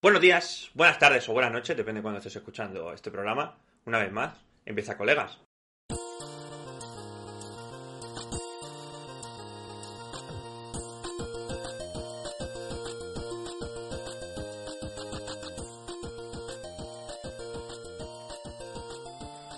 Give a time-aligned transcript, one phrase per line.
[0.00, 3.58] Buenos días, buenas tardes o buenas noches, depende de cuando estés escuchando este programa.
[3.84, 4.32] Una vez más,
[4.64, 5.40] empieza colegas.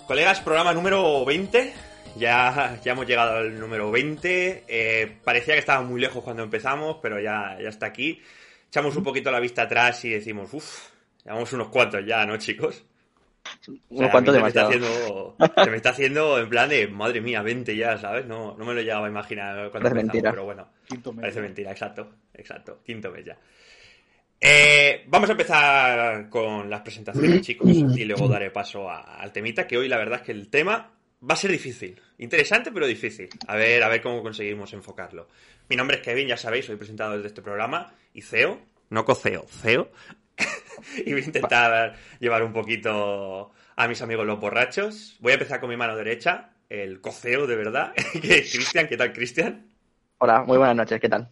[0.07, 1.71] Colegas, programa número 20.
[2.15, 4.63] Ya, ya hemos llegado al número 20.
[4.67, 8.23] Eh, parecía que estaba muy lejos cuando empezamos, pero ya, ya está aquí.
[8.71, 10.87] Echamos un poquito la vista atrás y decimos, uff,
[11.25, 12.85] llevamos unos cuantos ya, ¿no, chicos?
[13.89, 15.35] Unos cuantos se me, está demasiado.
[15.37, 18.25] haciendo, se me está haciendo en plan de, madre mía, 20 ya, ¿sabes?
[18.25, 20.31] No, no me lo llegaba a imaginar cuando mentira.
[20.31, 20.69] pero bueno.
[20.87, 21.21] Quinto mes.
[21.21, 22.79] Parece mentira, exacto, exacto.
[22.85, 23.37] Quinto mes ya.
[24.39, 29.67] Eh, vamos a empezar con las presentaciones, chicos, y luego daré paso a- al temita,
[29.67, 30.91] que hoy la verdad es que el tema
[31.27, 32.01] va a ser difícil.
[32.17, 33.29] Interesante, pero difícil.
[33.47, 35.27] A ver, a ver cómo conseguimos enfocarlo.
[35.69, 39.45] Mi nombre es Kevin, ya sabéis, soy presentador de este programa, y CEO, no coceo,
[39.47, 39.91] CEO.
[41.05, 45.17] y voy a intentar llevar un poquito a mis amigos los borrachos.
[45.19, 48.87] Voy a empezar con mi mano derecha, el coceo de verdad, que es Cristian.
[48.87, 49.67] ¿Qué tal, Cristian?
[50.17, 51.31] Hola, muy buenas noches, ¿qué tal?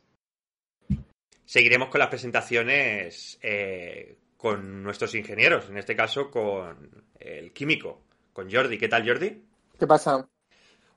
[1.45, 8.52] Seguiremos con las presentaciones eh, con nuestros ingenieros, en este caso con el químico, con
[8.52, 8.78] Jordi.
[8.78, 9.48] ¿Qué tal, Jordi?
[9.80, 10.28] ¿Qué pasa?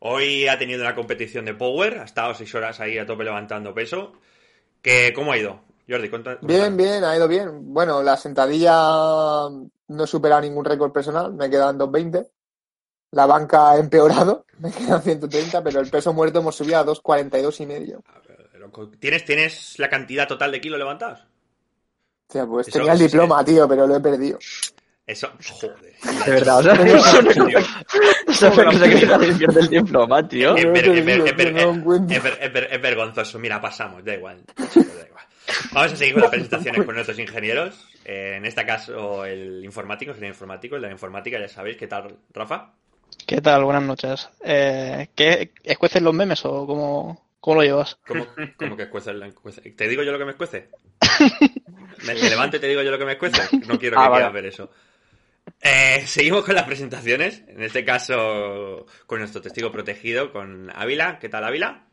[0.01, 3.73] Hoy ha tenido una competición de Power, ha estado seis horas ahí a tope levantando
[3.73, 4.13] peso.
[4.83, 5.61] ¿Qué, ¿Cómo ha ido?
[5.89, 7.73] Jordi, cuenta- Bien, bien, ha ido bien.
[7.73, 12.31] Bueno, la sentadilla no he superado ningún récord personal, me quedan 220.
[13.13, 17.61] La banca ha empeorado, me quedan 130, pero el peso muerto hemos subido a 242
[17.61, 18.03] y medio.
[18.99, 21.21] ¿Tienes, ¿Tienes la cantidad total de kilos levantados?
[22.29, 23.05] O sea, pues Eso- tenía el sí.
[23.05, 24.39] diploma, tío, pero lo he perdido.
[25.07, 25.95] Eso, joder.
[26.25, 27.59] De verdad, o sea, eso no es Tío.
[28.29, 30.55] eso no es cosa que nadie pierde el diploma, tío.
[30.57, 30.93] Es, tío,
[32.81, 33.39] vergonzoso.
[33.39, 34.43] Mira, pasamos, da igual.
[34.73, 35.25] chicos, da igual.
[35.73, 37.89] Vamos a seguir con las presentaciones con nuestros ingenieros.
[38.05, 41.77] Eh, en este caso, el informático, ingeniero informático, el de la informática, ya sabéis.
[41.77, 42.71] ¿Qué tal, Rafa?
[43.27, 43.65] ¿Qué tal?
[43.65, 44.29] Buenas noches.
[44.45, 47.99] Eh, ¿qué, ¿Escuecen los memes o cómo, cómo lo llevas?
[48.07, 48.27] ¿Cómo,
[48.57, 49.63] cómo que escuece la escuece?
[49.73, 50.69] ¿Te digo yo lo que me escuece?
[52.07, 53.43] ¿Me, me levanto y te digo yo lo que me escuece?
[53.67, 54.15] No quiero que Ah, vale.
[54.15, 54.71] quieras ver eso.
[55.61, 57.43] Eh, seguimos con las presentaciones.
[57.49, 61.19] En este caso, con nuestro testigo protegido, con Ávila.
[61.19, 61.87] ¿Qué tal, Ávila?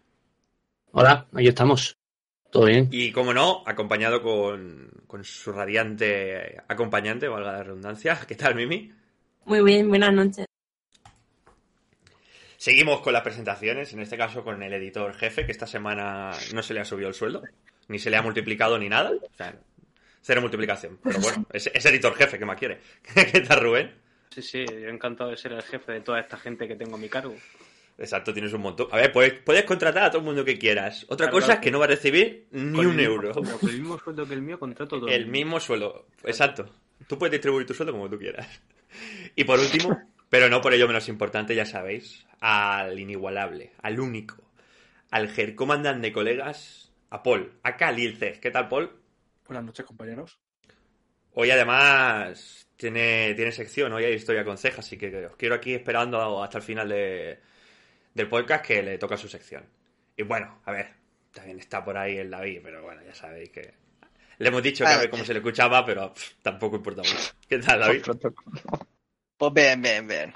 [0.92, 1.96] Hola, aquí estamos.
[2.52, 2.88] ¿Todo bien?
[2.92, 8.20] Y como no, acompañado con, con su radiante acompañante, valga la redundancia.
[8.28, 8.92] ¿Qué tal, Mimi?
[9.46, 10.46] Muy bien, buenas noches.
[12.58, 16.62] Seguimos con las presentaciones, en este caso con el editor jefe, que esta semana no
[16.62, 17.42] se le ha subido el sueldo,
[17.88, 19.12] ni se le ha multiplicado ni nada.
[19.12, 19.58] O sea,
[20.22, 21.00] cero multiplicación.
[21.04, 22.80] Pero bueno, es, es editor jefe, que más quiere?
[23.32, 23.92] ¿Qué tal, Rubén?
[24.30, 27.00] Sí, sí, yo encantado de ser el jefe de toda esta gente que tengo a
[27.00, 27.36] mi cargo.
[27.98, 28.88] Exacto, tienes un montón.
[28.92, 31.04] A ver, puedes, puedes contratar a todo el mundo que quieras.
[31.10, 31.60] Otra Claro, cosa claro.
[31.60, 33.28] es que no va a recibir ni Con un el euro.
[33.34, 35.10] mismo sueldo, con el mismo sueldo que el mío, contrato todo.
[35.10, 36.06] El mismo sueldo.
[36.24, 36.74] Exacto.
[37.08, 38.48] Tú puedes distribuir tu sueldo como tú quieras.
[39.36, 40.00] Y por último,
[40.30, 44.50] pero no por ello menos importante, ya sabéis, al inigualable, al único,
[45.12, 48.40] al ger comandante de colegas, a Paul, acá Lilces.
[48.40, 48.92] ¿Qué tal, Paul?
[49.50, 50.40] Buenas noches, compañeros.
[51.34, 55.74] Hoy además tiene, tiene sección, hoy hay historia con cejas, así que os quiero aquí
[55.74, 57.40] esperando hasta el final de-
[58.14, 59.66] del podcast que le toca su sección.
[60.16, 60.94] Y bueno, a ver,
[61.34, 63.74] también está por ahí el David, pero bueno, ya sabéis que...
[64.38, 67.34] Le hemos dicho que a ver cómo se le escuchaba, pero pff, tampoco importa mucho.
[67.48, 68.04] ¿Qué tal, David?
[69.36, 70.34] Pues bien, bien, bien.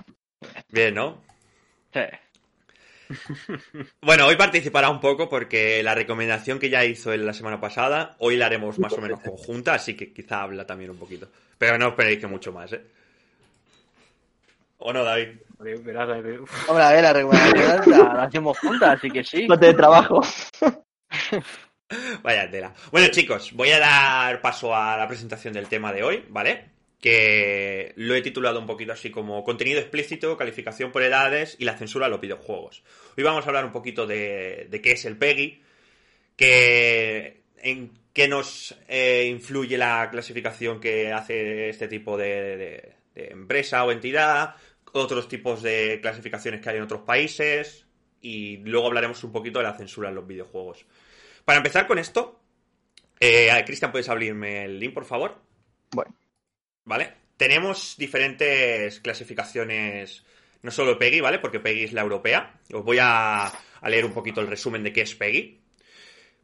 [0.69, 1.23] Bien, ¿no?
[1.93, 2.01] Sí.
[4.01, 8.15] Bueno, hoy participará un poco porque la recomendación que ya hizo él la semana pasada,
[8.19, 11.27] hoy la haremos más o menos conjunta, así que quizá habla también un poquito.
[11.57, 12.81] Pero no esperéis que mucho más, ¿eh?
[14.77, 15.29] ¿O no, David?
[15.59, 16.09] Verás,
[16.67, 19.47] Hombre, a ver, la recomendación la, la hacemos juntas, así que sí.
[19.47, 20.21] de trabajo.
[22.23, 22.73] Vaya tela.
[22.91, 26.72] Bueno, chicos, voy a dar paso a la presentación del tema de hoy, ¿vale?
[27.03, 31.77] Que lo he titulado un poquito así como contenido explícito, calificación por edades y la
[31.77, 32.81] censura a los videojuegos.
[33.17, 35.61] Hoy vamos a hablar un poquito de, qué es el PEGI,
[36.37, 43.83] en qué nos eh, influye la clasificación que hace este tipo de, de- de empresa
[43.83, 44.55] o entidad,
[44.93, 47.85] otros tipos de clasificaciones que hay en otros países
[48.21, 50.85] y luego hablaremos un poquito de la censura en los videojuegos.
[51.43, 52.39] Para empezar con esto,
[53.19, 55.35] eh, Cristian, ¿puedes abrirme el link, por favor?
[55.91, 56.15] Bueno.
[56.85, 57.13] ¿Vale?
[57.37, 60.23] Tenemos diferentes clasificaciones,
[60.61, 61.39] no solo PEGI, ¿vale?
[61.39, 62.53] Porque PEGI es la europea.
[62.71, 63.51] Os voy a,
[63.83, 65.59] leer un poquito el resumen de qué es PEGI.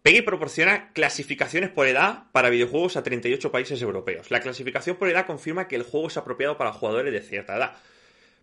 [0.02, 4.32] PEGI proporciona clasificaciones por edad para videojuegos a 38 países europeos.
[4.32, 7.78] La clasificación por edad confirma que el juego es apropiado para jugadores de cierta edad.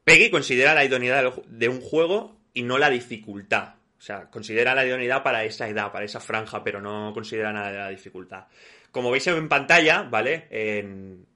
[0.04, 3.74] PEGI considera la idoneidad de un juego y no la dificultad.
[3.98, 7.72] O sea, considera la idoneidad para esa edad, para esa franja, pero no considera nada
[7.72, 8.44] de la dificultad.
[8.92, 10.46] como veis en pantalla, ¿vale?
[10.50, 11.26] En,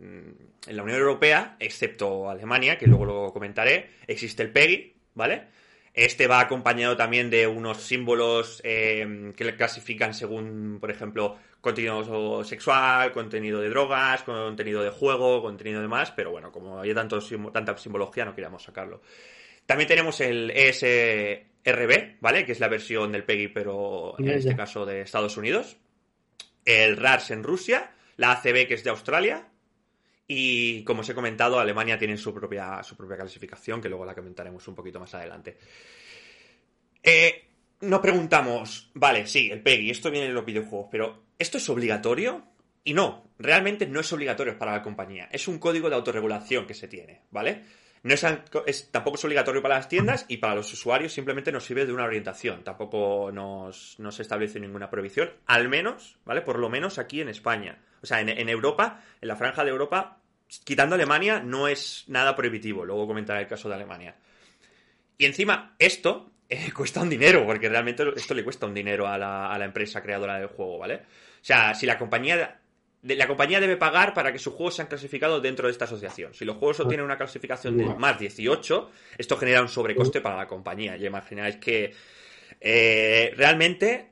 [0.66, 5.48] en la Unión Europea, excepto Alemania, que luego lo comentaré, existe el PEGI, ¿vale?
[5.92, 12.44] Este va acompañado también de unos símbolos eh, que le clasifican según, por ejemplo, contenido
[12.44, 17.20] sexual, contenido de drogas, contenido de juego, contenido de más, pero bueno, como hay tanto,
[17.52, 19.02] tanta simbología no queríamos sacarlo.
[19.66, 22.46] También tenemos el ESRB, ¿vale?
[22.46, 25.76] Que es la versión del PEGI, pero en este caso de Estados Unidos.
[26.64, 29.49] El RARS en Rusia, la ACB que es de Australia,
[30.32, 34.14] y como os he comentado, Alemania tiene su propia, su propia clasificación, que luego la
[34.14, 35.58] comentaremos un poquito más adelante.
[37.02, 37.46] Eh,
[37.80, 42.44] nos preguntamos, vale, sí, el PEGI, esto viene en los videojuegos, pero ¿esto es obligatorio?
[42.84, 45.28] Y no, realmente no es obligatorio para la compañía.
[45.32, 47.64] Es un código de autorregulación que se tiene, ¿vale?
[48.04, 51.86] No es, tampoco es obligatorio para las tiendas y para los usuarios simplemente nos sirve
[51.86, 52.62] de una orientación.
[52.62, 56.42] Tampoco nos, establece ninguna prohibición, al menos, ¿vale?
[56.42, 57.80] Por lo menos aquí en España.
[58.00, 60.19] O sea, en Europa, en la franja de Europa,
[60.64, 62.84] quitando Alemania, no es nada prohibitivo.
[62.84, 64.16] Luego comentaré el caso de Alemania.
[65.16, 69.16] Y encima, esto eh, cuesta un dinero, porque realmente esto le cuesta un dinero a
[69.16, 70.94] la, empresa creadora del juego, ¿vale?
[70.96, 72.56] O sea, si la compañía.
[73.02, 76.34] La compañía debe pagar para que sus juegos sean clasificados dentro de esta asociación.
[76.34, 80.46] Si los juegos tienen una clasificación de más 18, esto genera un sobrecoste para la
[80.46, 80.98] compañía.
[80.98, 81.94] Y imagináis que
[82.60, 84.10] eh, realmente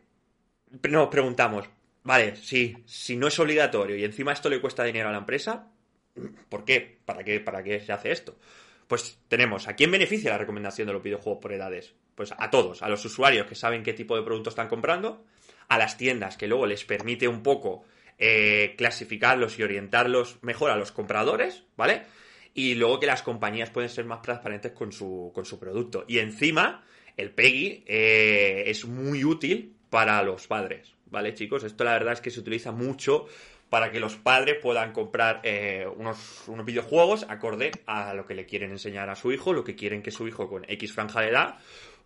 [0.89, 1.69] nos preguntamos,
[2.03, 5.71] vale, sí, si no es obligatorio y encima esto le cuesta dinero a la empresa,
[6.49, 6.99] ¿Por qué?
[7.05, 8.37] ¿Para qué, para qué se hace esto?
[8.87, 11.95] Pues tenemos, ¿a quién beneficia la recomendación de los videojuegos por edades?
[12.15, 15.25] Pues a todos, a los usuarios que saben qué tipo de productos están comprando,
[15.69, 17.85] a las tiendas que luego les permite un poco
[18.19, 22.03] eh, clasificarlos y orientarlos mejor a los compradores, ¿vale?
[22.55, 26.05] Y luego que las compañías pueden ser más transparentes con su, con su producto.
[26.09, 26.85] Y encima,
[27.17, 31.63] el PEGI eh, es muy útil para los padres, ¿vale, chicos?
[31.63, 33.27] Esto la verdad es que se utiliza mucho
[33.71, 38.47] para que los padres puedan comprar eh, unos, unos, videojuegos acorde a lo que le
[38.47, 41.29] quieren enseñar a su hijo, lo que quieren que su hijo con X franja de
[41.29, 41.59] edad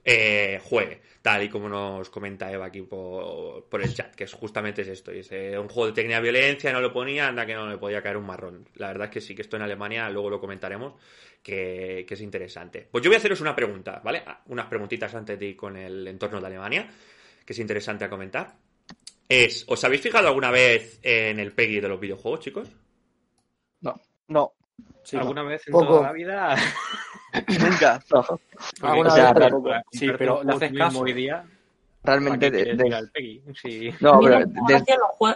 [0.04, 4.82] eh, juegue, tal y como nos comenta Eva aquí por, el chat, que es justamente
[4.82, 7.78] es esto, dice, un juego de técnica violencia, no lo ponía, anda que no le
[7.78, 8.68] podía caer un marrón.
[8.74, 10.94] La verdad es que sí que esto en Alemania, luego lo comentaremos,
[11.40, 12.88] que, que es interesante.
[12.90, 14.24] Pues yo voy a haceros una pregunta, ¿vale?
[14.46, 16.88] Unas preguntitas antes de ir con el entorno de Alemania,
[17.44, 18.56] que es interesante a comentar
[19.32, 22.69] es, ¿os habéis fijado alguna vez en el PEGI de los videojuegos, chicos?
[23.81, 23.94] No.
[24.29, 24.52] No.
[25.14, 26.56] ¿Alguna vez en toda la vida?
[27.61, 28.02] Nunca.
[28.82, 29.32] ¿Alguna vez?
[29.34, 31.44] Pero, sí, pero le haces caso hoy día.
[32.05, 33.43] Realmente de, El PEGI?
[33.55, 33.90] Sí.
[34.00, 34.44] No, pero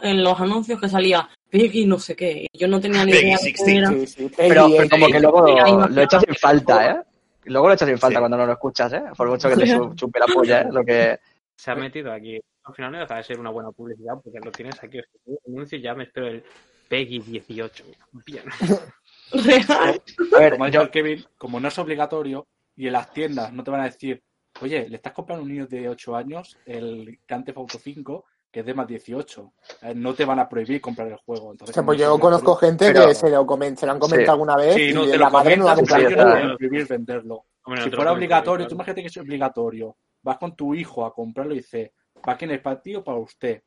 [0.02, 2.46] en los anuncios que salía PEGI no sé qué.
[2.52, 3.38] Yo no tenía ni idea.
[3.38, 5.46] de Sí, pero, pero como que luego
[5.88, 7.02] lo, echas en falta, ¿eh?
[7.44, 9.02] Luego lo echas en falta cuando no lo escuchas, ¿eh?
[9.16, 10.68] Por mucho que te chupe la polla, ¿eh?
[10.70, 11.18] Lo que...
[11.54, 14.50] Se ha metido aquí al final no deja de ser una buena publicidad porque lo
[14.50, 15.00] tienes aquí.
[15.46, 16.44] Anuncio ya me espero el
[16.88, 17.84] Peggy 18.
[18.26, 18.44] Bien.
[20.34, 20.90] A ver, como yo...
[20.90, 24.22] Kevin, como no es obligatorio y en las tiendas no te van a decir,
[24.60, 28.60] oye, le estás comprando a un niño de 8 años el Cante Auto 5 que
[28.60, 29.52] es de más 18.
[29.82, 31.52] Eh, no te van a prohibir comprar el juego.
[31.52, 34.78] Entonces, pues yo conozco gente que se lo, comen, se lo han comentado alguna vez
[34.78, 37.44] y la madre no la a prohibir venderlo.
[37.84, 41.58] si fuera obligatorio, tú imagínate que es obligatorio, vas con tu hijo a comprarlo y
[41.58, 41.90] dices,
[42.26, 43.62] ¿Para quién es para ti o para usted?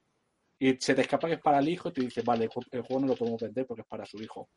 [0.60, 3.00] Y se te escapa que es para el hijo y tú dices, vale, el juego
[3.00, 4.50] no lo podemos vender porque es para su hijo.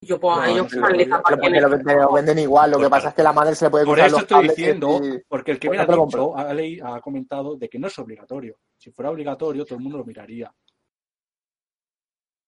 [0.00, 3.70] Yo puedo, ellos lo, venden, igual, lo que pasa es que la madre se le
[3.72, 7.80] puede Por eso estoy diciendo, porque el que me ha dicho, ha, comentado de que
[7.80, 8.60] no es obligatorio.
[8.76, 10.54] Si fuera obligatorio, todo el mundo lo miraría.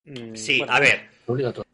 [0.05, 1.11] Mm, sí, a ver.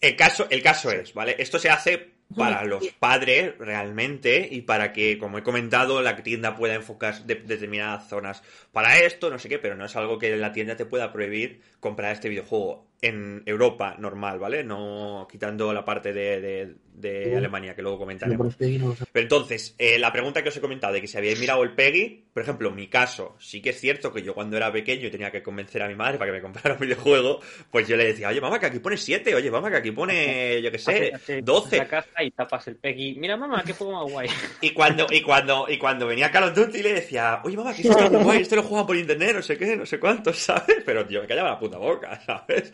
[0.00, 1.36] El caso, el caso es, ¿vale?
[1.38, 6.56] Esto se hace para los padres realmente y para que, como he comentado, la tienda
[6.56, 8.42] pueda enfocar de determinadas zonas
[8.72, 11.60] para esto, no sé qué, pero no es algo que la tienda te pueda prohibir
[11.80, 14.64] comprar este videojuego en Europa normal, ¿vale?
[14.64, 18.56] No quitando la parte de, de, Alemania, que luego comentaremos.
[18.56, 21.72] Pero entonces, eh, la pregunta que os he comentado de que si habéis mirado el
[21.72, 25.30] PEGI, por ejemplo, mi caso, sí que es cierto que yo cuando era pequeño tenía
[25.30, 28.28] que convencer a mi madre para que me comprara un videojuego, pues yo le decía,
[28.28, 31.88] oye, mamá, que aquí pone 7, oye, mamá, que aquí pone, yo qué sé, 12.
[32.20, 33.16] y tapas el PEGI.
[33.18, 34.28] Mira, mamá, qué juego más guay.
[34.62, 37.82] Y cuando, y cuando, y cuando venía Call of Duty le decía, oye, mamá, que
[37.82, 40.82] esto muy guay, esto lo juegan por internet, no sé qué, no sé cuánto, ¿sabes?
[40.84, 42.72] Pero yo me callaba la puta boca, ¿sabes?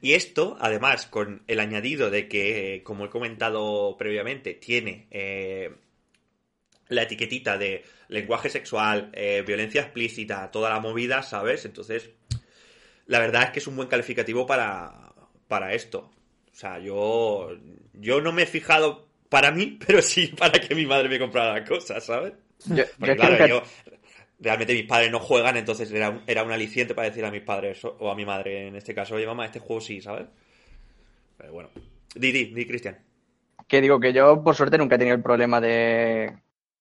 [0.00, 5.70] Y esto, además, con el añadido de que, como he comentado previamente, tiene eh,
[6.88, 11.64] la etiquetita de lenguaje sexual, eh, violencia explícita, toda la movida, ¿sabes?
[11.64, 12.10] Entonces,
[13.06, 15.12] la verdad es que es un buen calificativo para,
[15.48, 16.10] para esto.
[16.50, 17.50] O sea, yo,
[17.92, 21.54] yo no me he fijado para mí, pero sí para que mi madre me comprara
[21.54, 22.32] la cosa, ¿sabes?
[22.66, 23.62] Yo, claro, yo,
[24.40, 27.42] realmente mis padres no juegan, entonces era un, era un aliciente para decir a mis
[27.42, 30.26] padres o a mi madre en este caso, oye mamá, este juego sí, ¿sabes?
[31.36, 31.68] Pero bueno.
[32.14, 32.98] Di, di, di, Cristian.
[33.68, 36.32] Que digo que yo, por suerte, nunca he tenido el problema de,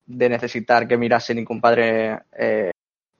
[0.06, 2.72] de necesitar que mirase ningún padre eh,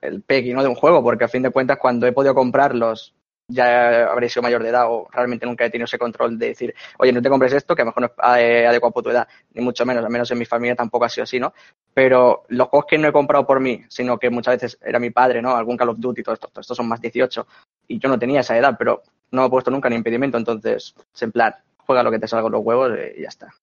[0.01, 0.63] el PEGI ¿no?
[0.63, 3.13] de un juego, porque a fin de cuentas, cuando he podido comprarlos,
[3.49, 6.73] ya habré sido mayor de edad o realmente nunca he tenido ese control de decir,
[6.97, 9.09] oye, no te compres esto, que a lo mejor no es eh, adecuado por tu
[9.09, 11.53] edad, ni mucho menos, al menos en mi familia tampoco ha sido así, ¿no?
[11.93, 15.09] Pero los juegos que no he comprado por mí, sino que muchas veces era mi
[15.09, 15.55] padre, ¿no?
[15.55, 17.47] Algún Call of Duty, todo esto, todo estos son más 18,
[17.87, 19.01] y yo no tenía esa edad, pero
[19.31, 22.27] no me he puesto nunca ni impedimento, entonces, es en plan, juega lo que te
[22.27, 23.53] salga los huevos eh, y ya está.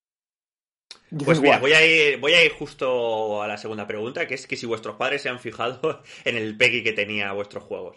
[1.24, 4.46] Pues mira, voy a, ir, voy a ir justo a la segunda pregunta, que es
[4.48, 7.96] que si vuestros padres se han fijado en el PEGI que tenía vuestros juegos.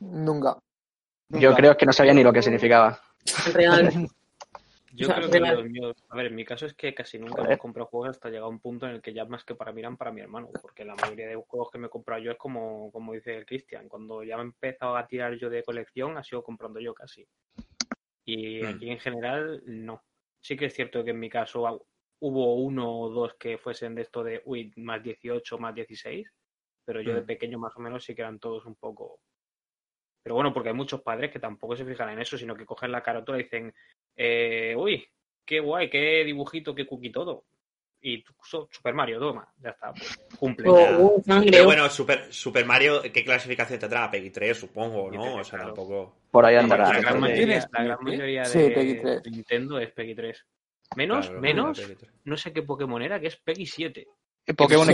[0.00, 0.56] Nunca.
[1.28, 3.00] Yo creo que no sabía ni lo que significaba.
[3.52, 3.90] Real.
[4.92, 5.56] Yo O sea, creo que real.
[5.56, 7.48] los míos, a ver, en mi caso es que casi nunca Joder.
[7.50, 9.70] me compro juegos hasta llegar a un punto en el que ya más que para
[9.72, 12.30] mí eran para mi hermano, porque la mayoría de juegos que me he comprado yo
[12.30, 15.62] es como, como dice el Cristian, cuando ya me he empezado a tirar yo de
[15.64, 17.26] colección, ha sido comprando yo casi.
[18.24, 18.66] Y Mm.
[18.68, 20.02] aquí en general, no.
[20.40, 21.86] Sí que es cierto que en mi caso
[22.20, 26.32] hubo uno o dos que fuesen de esto de, uy, más 18, más 16,
[26.86, 27.26] pero yo de Mm.
[27.26, 29.20] pequeño más o menos sí que eran todos un poco...
[30.26, 32.90] Pero bueno, porque hay muchos padres que tampoco se fijan en eso, sino que cogen
[32.90, 33.72] la carátula y dicen,
[34.16, 35.06] eh, uy,
[35.44, 37.44] qué guay, qué dibujito, qué cookie todo.
[38.00, 40.68] Y Super Mario, toma, ya está, pues, cumple.
[40.68, 41.22] O Ya.
[41.22, 41.50] sangre.
[41.52, 44.10] Pero bueno, Super, Super Mario, ¿qué clasificación tendrá?
[44.10, 45.22] PEGI 3, supongo, ¿no?
[45.22, 45.74] 3, O sea, claro.
[45.74, 46.16] tampoco...
[46.32, 46.88] Por ahí La andará.
[46.88, 49.22] gran Claro, mayoría, ¿tienes la gran mayoría Sí, de, PEGI 3.
[49.22, 50.46] de Nintendo es PEGI 3.
[50.96, 52.10] Menos, Claro, menos, PEGI 3.
[52.24, 54.08] no sé qué Pokémon era, que es PEGI 7.
[54.54, 54.86] Pokémon.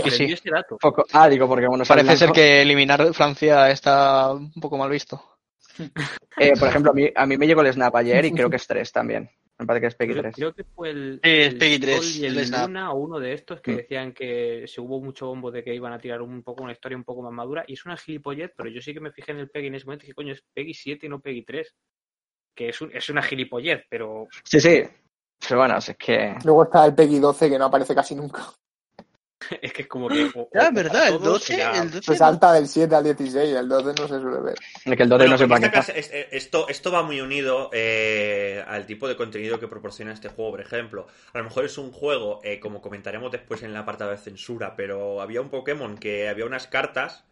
[0.79, 5.21] Poco- Ah, digo, porque bueno, Parece ser que eliminar Francia está un poco mal visto.
[6.37, 8.55] Eh, por ejemplo, a mí, a mí me llegó el Snap ayer y creo que
[8.55, 9.29] es 3 también.
[9.59, 10.35] Me parece que es Creo, 3.
[10.35, 12.67] creo que fue el, Sí, es el PEGI Sol 3, y el, el Snap.
[12.67, 13.75] Luna o uno de estos que Mm.
[13.77, 16.97] decían que se hubo mucho bombo de que iban a tirar un poco una historia
[16.97, 19.39] un poco más madura y es una gilipollez, pero yo sí que me fijé en
[19.39, 21.75] el PEGI en ese momento y dije, coño, es PEGI 7 y no PEGI 3.
[22.55, 24.83] Que es, un- es una gilipollez, pero Sí, sí.
[25.47, 26.35] Pero bueno, es que.
[26.43, 28.41] Luego está el PEGI 12 que no aparece casi nunca.
[29.61, 30.23] es que es como que...
[30.35, 31.07] o- Ya, o- ¿verdad?
[31.07, 34.07] El todos 12, ya- el 12 Se salta del 7 al 16, el 12 no
[34.07, 34.55] se suele ver.
[34.85, 37.21] Es que el 12 Bueno, no para esta clase- es- eh, esto, esto va muy
[37.21, 41.07] unido eh, al tipo de contenido que proporciona este juego, por ejemplo.
[41.33, 44.75] A lo mejor es un juego, eh, como comentaremos después en el apartado de censura,
[44.75, 47.23] pero había un Pokémon que había unas cartas.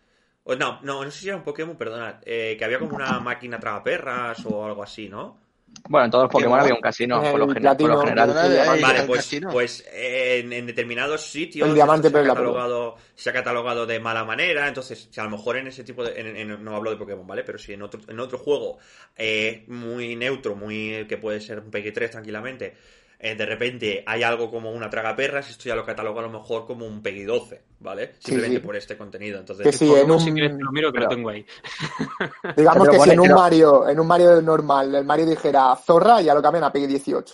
[0.44, 2.16] o no, no, no sé si era un Pokémon, perdonad.
[2.26, 5.38] eh, que había como una máquina tragaperras o algo así, ¿no?
[5.90, 7.98] Bueno, en todos los Pokémon había un casino, En por lo, el gen- por lo
[8.00, 8.30] general.
[8.82, 13.86] Vale, pues, pues eh, en, en determinados sitios El diamante, ha catalogado, se ha catalogado
[13.86, 16.20] de mala manera, entonces si a lo mejor en ese tipo de...
[16.20, 17.44] en- en- no hablo de Pokémon, ¿vale?
[17.44, 18.78] Pero si en otro, en otro juego
[19.18, 22.76] eh, muy neutro, muy que puede ser un PG-3 tranquilamente,
[23.22, 26.30] eh, de repente hay algo como una traga perras, esto ya lo catalogo a lo
[26.30, 28.14] mejor como un PG-12, ¿vale?
[28.20, 28.66] Simplemente sí.
[28.66, 29.40] por este contenido.
[29.40, 31.46] Entonces, Que en un- si quieres te lo miro que lo tengo ahí.
[32.58, 35.76] Digamos Pero que si en un pero- Mario, en un Mario normal, el Mario dijera
[35.76, 37.34] zorra, ya lo cambian a PEGI 18.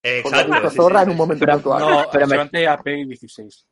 [0.00, 0.70] Porque Exacto.
[0.70, 1.80] sí, zorra sí, en un sí, momento Pero- puntual.
[1.80, 3.66] No, pero me- solamente a PEGI 16.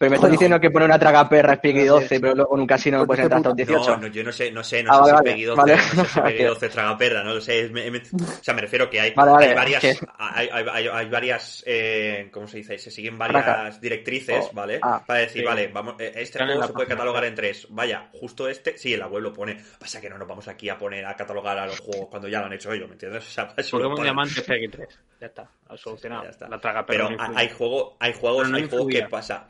[0.00, 2.60] Pero me estás diciendo que pone una traga perra es PEGI 12, pero luego en
[2.62, 3.90] un casino no Pues puedes entrar hasta 18.
[3.90, 5.60] No, no, yo no sé, no sé, no Ah, sé vale, si vale, Peggy 12,
[5.60, 5.76] vale.
[5.76, 7.60] no sé si Peggy 12 traga perra, no lo sé.
[7.60, 9.84] es- me- me- o sea, me refiero que hay, Vale, vale, hay varias,
[10.16, 12.78] hay, hay- hay- hay varias, eh, ¿cómo se dice?
[12.78, 14.78] Se siguen varias directrices, Oh, ¿vale?
[14.80, 15.04] ah.
[15.06, 15.46] Para decir, Sí.
[15.46, 17.66] vale, vamos, eh, este juego se puede catalogar en tres.
[17.68, 19.58] Vaya, justo este, sí, en la web lo pone.
[19.78, 22.40] Pasa que no nos vamos aquí a poner a catalogar a los juegos cuando ya
[22.40, 23.22] lo han hecho ellos, ¿me entiendes?
[23.28, 24.02] O sea, Pokémon.
[24.02, 24.88] Diamante PEGI 3.
[25.20, 26.24] Ya está, solucionado.
[26.24, 26.48] Ya está.
[26.48, 27.38] La traga Pero perra no influye.
[27.42, 29.46] hay, juego, hay juegos, Pero no hay juegos que pasa.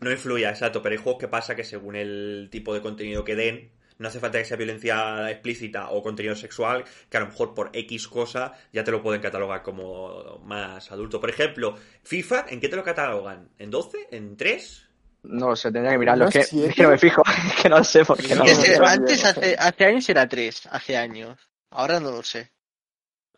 [0.00, 3.34] No influía, exacto, pero hay juegos que pasa que según el tipo de contenido que
[3.34, 7.52] den, no hace falta que sea violencia explícita o contenido sexual, que a lo mejor
[7.54, 11.20] por X cosa ya te lo pueden catalogar como más adulto.
[11.20, 13.48] Por ejemplo, FIFA, ¿en qué te lo catalogan?
[13.58, 14.08] ¿En 12?
[14.12, 14.84] ¿En 3?
[15.24, 16.24] No sé, tendría que mirarlo.
[16.24, 17.22] ¿No Es que, es que no me fijo.
[17.48, 18.46] Es que no lo sé por qué no.
[18.46, 21.36] Se- antes, hace, hace años era 3, hace años.
[21.70, 22.52] Ahora no lo sé.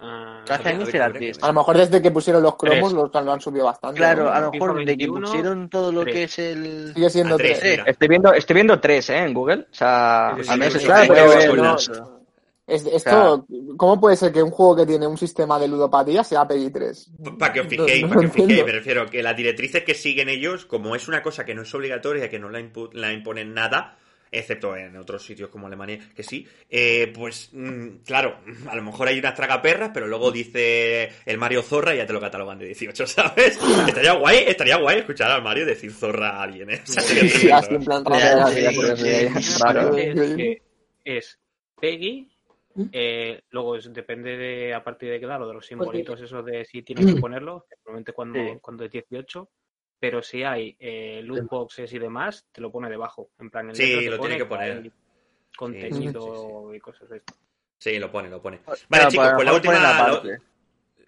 [0.03, 1.39] Ah, 3.
[1.43, 3.99] A lo mejor desde que pusieron los cromos los lo han subido bastante.
[3.99, 4.31] Claro, ¿no?
[4.31, 6.93] a lo mejor de que 21, pusieron todo lo que es el...
[6.95, 7.71] Sigue siendo A tres, 3.
[7.73, 7.85] mira.
[7.91, 9.19] Estoy viendo, estoy viendo tres, ¿eh?
[9.19, 9.67] En Google.
[9.71, 11.77] O sea, Sí, sí, al menos sí, claro, pero no-.
[12.67, 16.47] Es- esto, ¿Cómo puede ser que un juego que tiene un sistema de ludopatía sea
[16.47, 17.11] PEGI 3?
[17.39, 19.95] Para que os fijéis, no para que os fijéis, me refiero que las directrices que
[19.95, 23.13] siguen ellos, como es una cosa que no es obligatoria, que no la, impu- la
[23.13, 23.99] imponen nada,
[24.33, 29.09] excepto en otros sitios como Alemania, que sí, eh, pues mm, claro, a lo mejor
[29.09, 32.67] hay unas tragaperras, pero luego dice el Mario Zorra y ya te lo catalogan de
[32.67, 33.59] 18, ¿sabes?
[33.89, 36.81] estaría guay, estaría guay escuchar al Mario decir zorra a alguien, ¿eh?
[41.05, 41.39] Es
[41.81, 42.29] Peggy,
[42.93, 46.43] eh, luego es- depende de a partir de qué edad, lo de los simbolitos, eso
[46.43, 48.59] de si tienes que ponerlo, normalmente cuando, Sí.
[48.61, 49.49] cuando es 18,
[50.01, 53.31] pero si hay eh, loot boxes y demás, te lo pone debajo.
[53.39, 54.91] En plan, el Sí, te lo tiene que poner.
[55.57, 57.35] Contenido y cosas de esto.
[57.79, 58.61] Sí, lo pone, lo pone.
[58.67, 59.75] Vale, Claro, chicos, pues, pues la última.
[59.75, 60.23] la-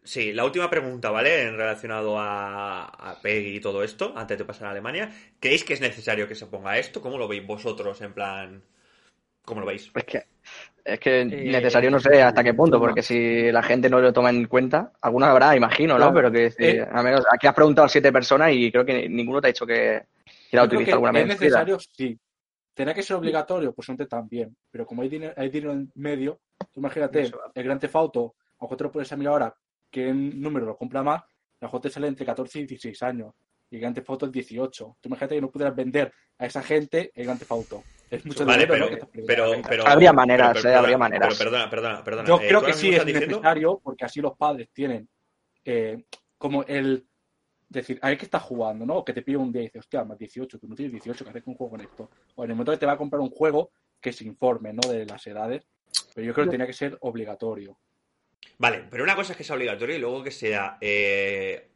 [0.05, 1.43] Sí, la última pregunta, ¿vale?
[1.43, 5.13] En relacionado a, a Peggy y todo esto, antes de pasar a Alemania.
[5.39, 7.01] ¿Creéis que es necesario que se ponga esto?
[7.01, 8.01] ¿Cómo lo veis vosotros?
[8.01, 8.65] En plan.
[9.45, 9.91] ¿Cómo lo veis?
[9.95, 10.25] Es que,
[10.85, 14.31] es que necesario no sé hasta qué punto, porque si la gente no lo toma
[14.31, 16.11] en cuenta, algunos habrá, imagino, ¿no?
[16.11, 16.15] Claro.
[16.15, 16.89] Pero que decir, Eh.
[16.91, 19.65] al menos aquí has preguntado a siete personas y creo que ninguno te ha dicho
[19.67, 20.03] que
[20.51, 21.37] quiera Yo creo utilizar que alguna es mentira.
[21.47, 22.19] necesario, sí.
[22.75, 23.73] ¿Tendrá que ser obligatorio?
[23.75, 24.57] Pues antes también.
[24.71, 26.41] Pero como hay dinero, hay dinero en medio,
[26.73, 29.33] tú imagínate, Eso el Gran Theft Auto, a lo mejor te lo pones a mirar
[29.35, 29.55] ahora
[29.91, 31.27] qué número lo compra más, a
[31.61, 33.35] lo mejor te sale entre 14 y 16 años.
[33.71, 34.97] Y el Gran Theft Auto es 18.
[35.01, 37.83] Tú imagínate que no pudieras vender a esa gente el Gran Theft Auto.
[38.13, 41.29] Es mucho Vale, dinero, pero, pero, pero- Habría maneras, pero- pero- eh, habría maneras.
[41.39, 42.29] Pero perdona, perdona, perdona.
[42.29, 45.09] Yo eh, creo ¿tú que sí es diciendo- necesario porque así los padres tienen
[45.65, 46.05] eh,
[46.37, 47.07] como el
[47.71, 48.97] decir, a ver qué estás jugando, ¿no?
[48.99, 51.25] O que te pide un día y dices, hostia, más 18, tú no tienes 18,
[51.25, 52.11] ¿qué haces con un juego con esto?
[52.35, 54.87] O en el momento que te va a comprar un juego que se informe, ¿no?
[54.91, 55.65] De las edades.
[56.15, 57.79] Pero yo creo que tenía que ser obligatorio.
[58.59, 61.71] Vale, pero una cosa es que sea obligatorio y luego que sea eh,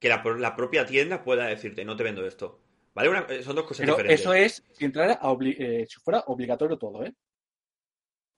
[0.00, 2.58] que la, la propia tienda pueda decirte, no te vendo esto.
[2.96, 3.10] ¿Vale?
[3.10, 4.20] Una- eh, son dos cosas Pero diferentes.
[4.22, 7.12] eso es si entrara a obli- eh, si fuera obligatorio todo, ¿eh?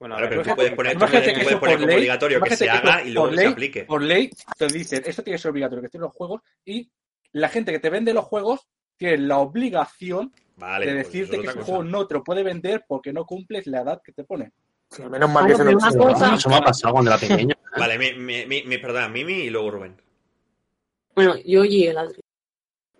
[0.00, 1.96] Bueno, a Claro, ver, pero tú puedes poner, tú puedes que poner por como ley-
[1.96, 3.84] obligatorio que se que haga y luego por que se ley- aplique.
[3.84, 6.90] Por ley te dicen, esto tiene que ser obligatorio, que estén los juegos, y
[7.32, 11.42] la gente que te vende los juegos tiene la obligación Vale, de pues decirte es
[11.42, 14.24] que ese juego no te lo puede vender porque no cumples la edad que te
[14.24, 14.50] pone.
[14.90, 17.54] Sí, menos mal que Claro, se lo cosa- Eso me ha pasado cuando era pequeño.
[17.78, 20.00] Vale, mi, mi, mi, perdona, Mimi y luego Rubén.
[21.14, 22.20] Bueno, yo y el Adri.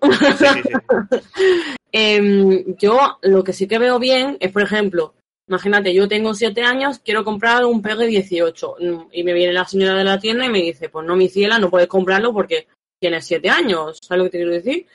[0.03, 0.71] Sí, sí, sí.
[1.91, 5.15] Em, yo lo que sí que veo bien es, por ejemplo,
[5.49, 9.65] imagínate, yo tengo 7 años, quiero comprar un PEG 18 mm, y me viene la
[9.65, 12.67] señora de la tienda y me dice, pues no, mi ciela, no puedes comprarlo porque
[13.01, 14.87] tienes 7 años, ¿sabes lo que te quiero decir?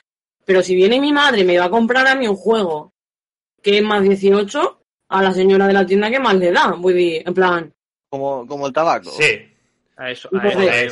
[0.44, 2.92] Pero si viene mi madre y me va a comprar a mí un juego
[3.60, 6.92] que es más 18, a la señora de la tienda que más le da, voy
[6.92, 7.74] a decir, en plan,
[8.08, 9.10] Como, como el tabaco.
[9.10, 9.53] Sí.
[9.96, 10.90] A eso, a eso Joder,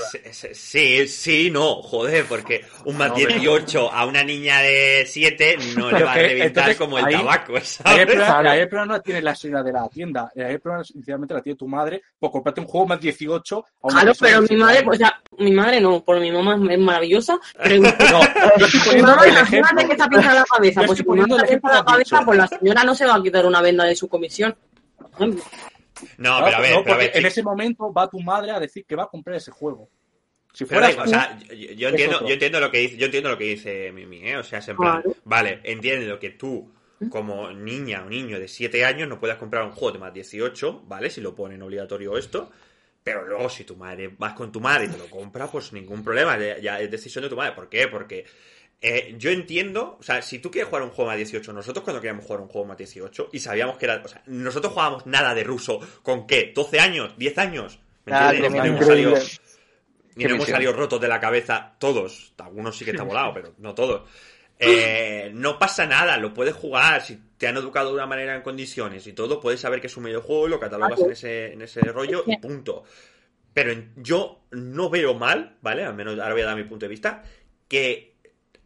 [0.55, 5.57] sí, sí, no, joder, porque un más No, pero- 18 a una niña de 7
[5.77, 8.43] no le va a reventar entonces, como el ahí- tabaco, el problema
[8.87, 12.01] no la tiene la señora de la tienda, el problema sinceramente la tiene tu madre
[12.19, 15.21] por comprarte un juego más 18 a una claro, pero de mi madre, o sea,
[15.39, 18.21] mi madre no, por mi mamá es maravillosa, pero No,
[18.59, 20.81] yo estoy Mi poniendo imagínate que está pintada la cabeza.
[20.83, 23.61] Yo Pues si poniendo la cabeza, pues la señora no se va a quitar una
[23.61, 24.55] venda de su comisión.
[26.19, 28.61] No, pero a ver, no, pero a ver, en ese momento va tu madre a
[28.61, 29.89] decir que va a comprar ese juego.
[30.53, 32.29] Si tú, o sea, yo, entiendo, otro.
[32.29, 34.37] yo entiendo lo que dice, yo entiendo lo que dice Mimi, ¿eh?
[34.37, 35.17] O sea, es en plan, Claro.
[35.25, 36.71] vale, entiendo que tú,
[37.09, 40.83] como niña o niño de 7 años, no puedas comprar un juego de más 18,
[40.87, 41.09] ¿vale?
[41.09, 42.51] Si lo ponen obligatorio esto.
[43.03, 46.05] Pero luego, si tu madre vas con tu madre y te lo compra, pues ningún
[46.05, 46.39] problema.
[46.39, 47.53] Ya es decisión de tu madre.
[47.53, 47.89] ¿Por qué?
[47.89, 48.25] Porque
[48.83, 52.01] eh, yo entiendo, o sea, si tú quieres jugar un juego más 18, nosotros cuando
[52.01, 55.35] queríamos jugar un juego más 18 y sabíamos que era, o sea, nosotros jugábamos nada
[55.35, 56.53] de ruso, ¿con qué?
[56.55, 57.15] ¿12 años?
[57.17, 57.79] ¿10 años?
[58.05, 58.51] ¿Me Ah, entiendes?
[58.51, 59.11] Y no hemos salido-
[60.17, 62.35] y no hemos salido rotos de la cabeza todos.
[62.39, 64.03] Algunos sí que está volado, pero no todos.
[64.65, 67.03] Eh, no pasa nada, lo puedes jugar.
[67.03, 69.97] Si te han educado de una manera en condiciones y todo, puedes saber que es
[69.97, 72.85] un videojuego, lo catalogas en ese, en ese rollo y punto.
[73.53, 75.85] Pero en- yo no veo mal, ¿vale?
[75.85, 77.25] Al menos ahora voy a dar mi punto de vista,
[77.67, 78.12] que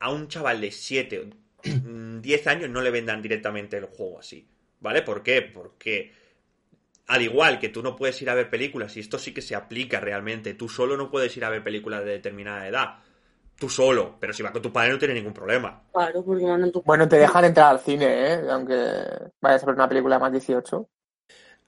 [0.00, 4.46] a un chaval de 7 o 10 años no le vendan directamente el juego así.
[4.80, 5.02] ¿Vale?
[5.02, 5.42] ¿Por qué?
[5.42, 6.12] Porque
[7.06, 9.54] al igual que tú no puedes ir a ver películas, y esto sí que se
[9.54, 12.98] aplica realmente, tú solo no puedes ir a ver películas de determinada edad.
[13.58, 15.82] Tú solo, pero si vas con tu padre no tiene ningún problema.
[15.92, 16.82] Claro, porque mandan tu.
[16.82, 18.40] Bueno, te dejan entrar al cine, ¿eh?
[18.50, 18.74] Aunque
[19.40, 20.88] vayas a ver una película más 18.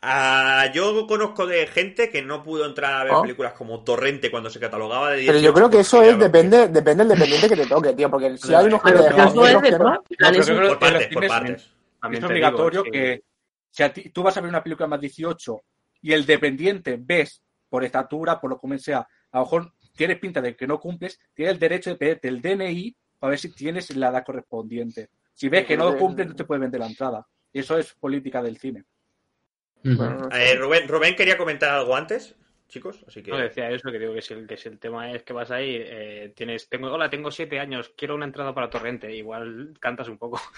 [0.01, 3.23] Ah, yo conozco de gente que no pudo entrar a ver ¿Ah?
[3.23, 5.33] películas como Torrente cuando se catalogaba de 18.
[5.33, 8.09] Pero yo creo que eso es, depende, depende del dependiente que te toque, tío.
[8.09, 11.71] Porque si hay unos que de Por partes, por partes.
[12.01, 12.91] Es digo, obligatorio sí.
[12.93, 13.23] que
[13.71, 15.61] si a ti, tú vas a ver una película más 18
[16.03, 20.41] y el dependiente ves por estatura, por lo que sea, a lo mejor tienes pinta
[20.41, 23.95] de que no cumples, tienes el derecho de pedirte el DNI para ver si tienes
[23.97, 25.11] la edad correspondiente.
[25.35, 27.27] Si ves que no cumples, no te puedes vender la entrada.
[27.53, 28.85] Eso es política del cine.
[29.83, 30.53] Bueno, no sé.
[30.53, 32.35] Eh, Rubén, Rubén quería comentar algo antes,
[32.69, 33.31] chicos, así que...
[33.31, 35.51] No, decía eso, que digo que si el, que si el tema es que vas
[35.51, 40.09] ahí, eh, tienes, tengo, hola, tengo siete años, quiero una entrada para Torrente, igual cantas
[40.09, 40.41] un poco.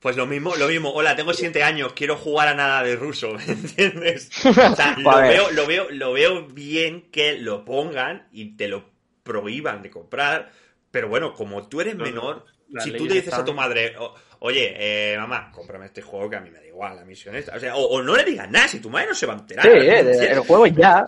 [0.00, 0.90] Pues lo mismo, lo mismo.
[0.92, 4.30] Hola, tengo 7 años, quiero jugar a nada de ruso, ¿me entiendes?
[4.46, 8.84] O sea, lo veo, lo veo, lo veo bien que lo pongan y te lo
[9.22, 10.52] prohíban de comprar.
[10.90, 13.44] Pero bueno, como tú eres No, no, menor, las si tú le dices a están-
[13.46, 16.96] tu madre, "O- oye, eh, mamá, cómprame este juego que a mí me da igual,
[16.96, 17.56] la misión esta.
[17.56, 19.38] O sea, o, o no le digas nada, si tu madre no se va a
[19.38, 19.64] enterar.
[19.64, 21.06] Sí, ¿me eh, el juego ya.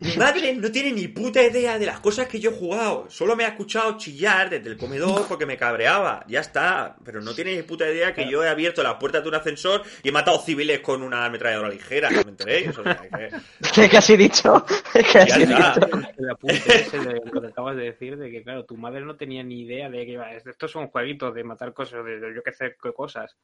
[0.02, 3.04] Mi madre no tiene ni puta idea de las cosas que yo he jugado.
[3.10, 6.24] Solo me ha escuchado chillar desde el comedor porque me cabreaba.
[6.26, 6.96] Ya está.
[7.04, 9.82] Pero no tiene ni puta idea que yo he abierto las puertas de un ascensor
[10.02, 12.08] y he matado civiles con una ametralladora ligera.
[12.10, 12.78] ¿Me enteréis?
[12.78, 13.30] O sea, que-
[13.74, 14.64] ¿Qué, qué has dicho?
[14.94, 16.00] ¿Qué has Ya dicho?
[16.16, 19.16] El apunte ese de lo que acabas de decir, de que, claro, tu madre no
[19.16, 20.32] tenía ni idea de que iba.
[20.32, 23.36] Estos son jueguitos de matar cosas, de, yo qué sé qué cosas.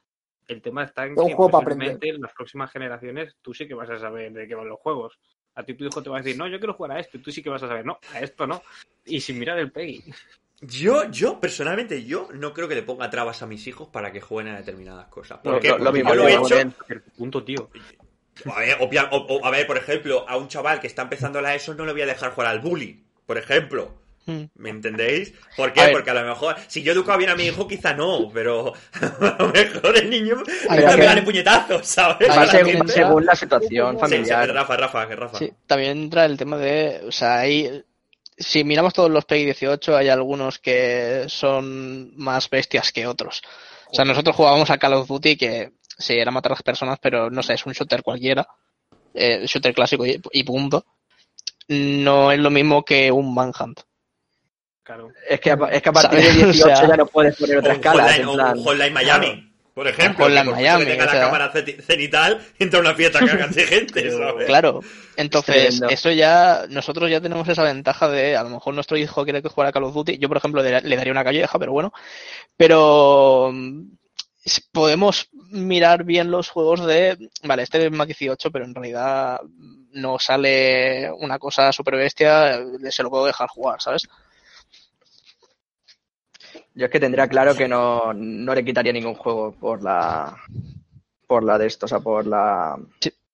[0.48, 3.74] El tema está en que juego para posiblemente en las próximas generaciones tú sí que
[3.74, 5.18] vas a saber de qué van los juegos.
[5.56, 7.20] A ti tu hijo te va a decir, no, yo quiero jugar a esto, y
[7.20, 8.62] tú sí que vas a saber, no, a esto no.
[9.04, 10.04] Y sin mirar el Peggy.
[10.60, 14.20] Yo, yo, personalmente, yo no creo que le ponga trabas a mis hijos para que
[14.20, 15.38] jueguen a determinadas cosas.
[15.42, 15.68] Lo- ¿Por qué?
[15.68, 16.72] lo- lo Porque mismo, yo lo he hecho.
[17.16, 17.70] Punto, tío.
[18.54, 21.40] A ver, obvia- o- o- a ver, por ejemplo, a un chaval que está empezando
[21.40, 23.94] la ESO no le voy a dejar jugar al bully, por ejemplo.
[24.26, 24.44] Mm.
[24.56, 25.32] ¿Me entendéis?
[25.56, 25.82] ¿Por qué?
[25.82, 25.92] A.
[25.92, 28.72] Porque a lo mejor, si yo he educado bien a mi hijo, quizá no, pero
[29.00, 32.28] a lo mejor el niño A me pegando puñetazos, ¿sabes?
[32.88, 34.52] Según, la situación Sí, sí, familiar.
[34.52, 35.38] Rafa, Rafa, que Rafa.
[35.38, 37.84] Sí, también entra el tema de, o sea, hay,
[38.36, 43.42] si miramos todos los PEGI 18, hay algunos que son más bestias que otros.
[43.92, 46.98] O sea, nosotros jugábamos a Call of Duty que sí, era matar a las personas,
[47.00, 48.48] pero no sé, es un shooter cualquiera,
[49.14, 50.84] eh, shooter clásico y, y punto.
[51.68, 53.80] No es lo mismo que un Manhunt.
[54.86, 55.10] Claro.
[55.28, 56.42] Es que, a- es que a partir de ¿Sabes?
[56.44, 58.06] O 18 sea, ya no puedes poner otra escala.
[58.08, 60.26] Hotline- plan- Hotline Miami, por ejemplo.
[60.26, 63.18] Que por mucho Miami, que tenga o la sea- cámara ceni- cenital, entra una fiesta
[63.18, 64.46] cargan de gente, ¿sabes?
[64.46, 64.80] Claro.
[65.16, 69.42] Entonces, eso ya, nosotros ya tenemos esa ventaja de, a lo mejor nuestro hijo quiere
[69.42, 70.18] que juegue a Call of Duty.
[70.18, 71.92] Yo, por ejemplo, le, daría una calleja, pero bueno.
[72.56, 73.82] Pero mm,
[74.72, 79.40] podemos mirar bien los juegos de, vale, este es más 18, pero en realidad
[79.92, 84.06] no sale una cosa super bestia, se lo puedo dejar jugar, ¿sabes?
[86.76, 90.36] Yo es que tendría claro que no, no le quitaría ningún juego por la
[91.26, 92.76] por la de esto, o sea, por la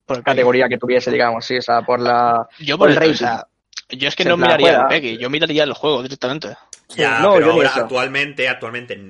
[0.07, 2.97] Por el categoría que tuviese, digamos, sí, o sea, por la Yo por por el
[2.97, 3.13] rating.
[3.13, 3.47] o sea,
[3.91, 4.87] yo es que no miraría el.
[4.87, 6.57] Peggy, yo miraría el juego directamente.
[6.95, 9.01] Ya, no, pero yo ahora actualmente, actualmente,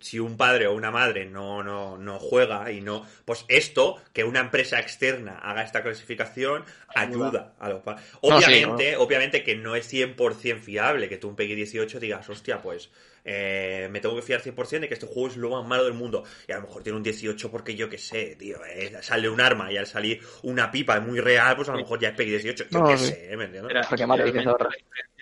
[0.00, 4.24] si un padre o una madre no, no, no juega y no, pues esto, que
[4.24, 8.04] una empresa externa haga esta clasificación, ayuda a los padres.
[8.22, 12.28] No, sí, Obviamente, obviamente que no es 100% fiable que tú un PEGI 18 digas,
[12.28, 12.90] hostia, pues
[13.24, 15.94] eh, me tengo que fiar 100% de que este juego es lo más malo del
[15.94, 16.24] mundo.
[16.46, 19.40] Y a lo mejor tiene un 18 porque yo qué sé, tío, eh, sale un
[19.40, 22.30] arma y al salir una pipa muy real, pues a lo mejor ya es PEGI
[22.30, 22.64] 18.
[22.70, 23.06] Yo No, qué sí.
[23.06, 23.72] sé, ¿me entiendes?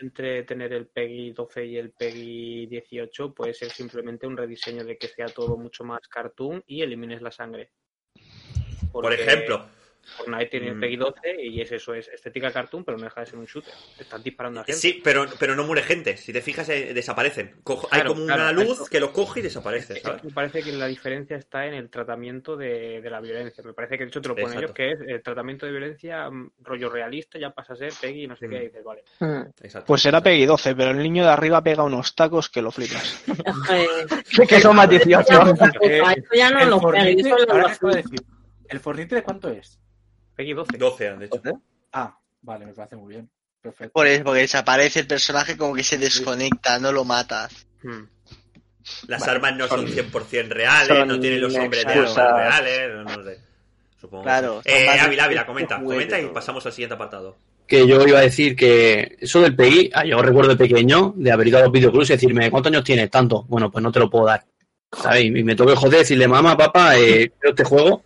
[0.00, 4.98] Entre tener el PEGI 12 y el PEGI 18 puede ser simplemente un rediseño de
[4.98, 7.70] que sea todo mucho más cartoon y elimines la sangre.
[8.90, 9.64] Por ejemplo,
[10.16, 10.80] Fortnite tiene el Mm.
[10.80, 13.72] PEGI 12 y es eso, es estética cartoon, pero no deja de ser un shooter.
[13.96, 14.80] Te están disparando a gente.
[14.80, 16.16] Sí, pero, pero no muere gente.
[16.16, 17.56] Si te fijas, eh, desaparecen.
[17.62, 18.86] Cojo- hay como claro, una luz eso.
[18.86, 20.20] que lo coge y desaparece, Es ¿sabes?
[20.22, 23.62] que Me parece que la diferencia está en el tratamiento de, de la violencia.
[23.64, 24.82] Me parece que de hecho te lo ponen Exacto.
[24.82, 28.24] ellos, que es el tratamiento de violencia mm, rollo realista, ya pasa a ser PEGI
[28.24, 29.04] y no sé qué, y dices, vale.
[29.20, 29.42] Hmm.
[29.62, 29.86] Exacto.
[29.86, 33.22] Pues será Peggy 12, pero el niño de arriba pega unos tacos que lo flipas.
[33.70, 35.32] Eh, que, son más 18.
[35.82, 36.80] Eh, a eso ya no el lo
[37.92, 38.20] decir,
[38.68, 39.78] ¿el Fortnite de cuánto es?
[40.36, 40.78] PEGI 12.
[40.78, 41.40] 12 han dicho.
[41.92, 43.28] Ah, vale, me parece muy bien.
[43.60, 43.92] Perfecto.
[43.92, 47.66] Por eso, porque desaparece el personaje como que se desconecta, no lo matas.
[47.82, 48.02] Hmm.
[49.06, 52.16] Las Vale, armas no son son- 100% reales, son no tienen los hombres de armas
[52.16, 53.38] reales, no, no sé.
[54.00, 54.24] Supongo.
[54.24, 54.60] Claro.
[54.64, 57.36] Eh, Ávila, Ávila, comenta, juguete comenta y pasamos al siguiente apartado.
[57.68, 61.30] Que yo iba a decir que eso del PI, ah, yo recuerdo de pequeño de
[61.30, 63.08] haber ido a los videoclubs y decirme, ¿cuántos años tienes?
[63.08, 63.44] Tanto.
[63.44, 64.44] Bueno, pues no te lo puedo dar.
[64.90, 65.24] ¿Sabes?
[65.24, 68.02] Y me que joder decirle, mamá, papá, eh, quiero este juego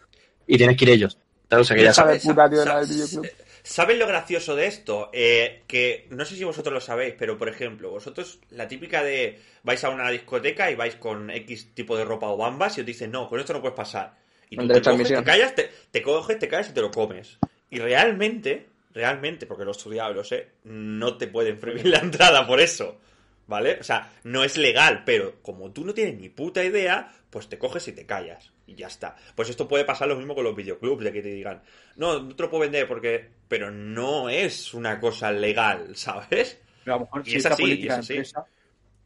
[0.46, 1.18] y tienes que ir ellos.
[1.50, 1.62] ¿Sabes?
[1.62, 2.14] O sea, que ya Hija sabes.
[2.14, 3.32] de puta, tío, sa- la del videoclub.
[3.62, 5.10] ¿Sabes lo gracioso de esto?
[5.12, 9.40] Eh, que no sé si vosotros lo sabéis, pero por ejemplo, vosotros, la típica de
[9.64, 12.86] vais a una discoteca y vais con X tipo de ropa o bambas y os
[12.86, 14.16] dicen, no, con esto no puedes pasar.
[14.48, 17.40] Y tú te coges, te callas, te, te coges, te callas y te lo comes.
[17.70, 22.46] Y realmente, realmente, porque lo he estudiado, lo sé, no te pueden prohibir la entrada
[22.46, 23.00] por eso.
[23.48, 23.78] ¿Vale?
[23.80, 27.58] O sea, no es legal, pero como tú no tienes ni puta idea, pues te
[27.58, 28.52] coges y te callas.
[28.66, 29.14] Y ya está.
[29.34, 31.62] Pues esto puede pasar lo mismo con los videoclubs, de que te digan,
[31.96, 33.28] no, no te lo puedo vender porque...
[33.48, 36.60] Pero no es una cosa legal, ¿sabes?
[36.84, 38.12] Pero a lo mejor Y si es así, y es de así.
[38.14, 38.44] empresa,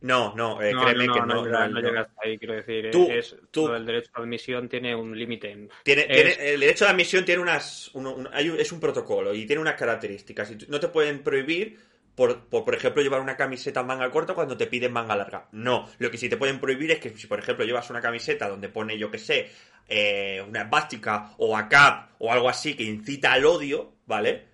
[0.02, 1.34] No, no, eh, No, créeme no, que no, no.
[1.34, 1.88] no, llega, no, no no.
[1.88, 2.90] llega hasta ahí, quiero decir.
[2.90, 5.68] Tú- es, tú- del derecho a admisión tiene un límite.
[5.82, 7.94] Tiene, Es- tiene- el derecho de admisión tiene unas.
[7.94, 10.52] un- un- hay un- es un protocolo y tiene unas características.
[10.52, 11.78] Y no te pueden prohibir
[12.20, 15.48] por, por, por ejemplo, llevar una camiseta manga corta cuando te piden manga larga.
[15.52, 15.88] No.
[15.96, 18.68] Lo que sí te pueden prohibir es que si, por ejemplo, llevas una camiseta donde
[18.68, 19.48] pone, yo que sé,
[19.88, 24.49] eh, una esvástica o ACAP o algo así que incita al odio, ¿vale?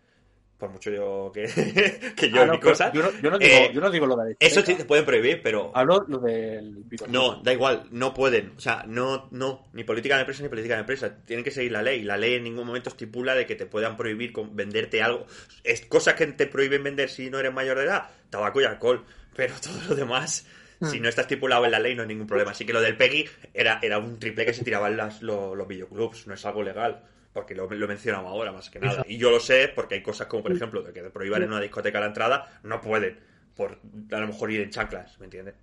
[0.59, 1.47] Por mucho yo que,
[2.17, 2.91] que yo Ah, no, mi cosa.
[2.93, 5.05] yo, no, yo, no digo, Eh, yo no digo lo de Eso sí te pueden
[5.05, 8.53] prohibir, pero Hablo lo del no, da igual, no pueden.
[8.57, 11.15] O sea, no, no, ni política de empresa ni política de empresa.
[11.25, 12.03] Tienen que seguir la ley.
[12.03, 15.27] La ley en ningún momento estipula de que te puedan prohibir con- venderte algo.
[15.63, 19.05] Es cosas que te prohíben vender si no eres mayor de edad, tabaco y alcohol.
[19.37, 20.47] Pero todo lo demás,
[20.91, 22.53] si no está estipulado en la ley, no hay ningún problema.
[22.53, 25.69] Así que lo del PEGI era, era un triple que se tiraban las, los, los
[25.69, 27.03] videoclubs, no es algo legal.
[27.37, 29.05] Porque lo, lo he mencionado ahora, más que nada.
[29.07, 31.51] Y yo lo sé porque hay cosas como, por ejemplo, de que te prohíban en
[31.51, 33.21] una discoteca la entrada, no pueden.
[33.55, 33.79] Por
[34.11, 35.55] a lo mejor ir en chanclas, ¿me entiendes?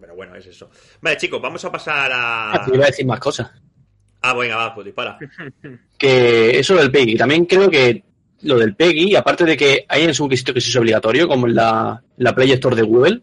[0.00, 0.70] Pero bueno, es eso.
[1.00, 2.64] Vale, chicos, vamos a pasar Ah, a.
[2.64, 3.50] te iba a decir más cosas.
[4.22, 5.18] Ah, venga, va, pues dispara.
[5.98, 7.16] Que eso del PEGI.
[7.16, 8.04] También creo que
[8.42, 11.48] lo del PEGI, aparte de que hay en su requisito que sí es obligatorio, como
[11.48, 13.20] en la, la Play Store de Google,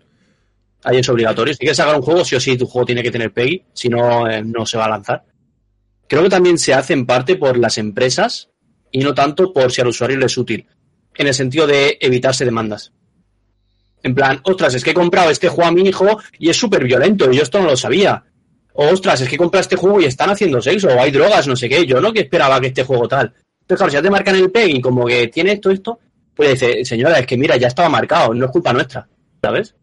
[0.83, 1.53] ahí es obligatorio.
[1.53, 3.87] Si quieres sacar un juego, sí o sí tu juego tiene que tener PEGI, si
[3.87, 5.23] no, eh, no se va a lanzar.
[6.11, 8.49] Creo que también se hace en parte por las empresas
[8.91, 10.67] y no tanto por si al usuario le es útil,
[11.15, 12.91] en el sentido de evitarse demandas.
[14.03, 16.83] En plan, ostras, es que he comprado este juego a mi hijo y es súper
[16.83, 18.25] violento y yo esto no lo sabía.
[18.73, 21.55] O, ostras, es que compras este juego y están haciendo sexo, o hay drogas, no
[21.55, 21.85] sé qué.
[21.85, 23.27] Yo no que esperaba que este juego tal.
[23.61, 25.97] Entonces, claro, si ya te marcan el PEG y como que tiene esto, esto,
[26.35, 29.07] pues dice, señora, es que mira, ya estaba marcado, no es culpa nuestra,
[29.41, 29.75] ¿sabes?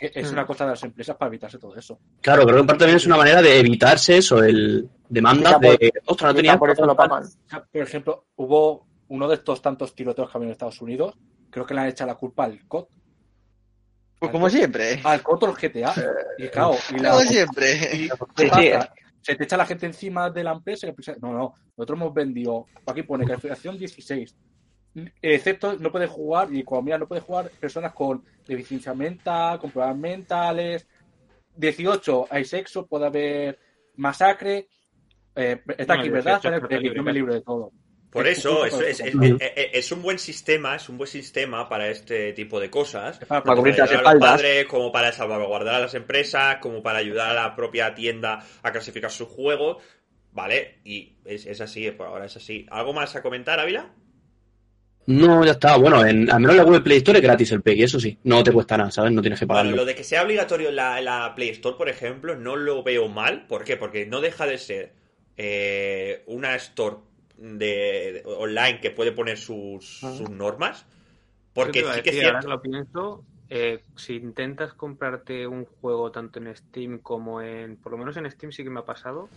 [0.00, 0.32] Es Mm.
[0.34, 1.98] una cosa de las empresas para evitarse todo eso.
[2.20, 5.78] Claro, creo que en parte también es una manera de evitarse eso, el demanda por-
[5.78, 6.58] de, ostras, no tenía...
[6.58, 7.24] Por eso lo pagan.
[7.70, 11.16] Por ejemplo, hubo uno de estos tantos tiroteos que había en Estados Unidos.
[11.50, 12.86] Creo que le han echado la culpa al COD.
[14.18, 15.00] Pues como siempre.
[15.04, 15.94] Al COD o el GTA.
[16.38, 17.72] Y claro, y la, Como siempre.
[17.94, 18.94] y- Sí, ¿qué sí, pasa?
[19.20, 21.54] Se te echa la gente encima de la empresa y la empresa- No, no.
[21.76, 22.66] Nosotros hemos vendido.
[22.86, 24.34] Aquí pone calificación 16.
[25.22, 29.70] Excepto no puede jugar, y cuando mira, no puede jugar personas con deficiencia mental, con
[29.70, 30.86] problemas mentales.
[31.56, 33.58] 18, hay sexo, puede haber
[33.96, 34.68] masacre.
[35.34, 36.34] Eh, está No, aquí, 18 ¿verdad?
[36.36, 36.96] está Sale, libre.
[36.96, 37.72] yo me libro de todo.
[38.10, 39.22] Por Es eso, es, es, eso.
[39.22, 43.18] es- es- es un buen sistema, es un buen sistema para este tipo de cosas.
[43.26, 44.42] Para Para cubrirte las ayudar a los espaldas.
[44.42, 48.70] padres, como para salvaguardar a las empresas, como para ayudar a la propia tienda a
[48.72, 49.82] clasificar sus juegos,
[50.32, 50.80] ¿vale?
[50.84, 52.66] Y es, es así, por ahora es así.
[52.70, 53.90] ¿Algo más a comentar, Ávila?
[55.06, 55.76] No, ya está.
[55.78, 58.16] Bueno, en, al menos en la Google Play Store es gratis el PEGI, eso sí.
[58.24, 59.10] No te cuesta nada, ¿sabes?
[59.12, 59.76] No tienes que Bueno, pagarlo.
[59.78, 62.82] lo de que sea obligatorio en la, en la Play Store, por ejemplo, no lo
[62.84, 63.46] veo mal.
[63.48, 63.76] ¿Por qué?
[63.76, 64.92] Porque no deja de ser
[65.36, 66.96] eh, una store
[67.36, 70.86] de, de- online que puede poner sus, sus normas.
[71.52, 72.48] Porque sí que es ahora cierto.
[72.48, 77.76] lo pienso, eh, si intentas comprarte un juego tanto en Steam como en.
[77.76, 79.28] Por lo menos en Steam sí que me ha pasado.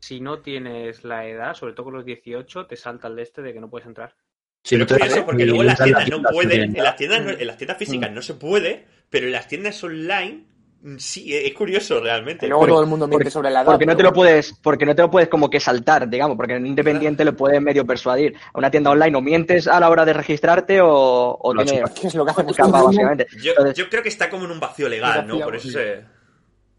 [0.00, 3.42] Si no tienes la edad, sobre todo con los 18, te salta el de este
[3.42, 4.16] de que no puedes entrar.
[4.62, 6.96] Si Pero no te es curioso, porque luego en las tiendas no pueden, en las
[6.96, 10.49] tiendas, en las tiendas físicas no se puede, pero en las tiendas online mm,
[10.98, 12.46] sí, es curioso realmente.
[12.46, 13.66] Y luego Porque- todo el mundo miente porque- sobre la edad.
[13.66, 16.54] Porque no te lo puedes, porque no te lo puedes como que saltar, digamos, porque
[16.54, 18.34] en independiente le puedes medio persuadir.
[18.52, 21.84] A una tienda online o mientes a la hora de registrarte o, o Lo tiene
[21.98, 22.84] ¿Qué es lo que hacemos capa, todos?
[22.86, 23.26] básicamente.
[23.42, 25.38] Yo, Entonces, yo creo que está como en un vacío legal, ¿no?
[25.40, 26.20] Por eso se...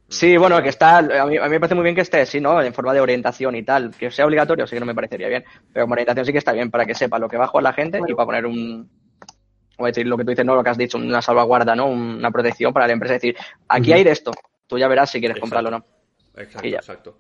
[0.10, 2.42] Sí, bueno, que está, a mí, a mí me parece muy bien que esté, sí,
[2.42, 2.62] ¿no?
[2.62, 3.92] En forma de orientación y tal.
[3.98, 6.52] Que sea obligatorio sí que no me parecería bien, pero como orientación sí que está
[6.52, 8.90] bien para que sepa lo que va a jugar la gente y para poner un,
[9.82, 11.88] o decir lo que tú dices, no lo que has dicho, una salvaguarda, ¿no?
[11.88, 13.16] Una protección para la empresa.
[13.16, 13.36] decir,
[13.68, 14.32] aquí hay de esto,
[14.68, 15.42] tú ya verás si quieres Exacto.
[15.42, 16.42] comprarlo o no.
[16.42, 17.18] Exacto, exacto.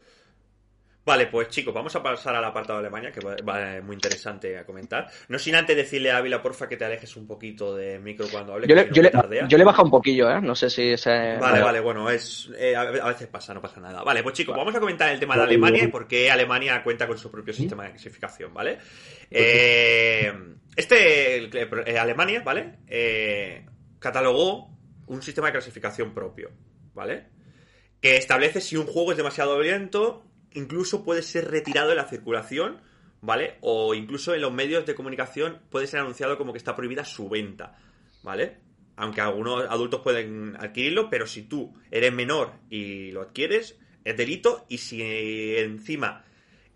[1.03, 4.55] Vale, pues chicos, vamos a pasar al apartado de Alemania, que va, va muy interesante
[4.57, 5.07] a comentar.
[5.29, 8.53] No sin antes decirle a Ávila, porfa, que te alejes un poquito de micro cuando
[8.53, 9.47] hables, Yo le, si no yo, me le, tardea.
[9.47, 10.39] yo le he bajado un poquillo, ¿eh?
[10.41, 11.37] No sé si se...
[11.37, 14.03] Vale, vale, bueno, es eh, a veces pasa, no pasa nada.
[14.03, 17.07] Vale, pues chicos, vamos a comentar el tema de Alemania y por qué Alemania cuenta
[17.07, 18.77] con su propio sistema de clasificación, ¿vale?
[19.31, 20.31] Eh,
[20.75, 22.79] este, eh, Alemania, ¿vale?
[22.87, 23.65] Eh,
[23.99, 24.69] catalogó
[25.07, 26.51] un sistema de clasificación propio,
[26.93, 27.25] ¿vale?
[27.99, 32.81] Que establece si un juego es demasiado violento, incluso puede ser retirado de la circulación,
[33.21, 33.57] ¿vale?
[33.61, 37.29] O incluso en los medios de comunicación puede ser anunciado como que está prohibida su
[37.29, 37.77] venta,
[38.23, 38.57] ¿vale?
[38.95, 44.65] Aunque algunos adultos pueden adquirirlo, pero si tú eres menor y lo adquieres, es delito.
[44.69, 46.23] Y si eh, encima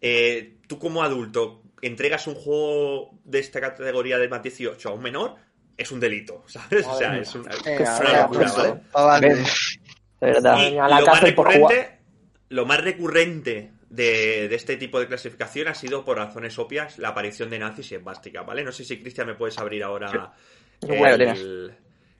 [0.01, 5.01] eh, tú como adulto entregas un juego de esta categoría de más 18 a un
[5.01, 5.35] menor,
[5.77, 6.85] es un delito, ¿sabes?
[6.87, 8.51] O sea, Madre es una, es locura.
[8.55, 8.81] ¿vale?
[8.93, 9.29] Avante.
[9.29, 9.79] ¿Ves?
[10.21, 10.57] De verdad.
[10.57, 11.94] Y a la lo más recurrente,
[12.49, 17.09] lo más recurrente de, de este tipo de clasificación ha sido por razones obvias la
[17.09, 18.63] aparición de nazis y esvásticas, ¿vale?
[18.63, 20.33] No sé si Cristian me puedes abrir ahora
[20.81, 21.39] el, tienes.
[21.39, 21.75] el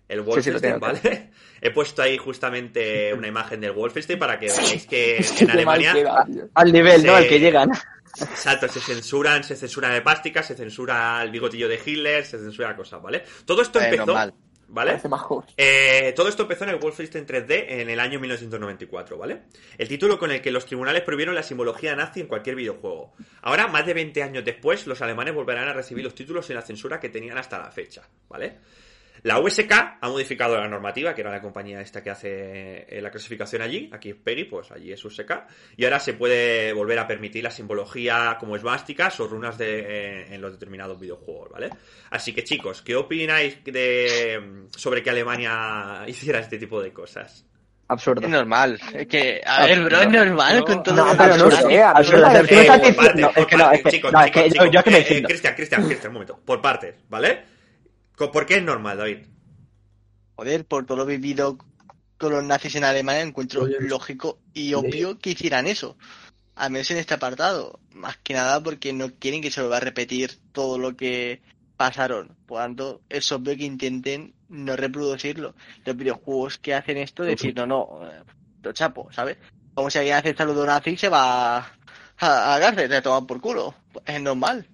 [0.07, 0.79] Sí, sí, lo Wolfenstein.
[0.79, 1.31] ¿vale?
[1.61, 5.93] He puesto ahí justamente una imagen del Wolfenstein para que veáis que Es en Alemania
[5.93, 6.25] queda.
[6.53, 7.15] Al nivel, ¿no?
[7.15, 7.71] Al que llegan.
[8.17, 12.75] Exacto, se censuran, se censura de plástica, se censura el bigotillo de Hitler, se censura
[12.75, 13.23] cosas, ¿vale?
[13.45, 14.13] Todo esto Menos empezó.
[14.13, 14.33] mal.
[14.67, 14.99] ¿Vale?
[15.10, 15.21] Más.
[15.58, 19.43] Eh, todo esto empezó en el Wolfenstein 3D en el año 1994, ¿vale?
[19.78, 23.13] El título con el que los tribunales prohibieron la simbología nazi en cualquier videojuego.
[23.41, 26.62] Ahora, más de 20 años después, los alemanes volverán a recibir los títulos sin la
[26.62, 28.58] censura que tenían hasta la fecha, ¿vale?
[29.23, 33.10] La USK ha modificado la normativa, que era la compañía esta que hace eh, la
[33.10, 35.32] clasificación allí, aquí es PEGI, pues allí es USK,
[35.78, 40.25] y ahora se puede volver a permitir la simbología como esvásticas o runas de, eh,
[40.36, 41.69] en los determinados videojuegos, ¿vale?
[42.12, 47.45] Así que chicos, ¿qué opináis de, sobre que Alemania hiciera este tipo de cosas?
[47.88, 48.21] Absurdo.
[48.25, 48.80] Es normal.
[48.95, 51.84] Es que, a ver, bro, es normal con todo No, lo pero no que- sé,
[51.84, 52.21] absurdo.
[52.23, 53.91] parece- Tú me estás por diciendo- partes, no, por es que no, partes, es que-
[53.91, 55.28] chicos, no, es chicos, que chicos, yo- yo es que me eh, entiendo.
[55.28, 57.54] eh, Cristian, Cristian, Cristian, un momento, por partes, ¿vale?
[58.17, 59.28] ¿Por qué es normal, David?
[60.36, 61.58] Joder, por todo lo vivido
[62.17, 65.97] con los nazis en Alemania, encuentro Oye, lógico y obvio que hicieran eso.
[66.56, 67.80] Al menos en este apartado.
[67.91, 71.41] Más que nada porque no quieren que se vuelva a repetir todo lo que
[71.78, 72.36] pasaron.
[72.45, 75.56] Por tanto, es obvio que intenten no reproducirlo.
[75.86, 78.23] Los videojuegos que hacen esto, decir, no, no, eh,
[78.63, 79.38] lo chapo, ¿sabes?
[79.73, 81.71] Como si alguien hace saludo nazi y se va a,
[82.19, 83.75] a, a cárcel, se toma por culo.
[84.06, 84.67] Es normal.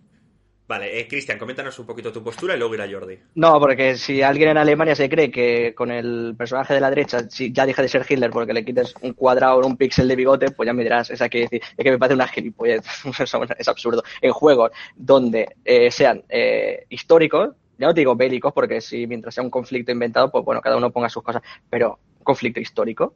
[0.71, 3.19] Vale, eh, Cristian, coméntanos un poquito tu postura y luego irá Jordi.
[3.35, 7.29] No, porque si alguien en Alemania se cree que con el personaje de la derecha
[7.29, 10.15] si ya deja de ser Hitler porque le quites un cuadrado o un píxel de
[10.15, 12.85] bigote, pues ya me dirás, que decir, es que me parece una gilipollez,
[13.59, 14.01] es absurdo.
[14.21, 19.35] En juegos donde eh, sean eh, históricos, ya no te digo bélicos, porque si mientras
[19.35, 23.13] sea un conflicto inventado, pues bueno, cada uno ponga sus cosas, pero conflicto histórico,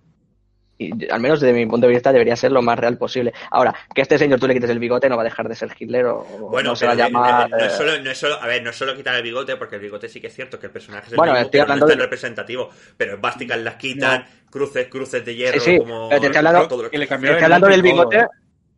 [0.77, 3.33] y al menos desde mi punto de vista debería ser lo más real posible.
[3.51, 5.69] Ahora, que este señor tú le quites el bigote no va a dejar de ser
[5.79, 7.47] Hitler o Bueno, no se pero va a llamar...
[7.47, 9.23] eh, no, es eh, solo, no es solo, a ver, no es solo quitar el
[9.23, 11.45] bigote, porque el bigote sí que es cierto que el personaje es el Bueno, mismo,
[11.45, 12.69] estoy pero no hablando es tan de- representativo.
[12.97, 16.83] Pero básicas las quitan, cruces, cruces de hierro, Sí, sí, como te estoy hablando- todo
[16.83, 18.25] lo Que Estoy hablando del bigote.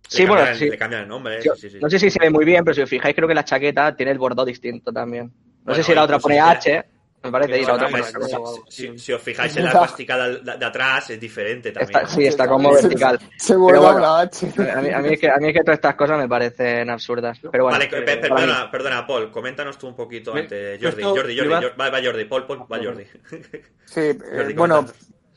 [0.07, 0.69] Sí, le bueno, cambian- sí.
[0.69, 1.77] Le cambian el nombre, Yo- sí, sí, sí.
[1.81, 3.93] No sé si se ve muy bien, pero si os fijáis, creo que la chaqueta
[3.95, 5.25] tiene el bordado distinto también.
[5.25, 5.31] No
[5.65, 6.85] Bueno, sé si la otra pone si H,
[7.27, 7.97] me parece, y la Si otra si- o
[8.35, 8.99] algo si- así.
[8.99, 11.97] si os fijáis en la plástica de, atrás, es diferente también.
[11.97, 13.19] Está- sí, está como vertical.
[13.37, 14.47] Se bueno, H.
[14.75, 16.89] a mí, a mí es que, a mí es que todas estas cosas me parecen
[16.89, 17.39] absurdas.
[17.51, 20.81] Pero bueno, vale, eh, perdona, perdona, Paul, coméntanos tú un poquito Me- antes.
[20.81, 23.03] Jordi, Jordi, Jordi, va, va Jordi, Paul, Paul, va Jordi.
[23.85, 24.85] Sí, eh, Jordi, bueno,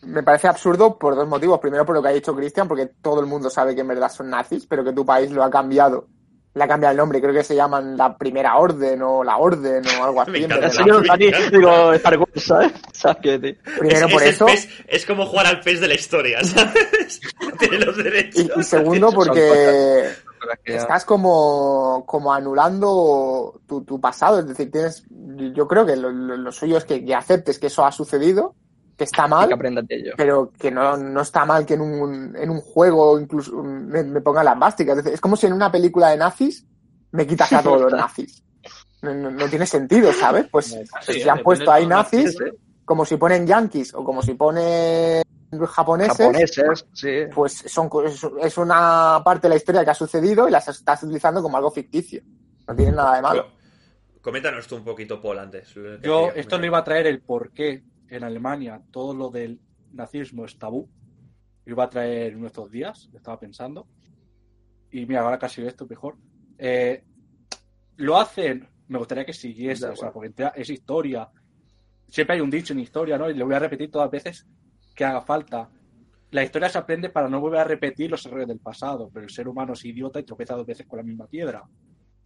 [0.03, 1.61] me parece absurdo por dos motivos.
[1.61, 4.11] Primero, por lo que ha dicho Cristian, porque todo el mundo sabe que en verdad
[4.11, 6.09] son nazis, pero que tu país lo ha cambiado.
[6.53, 9.83] Le ha cambiado el nombre, creo que se llaman la Primera Orden o la Orden
[10.01, 10.33] o algo así.
[10.33, 10.67] Me en encanta.
[10.67, 11.31] vez de Señor nazis.
[11.33, 12.73] Dani, digo, Star Wars, ¿sabes?
[12.93, 13.61] ¿Sabes qué decir?
[13.79, 14.47] Primero es, por es eso.
[14.49, 17.21] pez- es como jugar al pez de la historia, ¿sabes?
[17.59, 18.47] Tiene los derechos.
[18.57, 20.11] Y, y segundo, porque
[20.65, 24.41] estás como, como anulando tu, tu pasado.
[24.41, 25.05] Es decir, tienes,
[25.55, 28.55] yo creo que lo, lo- lo suyo es que, que aceptes que eso ha sucedido,
[29.01, 30.13] que está mal, que aprendas de ello.
[30.15, 34.21] pero que no, no está mal que en un, en un juego incluso me, me
[34.21, 34.99] pongan las básicas.
[35.07, 36.67] Es, como si en una película de nazis
[37.13, 38.45] me quitas a todos los nazis.
[39.01, 40.49] No, no- no tiene sentido, ¿sabes?
[40.51, 40.67] Pues
[41.01, 42.37] Sí, si han puesto ahí nazis,
[42.85, 45.23] como si ponen yankees o como si ponen
[45.67, 47.09] japoneses, Japoneses, sí.
[47.35, 51.03] pues son, es, es una parte de la historia que ha sucedido y las estás
[51.05, 52.21] utilizando como algo ficticio.
[52.69, 53.47] No tiene nada de malo.
[54.21, 55.73] Coméntanos tú un poquito, Paul, antes.
[55.73, 56.65] Yo esto comentar.
[56.67, 59.61] iba a traer el por qué en Alemania todo lo del
[59.93, 60.89] nazismo es tabú.
[61.67, 63.87] Iba a traer en estos días, estaba pensando.
[64.91, 66.17] Y mira, ahora casi esto mejor.
[66.59, 67.05] Eh,
[67.97, 71.29] lo hacen, me gustaría que siguiese, o sea, porque es historia.
[72.09, 73.31] Siempre hay un dicho en historia, ¿no?
[73.31, 74.47] Y lo voy a repetir todas las veces
[74.95, 75.71] que haga falta.
[76.33, 79.31] La historia se aprende para no volver a repetir los errores del pasado, pero el
[79.31, 81.65] ser humano es idiota y tropeza dos veces con la misma piedra.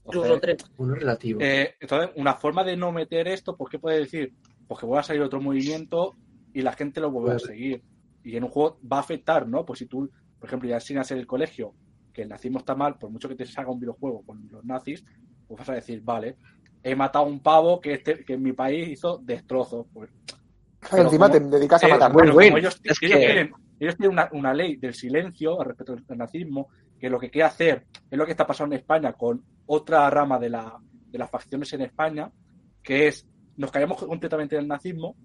[0.04, 0.56] Entonces, tres.
[0.76, 1.40] Uno relativo.
[1.42, 4.34] eh, entonces, una forma de no meter esto, pues, ¿qué puede decir?
[4.66, 6.14] Pues que vuelva a salir otro movimiento
[6.52, 7.82] y la gente lo vuelve a seguir.
[8.22, 9.64] Y en un juego va a afectar, ¿no?
[9.64, 11.74] Pues si tú, por ejemplo, ya enseñas en el colegio
[12.12, 15.04] que el nazismo está mal, por mucho que te salga un videojuego con los nazis,
[15.48, 16.36] pues vas a decir, vale,
[16.82, 19.86] he matado a un pavo que, este, que en mi país hizo destrozos.
[19.92, 20.10] Pues,
[20.90, 22.12] pero Encima como- te dedicas a eh, matar.
[22.12, 22.48] bueno, Win-win.
[22.50, 25.96] como ellos, Es ellos que- tienen, ellos tienen una, una ley del silencio al respecto
[25.96, 29.42] del nazismo, que lo que quiere hacer es lo que está pasando en España con
[29.66, 30.78] otra rama de, la,
[31.10, 32.30] de las facciones en España,
[32.82, 35.16] que es, nos callamos completamente del nazismo,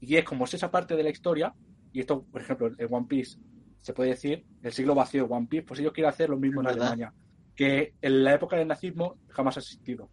[0.00, 1.54] y es como es esa parte de la historia,
[1.92, 3.38] y esto, por ejemplo, en One Piece,
[3.80, 6.60] se puede decir, el siglo vacío de One Piece, pues ellos quieren hacer lo mismo
[6.60, 6.82] en ¿Verdad?
[6.92, 7.12] Alemania,
[7.54, 10.08] que en la época del nazismo jamás ha existido.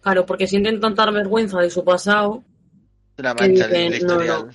[0.00, 2.44] Claro, porque sienten tanta vergüenza de su pasado.
[3.16, 4.48] Que mancha de dicen, la no.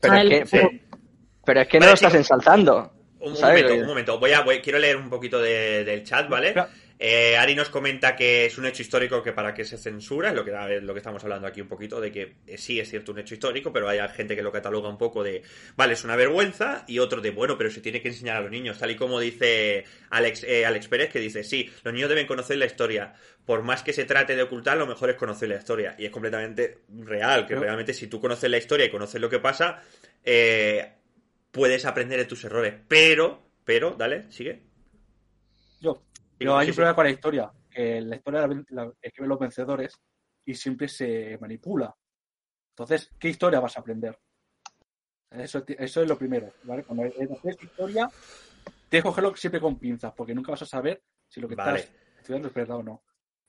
[0.00, 0.80] Pero es que,
[1.44, 2.14] pero es que no Vale, lo estás chicos.
[2.14, 2.92] ensalzando.
[3.20, 4.18] Un momento, un momento.
[4.18, 6.48] Voy a, voy- quiero leer un poquito de- del chat, ¿vale?
[6.48, 6.68] Espera,
[7.04, 10.36] Eh, Ari nos comenta que es un hecho histórico que para qué se censura, es
[10.36, 12.88] lo que, es lo que estamos hablando aquí un poquito, de que eh, sí es
[12.88, 15.42] cierto un hecho histórico, pero hay gente que lo cataloga un poco de,
[15.74, 18.52] vale, es una vergüenza, y otro de, bueno, pero se tiene que enseñar a los
[18.52, 22.28] niños, tal y como dice Alex, eh, Alex Pérez, que dice, sí, los niños deben
[22.28, 25.56] conocer la historia, por más que se trate de ocultar, lo mejor es conocer la
[25.56, 29.28] historia, y es completamente real, que realmente si tú conoces la historia y conoces lo
[29.28, 29.82] que pasa,
[31.50, 34.62] puedes aprender de tus errores, pero, pero, dale, sigue.
[35.80, 36.00] Yo.
[36.42, 39.94] Pero hay un problema con la historia, que la historia la, la escriben los vencedores
[40.44, 41.94] y siempre se manipula.
[42.70, 44.18] Entonces, ¿qué historia vas a aprender?
[45.30, 46.84] Eso, eso es lo primero, ¿vale?
[46.84, 48.08] Cuando haces historia,
[48.88, 51.80] tienes que cogerlo siempre con pinzas, porque nunca vas a saber si lo que Vale.
[51.80, 53.02] estás estudiando es verdad o no.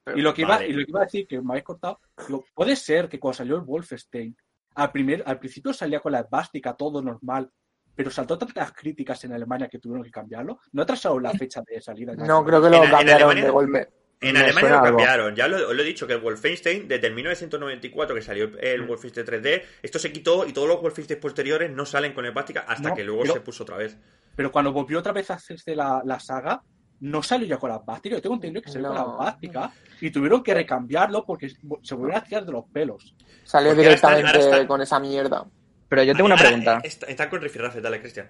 [0.03, 1.99] Pero- y, lo que iba, y lo que iba a decir, que me habéis cortado,
[2.27, 4.35] digo, puede ser que cuando salió el Wolfenstein,
[4.75, 7.49] al, primer, al principio salía con la esvástica, todo normal,
[7.95, 10.59] pero saltó tantas críticas en Alemania que tuvieron que cambiarlo.
[10.71, 12.13] ¿No atrasaron la fecha de salida?
[12.15, 13.89] No, creo que lo En- en cambiaron Alemania- de golpe.
[14.21, 14.85] En Alemania lo algo.
[14.97, 18.83] cambiaron, ya lo, lo he dicho, que el Wolfenstein, desde el 1994 que salió el
[18.83, 18.87] Mm.
[18.87, 22.89] Wolfenstein 3D, esto se quitó y todos los Wolfenstein posteriores no salen con hepática hasta
[22.89, 23.97] No, que luego pero- se puso otra vez.
[24.35, 26.63] Pero cuando volvió otra vez a hacerse la, la saga,
[27.01, 28.17] no salió ya con las básicas.
[28.17, 28.95] Yo tengo entendido que salió No.
[28.95, 33.13] con las básicas y tuvieron que recambiarlo porque se volvieron a tirar de los pelos.
[33.43, 35.45] Salió Porque ahora están- directamente ahora están- con esa mierda.
[35.93, 36.79] Pero yo tengo una Ahora, pregunta.
[36.83, 38.27] eh, está- Están con rifirrafe, dale, Cristian.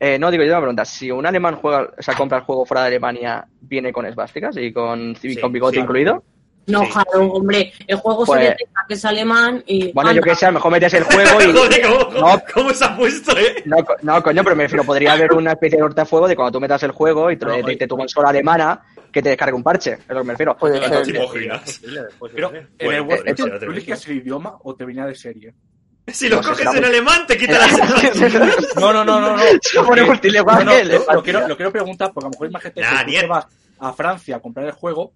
[0.00, 0.84] Eh, no, digo, yo tengo una pregunta.
[0.84, 4.56] Si un alemán juega, o sea, compra el juego fuera de Alemania, ¿viene con esvásticas
[4.56, 5.82] y con, Sí, con bigote sí.
[5.82, 6.24] incluido?
[6.66, 6.90] No, Sí.
[6.90, 7.72] claro, hombre.
[7.86, 9.92] El juego Pues- se detecta que es alemán y.
[9.92, 11.44] Bueno, yo que sé, a lo mejor metes el juego y...
[11.56, 12.42] Joder, ¿cómo, No.
[12.52, 13.62] cómo se ha puesto, eh?
[13.66, 16.60] No, no, coño, pero me refiero, podría haber una especie de cortafuego de cuando tú
[16.60, 17.76] metas el juego y te No, te- oye.
[17.76, 18.82] te tu consola alemana
[19.12, 20.56] que te descargue un parche, es lo que me refiero.
[20.56, 21.02] Puede No, ser.
[21.04, 21.80] ¿te imaginas?
[22.34, 25.54] Pero en el eh, Wolfenstein, eh, ¿tú elegías el idioma o te venía de serie?
[26.08, 27.66] Si lo No coges en muy- alemán, te quita la
[28.80, 29.36] No, no, no, no.
[29.36, 29.42] no.
[29.84, 32.80] Porque- no, no, le lo, lo quiero, lo quiero preguntar porque a lo mejor imagínate
[32.80, 33.46] Nah, que tú vas
[33.80, 35.12] a Francia a comprar el juego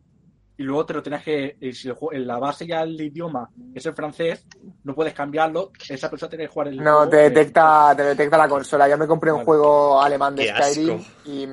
[0.58, 1.56] y luego te lo tienes que.
[1.60, 4.44] y si el en la base ya el idioma es el francés,
[4.84, 5.70] no puedes cambiarlo.
[5.88, 8.86] Esa persona tiene que jugar el No, juego te detecta, te detecta la consola.
[8.88, 9.46] Yo me compré un Vale.
[9.46, 10.70] juego alemán de Qué asco.
[10.72, 11.46] Skyrim y,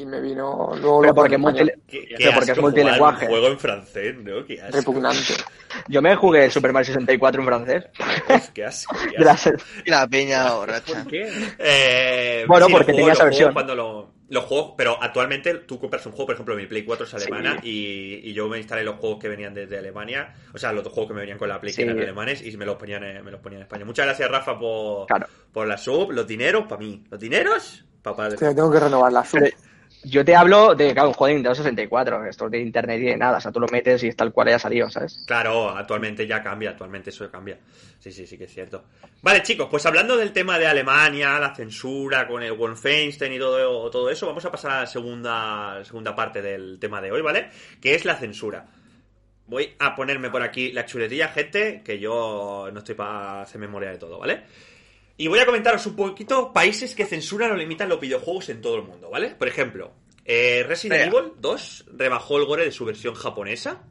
[0.00, 1.64] y me vino luego Pero lo porque multi-.
[1.86, 3.24] Qué, qué Pero porque es multilingüaje.
[3.26, 4.44] un juego en francés, ¿no?
[4.44, 4.76] Qué asco.
[4.76, 5.34] repugnante.
[5.88, 7.84] Yo me jugué el Super Mario 64 en francés.
[8.54, 9.50] Qué asco, qué De la asco.
[9.50, 11.02] se- Y la peña borracha.
[11.02, 11.28] ¿Por qué?
[11.58, 13.52] Eh, Bueno, sí, porque los tenía juegos- esa versión.
[13.52, 17.06] Cuando lo, los juegos, pero actualmente tú compras un juego, por ejemplo, mi Play 4
[17.06, 20.72] es alemana y, y yo me instalé los juegos que venían desde Alemania, o sea,
[20.72, 21.82] los dos juegos que me venían con la Play que Sí.
[21.82, 23.84] eran alemanes y me los ponían en, me los ponían en España.
[23.84, 25.26] Muchas gracias, Rafa, por, Claro.
[25.52, 27.02] por la sub, los dineros para mí.
[27.10, 28.28] Los dineros, papá.
[28.28, 29.40] Hostia, tengo que renovar la sub.
[30.02, 33.16] Yo te hablo de, claro, un juego de Nintendo 64, esto de internet y de
[33.18, 35.24] nada, o sea, tú lo metes y es tal cual haya salido, ¿sabes?
[35.26, 37.58] Claro, actualmente ya cambia, actualmente eso cambia.
[37.98, 38.84] Sí, sí, sí que es cierto.
[39.20, 43.90] Vale, chicos, pues hablando del tema de Alemania, la censura con el Wolfenstein y todo,
[43.90, 47.50] todo eso, vamos a pasar a la segunda, segunda parte del tema de hoy, ¿vale?
[47.80, 48.66] Que es la censura.
[49.46, 53.90] Voy a ponerme por aquí la chuletilla, gente, que yo no estoy para hacer memoria
[53.90, 54.44] de todo, ¿vale?
[55.20, 58.76] Y voy a comentaros un poquito países que censuran o limitan los videojuegos en todo
[58.76, 59.28] el mundo, ¿vale?
[59.28, 59.92] Por ejemplo,
[60.24, 61.12] eh, Resident.
[61.12, 63.82] Evil 2 rebajó el gore de su versión japonesa,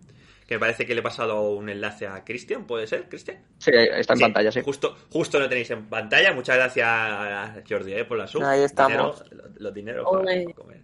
[0.47, 3.45] que me parece que le he pasado un enlace a Cristian, ¿puede ser, Cristian?
[3.59, 4.61] Sí, está en Sí, pantalla, sí.
[4.65, 6.33] Justo, justo lo tenéis en pantalla.
[6.33, 8.43] Muchas gracias a Jordi eh, por la sub.
[8.43, 9.23] Ahí estamos.
[9.23, 10.81] Dinero, los, los dineros para comer.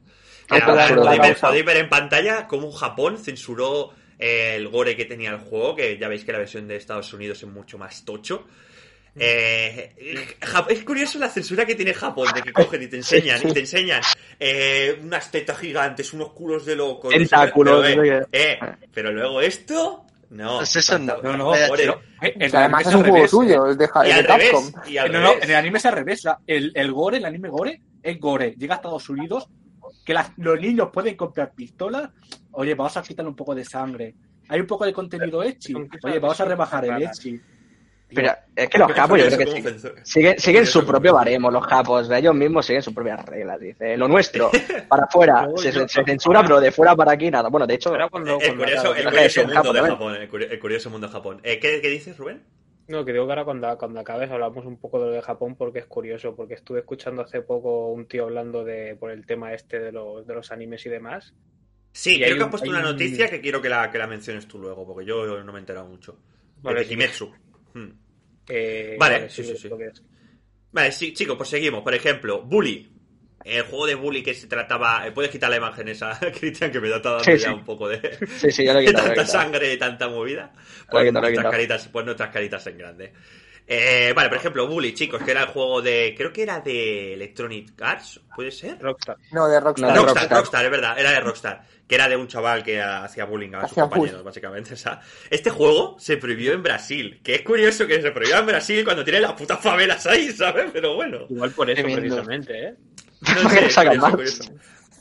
[0.51, 5.05] Nada, la podéis, ver, podéis ver en pantalla cómo Japón censuró eh, el gore que
[5.05, 8.05] tenía el juego, que ya veis que la versión de Estados Unidos es mucho más
[8.05, 8.45] tocho.
[9.17, 13.39] Eh, Jap- es curioso la censura que tiene Japón, de que cogen y te enseñan,
[13.47, 14.01] y te enseñan
[14.39, 18.59] eh, unas tetas gigantes, unos culos de qué, Tentáculos, pero, eh, eh,
[18.93, 20.57] pero luego esto, no.
[20.57, 21.15] Pues eso no.
[21.55, 24.21] Eh, O sea, además es un juego revés, suyo, es de, Ja- Y es de
[24.21, 24.81] al revés, Capcom.
[24.91, 25.43] y al Eh, no, revés.
[25.43, 26.19] en el anime es al revés.
[26.19, 28.55] o sea, el, el gore, el anime gore, es gore.
[28.57, 29.47] Llega a Estados Unidos,
[30.05, 32.09] que las- los niños pueden comprar pistolas.
[32.51, 34.15] Oye, vamos a quitarle un poco de sangre.
[34.49, 35.73] Hay un poco de contenido ecchi.
[36.03, 37.39] Oye, vamos a rebajar el ecchi.
[38.13, 42.09] Pero es que los japos yo creo que siguen, siguen, su propio baremo, los japos,
[42.11, 44.51] ellos mismos siguen sus propias reglas, dice, lo nuestro,
[44.87, 47.49] para afuera, se, censura, pero de fuera para aquí nada.
[47.49, 49.81] Bueno, de hecho, El curioso, el curioso mundo Japón, de.
[49.81, 50.15] Japón.
[50.15, 51.41] El el curioso mundo de Japón.
[51.43, 52.43] Eh, ¿qué, ¿Qué dices, Rubén?
[52.87, 55.55] No, que digo que ahora cuando, cuando acabes hablamos un poco de lo de Japón
[55.55, 59.53] porque es curioso, porque estuve escuchando hace poco un tío hablando de por el tema
[59.53, 61.33] este de los, de los animes y demás.
[61.91, 63.97] Sí, Y creo que un- puesto hay una un- noticia que quiero que la, que
[63.97, 66.19] la menciones tú luego, porque yo no me he enterado mucho.
[66.61, 66.89] Vale, de sí.
[67.75, 67.89] Hmm.
[68.47, 69.69] Eh, Vale, sí, sí, sí.
[70.71, 71.83] Vale, sí, chicos, pues seguimos.
[71.83, 72.91] Por ejemplo, Bully.
[73.43, 75.05] El juego de Bully que se trataba...
[75.07, 77.53] eh, Puedes quitar la imagen esa, Cristian, que me está dando Sí, ya sí.
[77.53, 77.99] un poco de,
[78.37, 80.53] sí, sí, ya lo he de quitado, lo he tanta sangre y tanta movida.
[80.91, 83.13] Lo he Pues quitado, lo he nuestras caritas, pues nuestras caritas en grande.
[83.67, 86.13] Eh, vale, por ejemplo, Bully, chicos, que era el juego de.
[86.15, 88.77] Creo que era de Electronic Arts, ¿puede ser?
[88.79, 89.17] Rockstar.
[89.31, 89.89] No, de Rockstar.
[89.89, 90.37] No, Rockstar, Rockstar.
[90.37, 91.63] Rockstar, es verdad, era de Rockstar.
[91.87, 94.25] Que era de un chaval que hacía bullying a sus compañeros, bullying.
[94.25, 94.73] básicamente.
[94.73, 97.19] O sea, este juego se prohibió en Brasil.
[97.23, 100.69] Que es curioso que se prohibió en Brasil cuando tiene las putas favelas ahí, ¿sabes?
[100.71, 101.25] Pero bueno.
[101.29, 102.01] Igual por eso, Tremendo.
[102.01, 102.75] precisamente, ¿eh?
[103.21, 104.43] No ¿Para qué lo sé, curioso, curioso.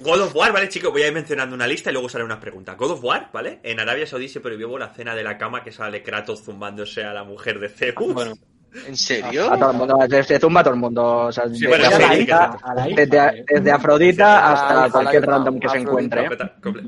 [0.00, 0.90] God of War, ¿vale, chicos?
[0.90, 2.76] Voy a ir mencionando una lista y luego salen unas preguntas.
[2.76, 3.60] God of War, ¿vale?
[3.62, 7.12] En Arabia Saudí se prohibió la cena de la cama que sale Kratos zumbándose a
[7.14, 8.12] la mujer de Zeus.
[8.12, 8.34] Bueno,
[8.86, 9.52] ¿En serio?
[9.52, 11.04] A todo el mundo, se, se zumba a todo el mundo.
[11.26, 14.90] O sea, desde, bueno, Afrodita, sí, a la hija, desde, desde Afrodita A la hasta
[14.90, 16.28] cualquier a la random que se encuentre.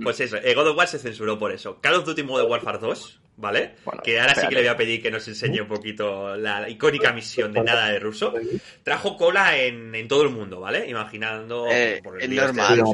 [0.02, 1.80] Pues eso, eh, God of War se censuró por eso.
[1.80, 3.76] Call of Duty Modern Warfare 2, ¿vale?
[3.84, 6.68] Bueno, que ahora sí que le voy a pedir que nos enseñe un poquito la
[6.68, 8.34] icónica misión de nada de ruso.
[8.82, 10.88] Trajo cola en, en todo el mundo, ¿vale?
[10.88, 12.84] Imaginando Eh, por este de normal.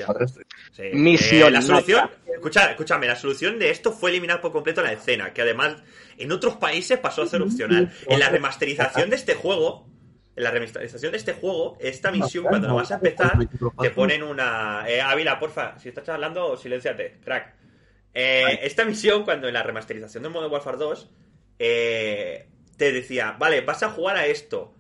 [0.73, 0.83] Sí.
[0.93, 4.93] Misión Eh, la solución, escucha, escúchame, la solución de esto fue eliminar por completo la
[4.93, 5.77] escena, que además
[6.19, 7.93] en otros países pasó a ser opcional.
[8.07, 9.87] En la remasterización de este juego,
[10.35, 13.33] en la remasterización de este juego, esta misión cuando la vas a empezar,
[13.81, 14.85] te ponen una.
[14.89, 17.55] Eh, Ávila, porfa, si estás hablando, silenciate, crack.
[18.15, 21.11] Eh, esta misión, cuando en la remasterización de Modern Warfare 2,
[21.59, 22.47] eh,
[22.77, 24.75] te decía, vale, vas a jugar a esto.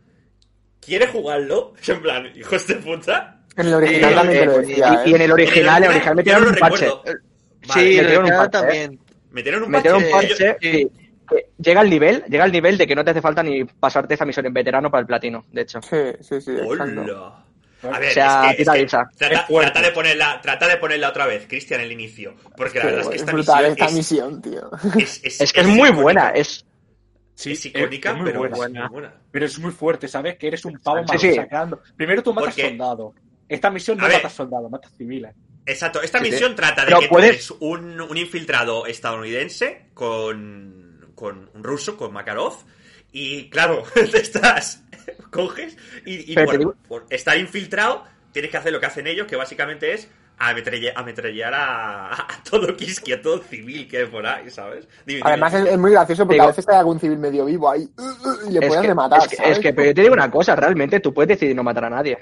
[0.81, 1.75] ¿Quieres jugarlo?
[1.87, 3.39] En plan, hijos de puta.
[3.57, 5.25] En el original Eh, también te lo eh, decía, y, y en ¿eh?
[5.25, 6.87] el original, el original metieron un parche.
[6.87, 9.01] Sí, Vale, el metieron un original parche, también.
[9.31, 9.93] Metieron un parche.
[9.93, 10.91] Metieron un parche
[11.59, 14.25] llega al nivel, llega al nivel de que no te hace falta ni pasarte esa
[14.25, 15.81] misión en veterano para el platino, de hecho.
[15.83, 16.53] Sí, sí, sí.
[16.65, 17.45] ¡Hola!
[17.85, 18.87] A ver, O sea, es que, es que
[19.57, 22.35] trata, de ponerla, trata de ponerla otra vez, Cristian, el inicio.
[22.57, 24.71] Porque la Sí, verdad es que es esta brutal misión esta es, misión, tío.
[25.01, 26.01] es, Es que es muy icónica.
[26.03, 26.65] buena, es
[27.35, 28.55] Sí, es icónica, es muy pero buena.
[28.55, 29.15] es muy buena.
[29.33, 30.37] Pero es muy fuerte, ¿sabes?
[30.39, 31.29] Que eres un pavo Sí, sí.
[31.31, 31.81] masacrando.
[31.97, 33.15] Primero tú matas Porque- soldados.
[33.49, 35.35] Esta misión no matas soldados, matas civiles.
[35.67, 36.31] Exacto, esta Sí, sí.
[36.33, 40.82] misión trata de Pero que puedes- tú eres un, un infiltrado estadounidense con,
[41.23, 42.55] con un ruso, con Makarov,
[43.13, 44.83] y claro, te estás,
[45.31, 48.03] coges y, por, digo- por estar infiltrado
[48.33, 50.09] tienes que hacer lo que hacen ellos, que básicamente es
[50.39, 54.89] ametrallar a, a todo Kiski, a todo civil que hay por ahí, ¿sabes?
[55.07, 55.23] Dime, dime.
[55.25, 57.89] Además es, es muy gracioso porque Digo- a veces hay algún civil medio vivo ahí
[58.49, 59.53] y le pueden que, rematar, es que- ¿sabes?
[59.53, 61.91] es que, pero yo te digo una cosa, realmente tú puedes decidir no matar a
[61.91, 62.19] nadie.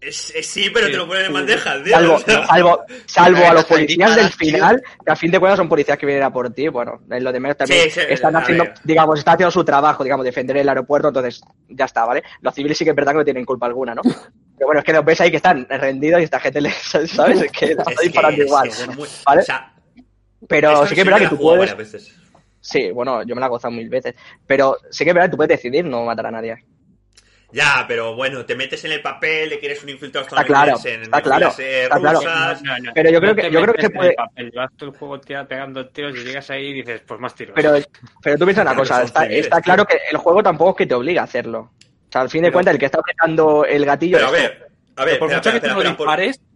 [0.00, 1.92] Es- es- sí, pero te lo ponen en bandeja, tío.
[1.94, 2.46] Salvo, o sea,
[3.06, 6.24] salvo, a los policías del final, que a fin de cuentas son policías que vienen
[6.24, 6.68] a por ti.
[6.68, 8.74] Bueno, en lo de menos también Sí, sí, están haciendo, ver.
[8.82, 12.22] digamos, están haciendo su trabajo, digamos, defender el aeropuerto, entonces ya está, ¿vale?
[12.40, 14.00] Los civiles sí que es verdad que no tienen culpa alguna, ¿no?
[14.56, 16.74] Pero bueno, es que los ves ahí que están rendidos y esta gente les,
[17.06, 17.42] ¿sabes?
[17.42, 18.68] Es que les está disparando igual.
[18.68, 19.42] es muy- ¿vale?
[19.42, 19.74] o sea,
[20.48, 21.76] Pero sí que es verdad que tú puedes,
[22.60, 24.14] sí, bueno, yo me la he gozado mil veces,
[24.46, 26.56] pero sí que es verdad que tú puedes decidir no matar a nadie.
[27.52, 30.76] Ya, pero bueno, te metes en el papel de que eres un infiltrado Está claro,
[30.76, 32.18] estadounidense en está claro, mentiras, eh, está claro.
[32.20, 32.62] rusas.
[32.62, 34.52] No, no, Pero yo creo no que- yo creo que se en puede- el papel,
[34.54, 37.54] Vas todo el juego tira- pegando tiros y llegas ahí y dices, pues más tiros.
[37.56, 37.72] Pero,
[38.22, 39.64] pero tú piensas una Claro, cosa, está, civiles, está tío.
[39.64, 41.58] claro que el juego tampoco es que te obliga a hacerlo.
[41.60, 44.68] O sea, al fin de cuentas, el que está apretando el gatillo Pero a ver,
[44.96, 46.06] a ver, por espera, mucho espera, que tú no espera, por-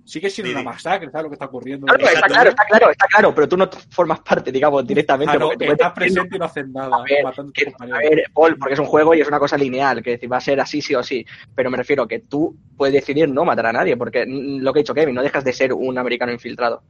[0.05, 1.87] sigue siendo Di, una masacre, ¿sabes lo que está ocurriendo?
[1.87, 5.33] Claro, está claro, está claro, está claro, pero tú no formas parte, digamos, directamente.
[5.33, 7.75] Claro, porque tú estás presente y no haces nada, A ver, matando a que- tus
[7.75, 8.11] a compañeros.
[8.11, 10.41] ver, Paul, porque es un juego y es una cosa lineal, que decir, va a
[10.41, 11.25] ser así sí o sí.
[11.55, 14.83] Pero me refiero que tú puedes decidir no matar a nadie, porque lo que ha
[14.83, 16.83] dicho Kevin, no dejas de ser un americano infiltrado.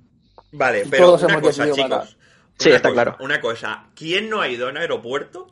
[0.53, 1.91] Vale, pero Todos una hemos cosa, decidido chicos.
[1.91, 2.25] matar.
[2.59, 3.17] Sí, está cosa, claro.
[3.21, 5.49] Una cosa, ¿quién no ha ido a un aeropuerto?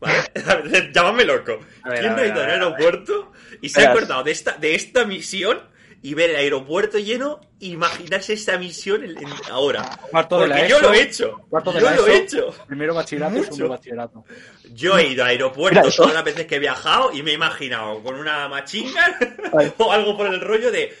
[0.00, 0.16] ¿Vale?
[0.94, 1.58] Llámame loco.
[1.82, 2.54] A ver, ¿Quién a no ha ido a a a ver.
[2.62, 5.58] aeropuerto y se ha acordado de esta, de esta misión
[6.06, 9.98] y ver el aeropuerto lleno imaginarse esa misión en- en- ahora?
[10.10, 11.40] Cuarto de la yo ESO, lo he hecho.
[11.50, 12.54] cuarto de Yo la lo he hecho.
[12.66, 13.52] Primero bachillerato y Mucho.
[13.52, 14.24] segundo bachillerato.
[14.72, 18.02] Yo he ido a aeropuertos todas las veces que he viajado y me he imaginado
[18.02, 19.18] con una machinga
[19.78, 20.94] o algo por el rollo de.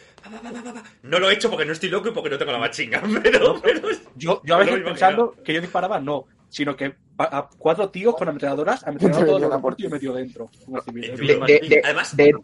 [1.02, 3.60] No lo he hecho porque no estoy loco y porque no tengo la machinga, pero.
[3.62, 7.88] pero Yo, yo a veces me pensando que yo disparaba, no, sino que a, cuatro
[7.90, 10.50] tíos con ametralladoras ametrallaron todo el aeropuerto y yo metido dentro.
[11.84, 12.34] Además- de-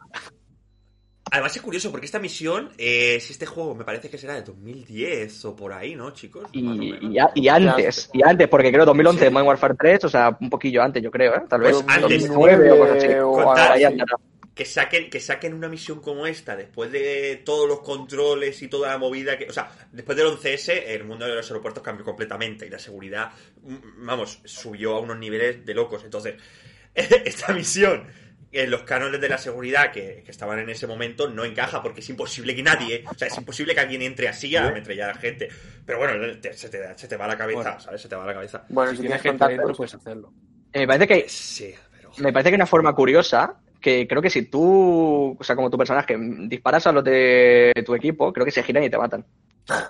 [1.32, 4.42] Además es curioso porque esta misión, eh, si este juego me parece que será de
[4.42, 6.44] 2010 o por ahí, ¿no, chicos?
[6.52, 10.36] Y, y, a- y antes, y antes, porque creo 2011 Modern Warfare 3, o sea,
[10.38, 11.42] un poquillo antes, yo creo, ¿eh?
[11.48, 11.82] Tal vez.
[11.82, 12.28] Pues antes.
[12.28, 13.14] 2009 o cosas así.
[13.14, 13.78] o Contar-.
[14.54, 18.90] Que saquen, que saquen una misión como esta, después de todos los controles y toda
[18.90, 19.46] la movida que.
[19.48, 23.30] O sea, después del 11S, el mundo de los aeropuertos cambió completamente y la seguridad,
[23.62, 26.04] mm, vamos, subió a unos niveles de locos.
[26.04, 26.34] Entonces,
[26.94, 28.04] esta misión,
[28.52, 32.00] en los cánones de la seguridad que, que estaban en ese momento, no encaja porque
[32.00, 33.02] es imposible que nadie.
[33.10, 35.48] O sea, es imposible que alguien entre así a ametrallar a gente.
[35.86, 37.80] Pero bueno, te- se, te, se te va la cabeza, Bueno.
[37.80, 38.02] ¿sabes?
[38.02, 38.64] Se te va la cabeza.
[38.68, 40.32] Bueno, Si si tienes tienes gente dentro, puedes hacerlo.
[40.72, 42.10] Eh, Me parece que Sí, pero.
[42.18, 45.68] me parece que hay una forma curiosa que creo que si tú, o sea, como
[45.70, 49.24] tu personaje, disparas a los de tu equipo, creo que se giran y te matan.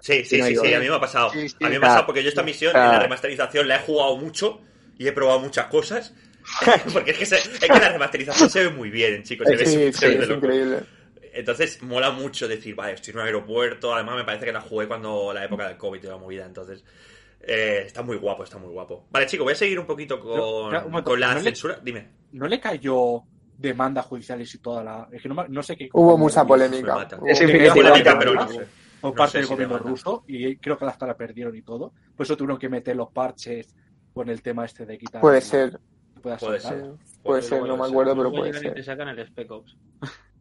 [0.00, 0.76] Sí, sí, no sí, sí, eh.
[0.76, 1.30] a mí me ha pasado.
[1.30, 1.56] Sí, sí.
[1.60, 3.76] a mí me ha pasado porque yo esta misión o sea, en la remasterización la
[3.76, 4.60] he jugado mucho
[4.98, 6.14] y he probado muchas cosas
[6.92, 9.46] Porque es que, se- es que la remasterización se ve muy bien, chicos.
[9.48, 10.34] Se ve, Sí, se ve sí, es loco.
[10.46, 10.80] increíble.
[11.34, 13.94] Entonces mola mucho decir, vale, estoy en un aeropuerto.
[13.94, 16.44] Además, me parece que la jugué cuando la época del COVID y la movida.
[16.44, 16.84] Entonces,
[17.40, 19.06] eh, está muy guapo, está muy guapo.
[19.10, 21.34] Vale, chicos, voy a seguir un poquito con, Pero, espera, un momento, con la ¿no
[21.36, 21.78] le- censura.
[21.82, 22.08] Dime.
[22.32, 23.22] ¿No le cayó
[23.56, 25.08] demandas judiciales y toda la.
[25.10, 25.88] Es que no, me- no sé qué.
[25.92, 27.08] Hubo mucha polémica.
[27.10, 28.18] Es mucha infinito, polémica, polémica.
[28.18, 28.66] pero no sé.
[29.00, 31.62] Por No parte sé del si gobierno ruso y creo que hasta la perdieron y
[31.62, 31.92] todo.
[32.16, 33.74] Por eso tuvieron que meter los parches
[34.12, 35.20] con el tema este de quitar.
[35.20, 35.80] Puede ser,
[36.22, 36.84] Puede ser.
[37.22, 38.84] puede ser, no me acuerdo, pero puede y te ser.
[38.84, 39.76] sacan el Spec Ops.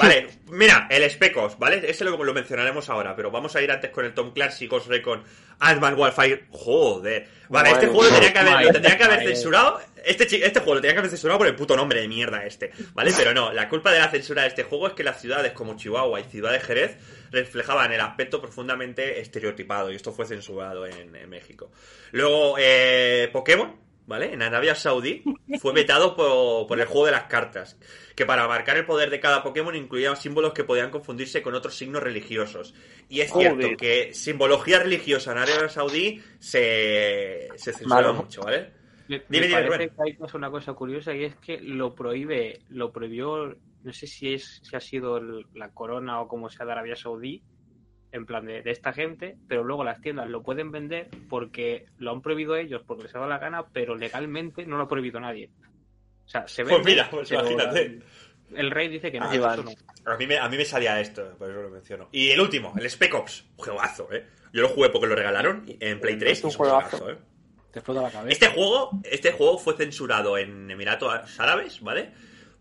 [0.00, 1.82] Vale, mira, el Specos, ¿vale?
[1.88, 4.88] Ese lo, lo mencionaremos ahora, pero vamos a ir antes con el Tom Clancy Ghost
[4.88, 5.22] Recon
[5.60, 6.46] Advanced Warfare.
[6.50, 7.28] Joder.
[7.48, 9.80] Vale, este juego tenía que haber, lo tendría que haber censurado.
[10.04, 12.72] Este, este juego lo tenía que haber censurado por el puto nombre de mierda este,
[12.94, 13.12] ¿vale?
[13.16, 15.76] Pero no, la culpa de la censura de este juego es que las ciudades como
[15.76, 16.96] Chihuahua y Ciudad de Jerez
[17.30, 21.70] reflejaban el aspecto profundamente estereotipado y esto fue censurado en, en México.
[22.12, 23.74] Luego, eh, Pokémon,
[24.06, 24.32] ¿vale?
[24.32, 25.22] En Arabia Saudí
[25.60, 27.78] fue vetado por, por el juego de las cartas,
[28.14, 31.74] que para marcar el poder de cada Pokémon incluía símbolos que podían confundirse con otros
[31.76, 32.74] signos religiosos.
[33.08, 33.56] Y es Joder.
[33.56, 38.14] cierto que simbología religiosa en Arabia Saudí se, se censura Malo.
[38.14, 38.70] mucho, ¿vale?
[39.08, 41.94] Me, Dime, me dime, parece que hay cosa- una cosa curiosa y es que lo
[41.94, 43.54] prohíbe, lo prohibió,
[43.84, 46.96] no sé si es si ha sido el- la corona o como sea de Arabia
[46.96, 47.40] Saudí,
[48.12, 52.12] en plan de, de esta gente, pero luego las tiendas lo pueden vender porque lo
[52.12, 55.20] han prohibido ellos porque les ha dado la gana, pero legalmente no lo ha prohibido
[55.20, 55.50] nadie.
[56.24, 56.70] O sea, se ve.
[56.70, 58.00] Pues mira, pues imagínate.
[58.54, 59.64] El rey dice que no, van.
[59.64, 59.72] no.
[60.04, 62.08] A mí, me, a mí me salía esto, por eso lo menciono.
[62.12, 63.44] Y el último, el Spec Ops.
[63.56, 64.24] Juegazo, ¿eh?
[64.52, 66.98] Yo lo jugué porque lo regalaron en Play 3 Es y un es un juegazo,
[66.98, 67.10] juegazo.
[67.10, 67.24] ¿eh?
[67.72, 68.32] Te explota la cabeza.
[68.32, 72.12] Este juego, este juego fue censurado en Emiratos Árabes, ¿vale?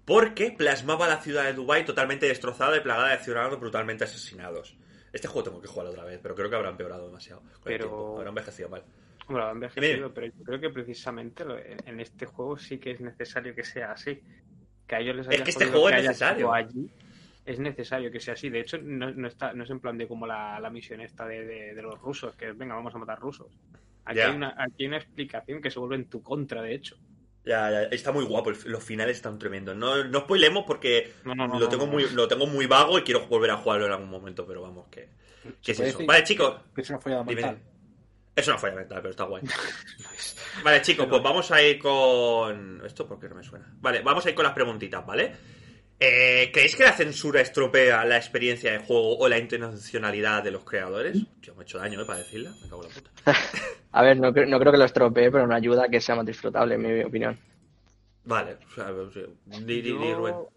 [0.05, 4.75] Porque plasmaba la ciudad de Dubái totalmente destrozada y plagada de ciudadanos brutalmente asesinados.
[5.15, 7.39] Este juego tengo que jugar otra vez, pero creo que habrá empeorado demasiado.
[7.41, 8.15] con el Pero- tiempo.
[8.17, 8.83] Habrá envejecido mal.
[9.29, 11.43] Bueno, ha envejecido, pero yo creo que precisamente
[11.85, 14.21] en este juego sí que es necesario que sea así.
[14.85, 16.37] Que a ellos les Es haya que este jodido juego es haya necesario.
[16.37, 16.89] sido allí.
[17.45, 18.49] Es necesario que sea así.
[18.49, 21.25] De hecho, no, no está, no es en plan de como la, la misión esta
[21.25, 23.47] de, de- de los rusos, que venga, vamos a matar rusos.
[24.03, 26.97] Aquí, hay una, aquí hay una explicación que se vuelve en tu contra, de hecho.
[27.45, 29.75] Ya, ya, está muy guapo, el- los finales están tremendos.
[29.75, 31.91] No, no spoilemos porque No, no, no, lo, tengo no.
[31.91, 34.87] muy, lo tengo muy vago y quiero volver a jugarlo en algún momento, pero vamos,
[34.89, 35.09] que...
[35.61, 35.99] ¿Qué es eso?
[36.07, 37.41] Vale, chicos, es una follada Dime.
[37.41, 37.59] mental.
[38.35, 39.43] Es una falla mental, pero está guay.
[40.63, 42.81] Vale, chicos, pues vamos a ir con.
[42.85, 43.65] ¿Esto por qué no me suena?
[43.79, 45.35] Vale, vamos a ir con las preguntitas, ¿vale?
[45.99, 50.65] Eh, ¿Creéis que la censura estropea la experiencia de juego o la intencionalidad de los
[50.65, 51.25] creadores?
[51.41, 52.05] Tío, me he hecho daño, ¿eh?
[52.05, 52.51] Para decirla.
[52.61, 53.11] Me cago en la puta.
[53.91, 56.25] A ver, no, no creo que lo estropee, pero me ayuda a que sea más
[56.25, 57.39] disfrutable, en mi opinión.
[58.25, 60.33] Vale, o sea, o sea, di, di, di, Rubén.
[60.33, 60.49] Yo,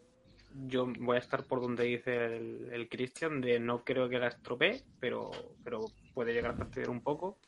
[0.66, 4.26] yo voy a estar por donde dice el, el Christian de no creo que la
[4.26, 5.30] estropee, pero,
[5.62, 5.84] pero
[6.14, 7.38] puede llegar a fastidiar un poco.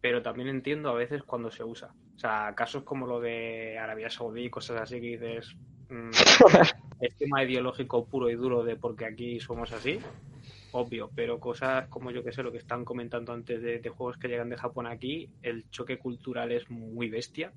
[0.00, 1.94] Pero también entiendo a veces cuando se usa.
[2.16, 5.54] O sea, casos como lo de Arabia Saudí, cosas así que dices.
[5.88, 6.10] Mm,
[7.00, 9.98] es tema ideológico puro y duro de porque aquí somos así.
[10.72, 14.16] Obvio, pero cosas como yo que sé, lo que están comentando antes de, de juegos
[14.16, 17.52] que llegan de Japón aquí, el choque cultural es muy bestia.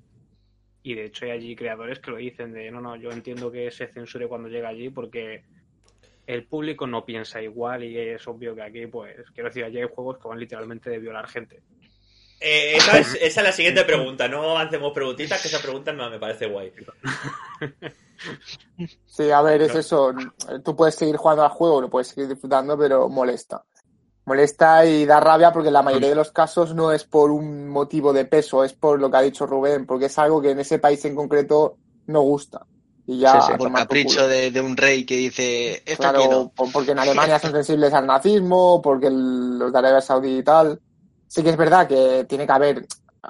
[0.82, 3.70] Y de hecho hay allí creadores que lo dicen de no, no, yo entiendo que
[3.70, 5.42] se censure cuando llega allí porque
[6.28, 9.88] el público no piensa igual y es obvio que aquí, pues, quiero decir, allí hay
[9.88, 11.62] juegos que van literalmente de violar gente.
[12.40, 14.28] Eh, esa, es, esa es la siguiente pregunta.
[14.28, 16.72] No hacemos preguntitas, que esa pregunta no me parece guay.
[19.06, 20.12] Sí, a ver, es eso.
[20.64, 23.64] Tú puedes seguir jugando al juego, lo puedes seguir disfrutando, pero molesta.
[24.24, 28.12] Molesta y da rabia porque la mayoría de los casos no es por un motivo
[28.12, 30.78] de peso, es por lo que ha dicho Rubén, porque es algo que en ese
[30.78, 32.66] país en concreto no gusta.
[33.06, 36.90] Y ya, Sí, sí, Por capricho de, de un rey que dice, esto Claro, porque
[36.92, 40.80] en Alemania son sensibles al nazismo, porque el- los de Arabia Saudí y tal.
[41.28, 42.86] Sí que es verdad que tiene que haber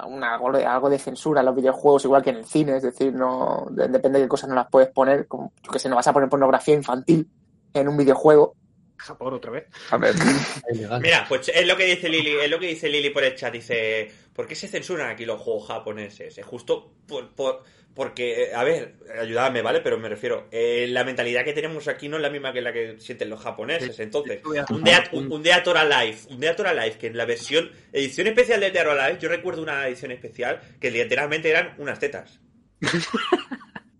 [0.07, 2.83] una, algo, de, algo de censura en los videojuegos, igual que en el cine, es
[2.83, 5.89] decir, no de- depende de qué cosas no las puedes poner, como yo que sé,
[5.89, 7.27] no vas a poner pornografía infantil
[7.73, 8.55] en un videojuego.
[8.97, 9.65] Japón otra vez.
[9.91, 10.13] A ver.
[11.01, 13.53] Mira, pues es lo que dice Lili, es lo que dice Lili por el chat.
[13.53, 16.37] Dice, ¿por qué se censuran aquí los juegos japoneses?
[16.37, 17.63] Es justo por, por-
[17.99, 19.81] porque, eh, a ver, ayudadme, ¿vale?
[19.81, 22.71] Pero me refiero, eh, la mentalidad que tenemos aquí no es la misma que la
[22.71, 23.99] que sienten los japoneses.
[23.99, 24.39] Entonces,
[24.69, 27.69] un Dead, un, un Dead or Alive, un Dead or Alive, que en la versión,
[27.91, 31.99] edición especial de Dead or Alive, yo recuerdo una edición especial que literalmente eran unas
[31.99, 32.39] tetas.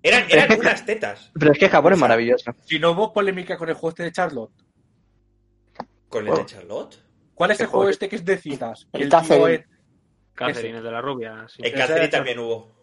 [0.02, 1.30] Eran, eran unas tetas.
[1.38, 2.56] pero es que Japón es maravilloso.
[2.64, 4.54] Si no hubo polémica con el juego este de Charlotte,
[6.08, 7.04] ¿Con el de Charlotte?
[7.34, 7.89] ¿cuál es ¿Qué el juego juego?
[7.91, 8.88] este que es de citas?
[8.93, 10.78] El El Catherine.
[10.78, 11.45] el de la rubia.
[11.50, 11.62] sí.
[11.62, 12.78] En Esa Catherine también hubo.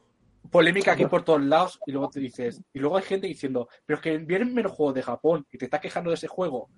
[0.50, 3.96] Polémica aquí por todos lados y luego te dices, y luego hay gente diciendo, pero
[3.98, 6.68] es que vienen menos juegos de Japón y te estás quejando de ese juego.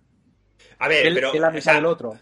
[0.78, 1.32] A ver, ¿Qué pero...
[1.34, 2.18] la o mitad sea, del otro?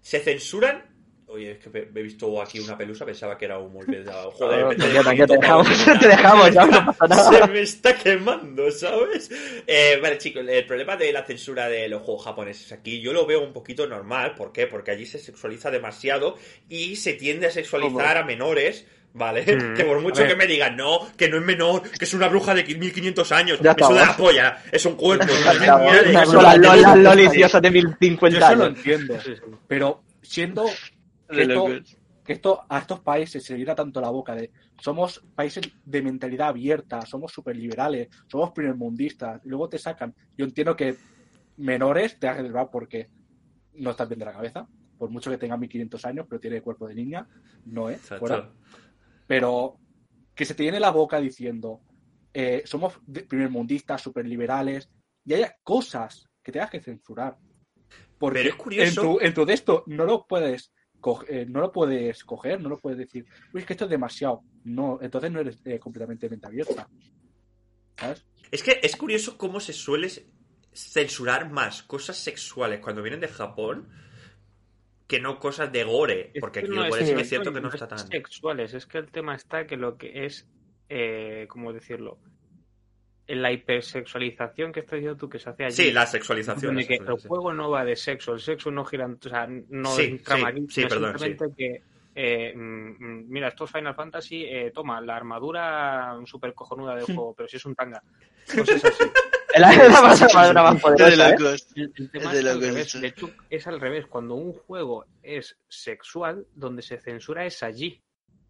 [0.00, 0.92] se censuran
[1.32, 4.04] Oye, es que he visto aquí una pelusa, pensaba que era un molde.
[4.34, 5.66] Joder, No, tranquilo, te dejamos,
[6.00, 7.46] te dejamos, ya no pasa nada.
[7.46, 9.30] Se me está quemando, ¿sabes?
[9.66, 13.24] Eh, vale, chicos, el problema de la censura de los juegos japoneses aquí, yo lo
[13.24, 14.34] veo un poquito normal.
[14.34, 14.66] ¿Por qué?
[14.66, 16.36] Porque allí se sexualiza demasiado
[16.68, 18.86] y se tiende a sexualizar a menores.
[19.14, 19.42] ¿Vale?
[19.42, 22.28] Mm, que por mucho que me digan, no, que no es menor, que es una
[22.28, 25.26] bruja de 1500 años, Ya eso de la polla, es un cuerpo.
[25.26, 25.82] Ya es una estamos.
[25.92, 28.76] niña de- Una eso sola no- lola loliciosa de Yo 1050 eso lo años.
[28.78, 29.18] entiendo.
[29.68, 30.64] Pero siendo
[31.28, 31.96] que esto, locos.
[32.24, 34.50] que esto a estos países se llena tanto la boca de
[34.80, 40.14] somos países de mentalidad abierta, somos súper liberales, somos primermundistas, y luego te sacan.
[40.36, 40.96] Yo entiendo que
[41.58, 43.08] menores te hagan llevar porque
[43.74, 44.66] no estás bien de la cabeza,
[44.98, 47.26] por mucho que tenga 1500 años, pero tiene cuerpo de niña,
[47.66, 47.96] no es.
[47.98, 48.26] Exacto.
[48.26, 48.50] fuera.
[49.26, 49.78] Pero
[50.34, 51.80] que se te llene la boca diciendo
[52.34, 52.98] eh, somos
[53.28, 54.88] primermundistas, súper liberales,
[55.24, 57.36] y haya cosas que tengas que censurar.
[58.18, 58.88] Porque Pero es curioso.
[58.88, 62.60] En tu, en tu de esto no lo puedes co- eh, no lo puedes coger,
[62.60, 64.42] no lo puedes decir, uy, es que esto es demasiado.
[64.64, 66.88] No, entonces no eres eh, completamente mente abierta.
[67.98, 68.24] ¿Sabes?
[68.50, 70.08] Es que es curioso cómo se suele
[70.72, 73.88] censurar más cosas sexuales cuando vienen de Japón
[75.12, 76.32] que no cosas de gore.
[76.40, 77.98] Porque que aquí no es sí que es sexual, cierto que no está es tan.
[77.98, 80.48] sexuales, es que el tema está que lo que es,
[80.88, 82.18] eh, ¿cómo decirlo?
[83.26, 85.76] En la hipersexualización que estás diciendo tú que se hace allí.
[85.76, 86.74] Sí, la sexualización.
[86.74, 89.90] donde que el juego no va de sexo, el sexo no gira, o sea, no
[89.90, 91.82] Sí, es trama sí, perdón, simplemente que
[92.14, 97.04] eh, mm, mm, mira, esto es Final Fantasy, eh, toma, la armadura super cojonuda del
[97.04, 98.02] juego, pero si es un tanga.
[98.56, 99.04] Cosas así.
[99.56, 100.20] La la más,
[100.54, 101.36] la más De poderosa, ¿eh?
[101.38, 101.66] locos.
[101.74, 102.86] El, el tema Es de es al locos revés.
[102.86, 103.00] eso.
[103.00, 104.06] De hecho, es al revés.
[104.06, 108.00] Cuando un juego es sexual, donde se censura es allí.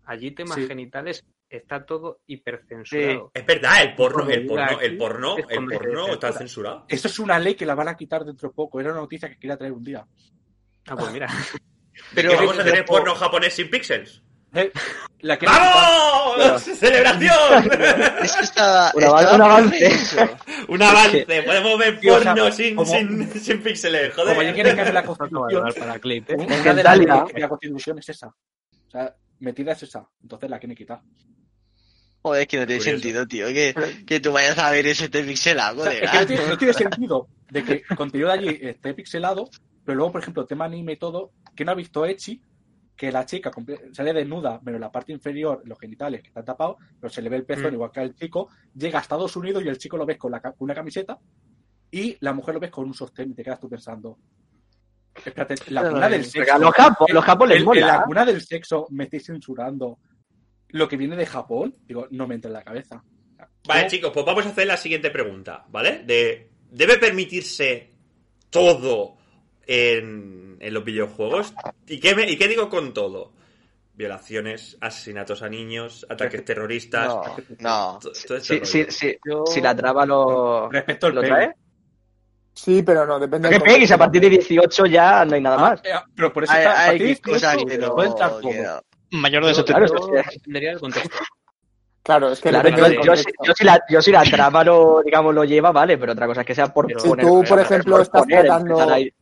[0.04, 0.66] Allí temas Sí.
[0.66, 3.30] genitales está todo hipercensurado.
[3.34, 6.38] Es verdad, el porno, el porno, el porno, el porno está censura.
[6.38, 6.84] censurado.
[6.88, 8.80] Esto es una ley que la van a quitar dentro de poco.
[8.80, 10.04] Era una noticia que quería traer un día.
[10.86, 11.26] Ah, pues mira.
[12.12, 14.22] ¿De Pero- vamos a tener porno japonés sin píxeles?
[14.54, 14.70] Eh,
[15.20, 16.62] La que ¡Vamos!
[16.62, 17.70] ¡Celebración!
[18.22, 18.90] Es que estaba.
[18.94, 19.86] Un estaba avance,
[20.68, 21.26] un avance.
[21.28, 24.54] Un podemos ver Tío, o sea, porno sin, como- sin, sin píxeles, Como ya joder.
[24.54, 26.34] quieren cambiar la constitución, para clip, ¿eh?
[26.36, 27.14] una de las Italia.
[27.14, 28.26] leyes de la constitución es esa.
[28.28, 30.06] O sea, metida es esa.
[30.22, 31.00] Entonces la quieren quitar.
[32.22, 33.00] Joder, es que no tiene Curioso.
[33.00, 33.46] sentido, tío.
[33.48, 33.74] Que,
[34.06, 36.26] que tú vayas a ver ese te pixelado, O sea, de es que no verdad.
[36.28, 39.48] tiene, no tiene sentido de que el contenido de allí esté pixelado,
[39.84, 42.40] pero luego, por ejemplo, tema anime y todo, que no ha visto Echi,
[42.96, 43.50] que la chica
[43.92, 47.36] sale desnuda, pero la parte inferior, los genitales que están tapados, pero se le ve
[47.36, 47.74] el pezón Mm.
[47.74, 50.40] igual que al chico, llega a Estados Unidos y el chico lo ves con, la,
[50.40, 51.18] con una camiseta
[51.90, 54.18] y la mujer lo ves con un sostén y te quedas tú pensando.
[55.14, 56.58] Espérate, la cuna del sexo.
[56.58, 57.86] los japos, los japos les en- en mola.
[57.86, 59.98] la cuna del sexo me estáis censurando
[60.68, 61.76] lo que viene de Japón.
[61.86, 63.02] Digo, no me entra en la cabeza.
[63.66, 63.90] Vale, ¿Cómo?
[63.90, 66.02] chicos, pues vamos a hacer la siguiente pregunta, ¿vale?
[66.04, 67.90] De, ¿Debe permitirse
[68.48, 69.16] todo
[69.66, 71.54] en, en los videojuegos?
[71.86, 73.32] ¿Y qué, me- ¿Y qué digo con todo?
[73.94, 77.98] Violaciones, asesinatos a niños, ataques terroristas, No, No.
[78.00, 81.52] todo este si, si, si, Yo- si la traba lo, Respecto al lo trae.
[82.54, 85.60] Sí, pero no, depende Que pegues, a partir de 18 ya no hay nada Ah,
[85.60, 85.80] más.
[85.84, 87.94] eh, pero por eso Hay, está, a hay partir de cosas 18 que no.
[87.94, 88.40] puede entrar todo.
[88.50, 88.80] que no.
[89.18, 89.86] Mayor de Yo- 70.
[89.86, 91.16] Claro, el contexto.
[92.02, 95.02] Claro, es que Claro, yo, yo, si, yo si la, yo si la trama lo,
[95.04, 97.24] digamos, lo lleva, vale, pero otra cosa es que sea por Si poner.
[97.26, 99.12] tú, por ejemplo, por estás poner, tratando- empezar ahí.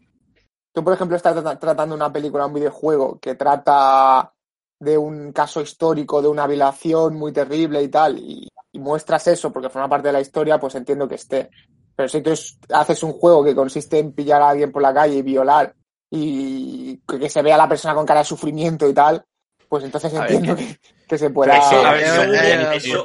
[0.72, 4.32] Tú, por ejemplo, estás trata- tratando una película, un videojuego que trata
[4.78, 9.52] de un caso histórico, de una violación muy terrible y tal, y, y muestras eso
[9.52, 11.50] porque forma parte de la historia, pues entiendo que esté.
[11.96, 14.94] Pero si tú es- haces un juego que consiste en pillar a alguien por la
[14.94, 15.74] calle y violar
[16.10, 19.24] y que, se vea a la persona con cara de sufrimiento y tal,
[19.68, 21.58] pues entonces A ver, entiendo que, que se pueda...
[21.58, 22.06] Eso- a ver, yo-
[22.72, 23.04] eso-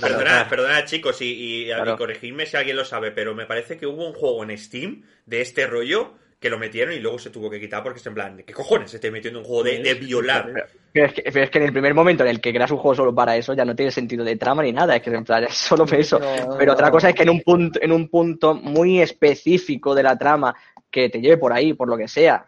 [0.00, 1.96] Perdonad, perdonad, chicos, y, y, y Claro.
[1.96, 5.40] corregidme si alguien lo sabe, pero me parece que hubo un juego en Steam de
[5.40, 8.42] este rollo que lo metieron y luego se tuvo que quitar porque es en plan,
[8.44, 10.52] ¿qué cojones se estoy metiendo un juego de, de violar?
[10.92, 12.78] Pero es, que, pero es que en el primer momento en el que creas un
[12.78, 15.24] juego solo para eso ya no tiene sentido de trama ni nada, es que en
[15.24, 16.18] plan es solo eso.
[16.18, 20.02] No, Pero otra cosa es que en un punto, en un punto muy específico de
[20.02, 20.54] la trama
[20.90, 22.44] que te lleve por ahí, por lo que sea,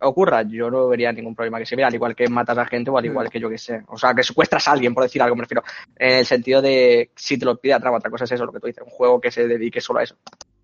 [0.00, 2.90] ocurra, yo no vería ningún problema que se vea, al igual que matas a gente
[2.90, 3.82] o al igual que yo que sé.
[3.88, 5.62] O sea, que secuestras a alguien, por decir algo, me refiero.
[5.94, 8.52] En el sentido de si te lo pide la trama, otra cosa es eso, lo
[8.52, 10.16] que tú dices, un juego que se dedique solo a eso.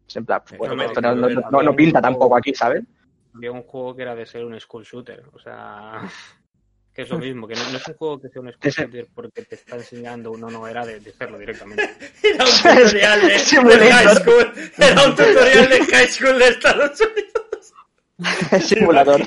[0.09, 2.83] Es en plan, pues, bueno, no, esto no, no, no- no- pinta tampoco aquí, ¿sabes?
[3.35, 5.25] Había un juego que era de ser un school shooter.
[5.33, 6.01] O sea,
[6.95, 7.47] que es lo mismo.
[7.47, 10.37] Que no, no es un juego que sea un school shooter porque te está enseñando.
[10.37, 11.83] No, no, era de, de hacerlo directamente.
[12.23, 13.93] Era un tutorial de, de.
[13.93, 18.65] High School, era un tutorial de High School de Estados Unidos.
[18.67, 19.21] Simulador.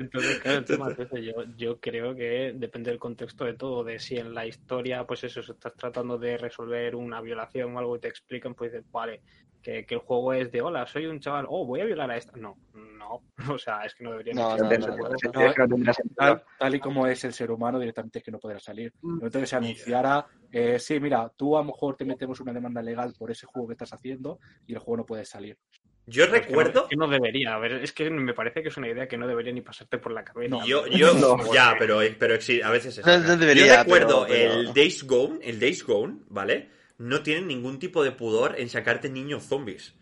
[0.00, 1.22] Entonces, claro, el tema es ese.
[1.22, 5.24] Yo, yo creo que depende del contexto de todo, de si en la historia, pues
[5.24, 8.90] eso, si estás tratando de resolver una violación o algo y te explican, pues dices,
[8.90, 9.20] vale,
[9.60, 12.16] que, que el juego es de, hola, soy un chaval, oh, voy a violar a
[12.16, 12.32] esta.
[12.38, 13.22] No, no,
[13.54, 15.92] o sea, es que no debería No, no, no, no, no.
[16.16, 18.94] Tal, tal y como es el ser humano, directamente es que no podrá salir.
[19.02, 22.54] El momento que se anunciara, eh, sí, mira, tú a lo mejor te metemos una
[22.54, 25.58] demanda legal por ese juego que estás haciendo y el juego no puede salir.
[26.10, 26.82] Yo Pero es que no- recuerdo.
[26.82, 29.16] es que no debería, a ver, es que me parece que es una idea que
[29.16, 30.56] no debería ni pasarte por la cabeza.
[30.56, 30.66] No.
[30.66, 31.52] Yo, yo, No.
[31.54, 33.06] ya, pero, pero sí, a veces es.
[33.06, 36.68] No, no debería, yo recuerdo pero- pero- el Days Gone, el Days Gone, ¿vale?
[36.98, 39.94] No tienen ningún tipo de pudor en sacarte niños zombies.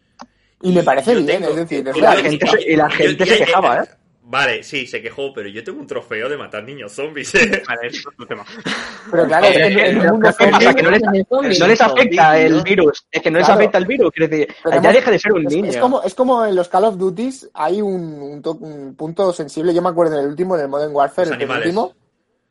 [0.62, 2.90] Y me parece bien, tengo- es decir, es Y la la gente se- y la
[2.90, 3.88] gente se quejaba, ¿eh?
[4.30, 7.34] Vale, sí, se quejó, pero yo tengo un trofeo de matar niños zombies.
[7.34, 7.62] ¿eh?
[7.66, 8.44] Vale, eso es otro tema.
[9.10, 10.74] Pero claro, es que en, en un mundo ¿Qué pasa?
[10.74, 11.02] Que no les,
[11.58, 12.62] no les afecta el ¿no?
[12.62, 13.06] virus.
[13.10, 14.10] Es que no les afecta el virus.
[14.12, 15.70] Quiero decir, Pero ya hemos- deja de ser un Es, niño.
[15.70, 19.32] es como, es como en los Call of Duties hay un, un to- un punto
[19.32, 19.72] sensible.
[19.72, 21.94] Yo me acuerdo en el último, en el Modern Warfare, Los el penúltimo.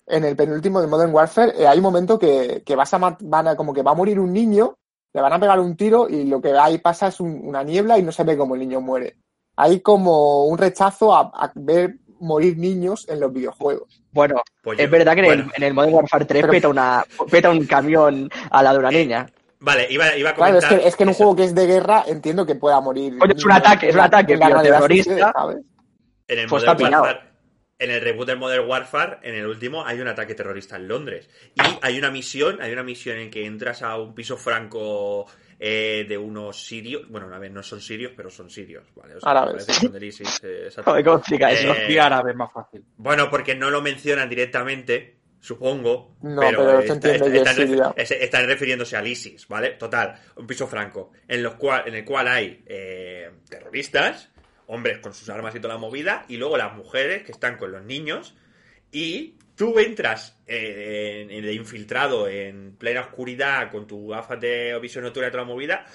[0.07, 3.47] En el penúltimo de Modern Warfare eh, hay un momento que, que vas a van
[3.49, 4.77] a, como que va a morir un niño,
[5.13, 7.99] le van a pegar un tiro y lo que ahí pasa es un- una niebla
[7.99, 9.17] y no se ve cómo el niño muere.
[9.57, 14.01] Hay como un rechazo a, a ver morir niños en los videojuegos.
[14.11, 16.69] Bueno, Pues es yo- verdad que en, el, en el Modern Warfare 3 Pero- peta,
[16.69, 19.27] una, peta un camión a la de una niña.
[19.59, 20.73] Vale, iba, iba a Claro, comentar.
[20.73, 23.17] es que, es que en un juego que es de guerra entiendo que pueda morir.
[23.35, 25.11] Es un ataque, es un ataque, en la tío, realidad terrorista.
[25.11, 25.57] sucede, ¿sabes?
[26.27, 26.93] En el Pues Modern.
[26.93, 27.19] Warfare,
[27.79, 31.29] en el reboot del Modern Warfare, en el último, hay un ataque terrorista en Londres.
[31.55, 35.25] Y hay una misión, hay una misión en que entras a un piso franco
[35.59, 37.09] eh, de unos sirios.
[37.09, 39.15] Bueno, a ver, no son sirios, pero son sirios, ¿vale?
[39.15, 39.65] O sea, Árabes.
[39.65, 40.91] parece que son del ISIS, eh, exacto.
[40.91, 41.73] Joder, ¿cómo explica eso?
[41.73, 42.83] Eh, Y árabe es más fácil.
[42.97, 46.15] Bueno, porque no lo mencionan directamente, supongo.
[46.21, 49.71] No, pero, está- está- están, están refiriéndose al ISIS, ¿vale?
[49.71, 54.29] Total, un piso franco, en, los cual, en el cual hay eh, terroristas,
[54.67, 57.71] hombres con sus armas y toda la movida, y luego las mujeres que están con
[57.71, 58.35] los niños,
[58.91, 64.77] y tú entras eh, en, en el infiltrado en plena oscuridad con tu gafas de
[64.81, 65.85] visión nocturna y toda la movida,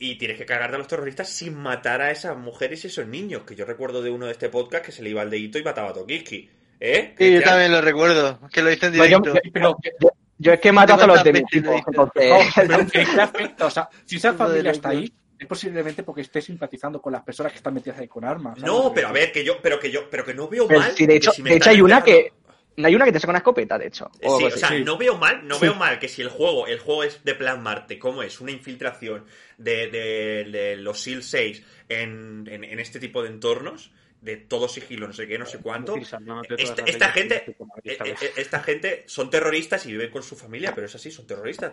[0.00, 3.42] y tienes que cargarte a los terroristas sin matar a esas mujeres y esos niños.
[3.42, 5.64] Que yo recuerdo de uno de este podcast que se le iba al dedito y
[5.64, 6.48] mataba a Tokiski.
[6.80, 6.94] ¿Eh?
[6.94, 7.42] Sí, yo Cristian?
[7.44, 9.24] también lo recuerdo, que lo hice en directo.
[9.24, 11.70] yo- Pero, yo- yo es que mato a los de mi ¿Cuántas equipo.
[11.72, 13.66] veces entonces- no, pero ¿en qué afecta?
[13.66, 17.22] O sea, si esa de familia está ahí, es posiblemente porque esté simpatizando con las
[17.22, 18.58] personas que están metidas ahí con armas.
[18.58, 18.72] ¿sabes?
[18.72, 20.92] No, pero a ver, que yo, pero que yo, pero que no veo Pero mal.
[20.92, 22.32] sí, de hecho, si de hecho hay una que.
[22.80, 24.08] Hay una que te saca una escopeta, de hecho.
[24.20, 24.84] Eh, o Sí, o sea, sí.
[24.84, 25.62] no veo mal, no Sí.
[25.62, 29.24] veo mal que si el juego, el juego es de plasmarte cómo es una infiltración
[29.56, 34.68] de, de- de los SEAL 6 en, en, en este tipo de entornos, de todo
[34.68, 35.96] sigilo, no sé qué, no sé cuánto.
[35.96, 40.36] Esta, esta gente, como eh, esta eh, esta gente son terroristas y viven con su
[40.36, 41.72] familia, pero es así, son terroristas.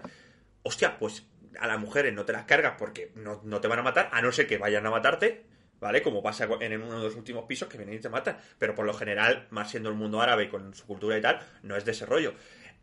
[0.64, 1.24] Hostia, pues
[1.60, 4.22] a las mujeres no te las cargas porque no, no te van a matar, a
[4.22, 5.46] no ser que vayan a matarte,
[5.80, 6.02] ¿vale?
[6.02, 8.38] Como pasa en uno de los últimos pisos que vienen y te matan.
[8.60, 11.76] Pero por lo general, más siendo el mundo árabe con su cultura y tal, no
[11.76, 12.34] es de ese rollo.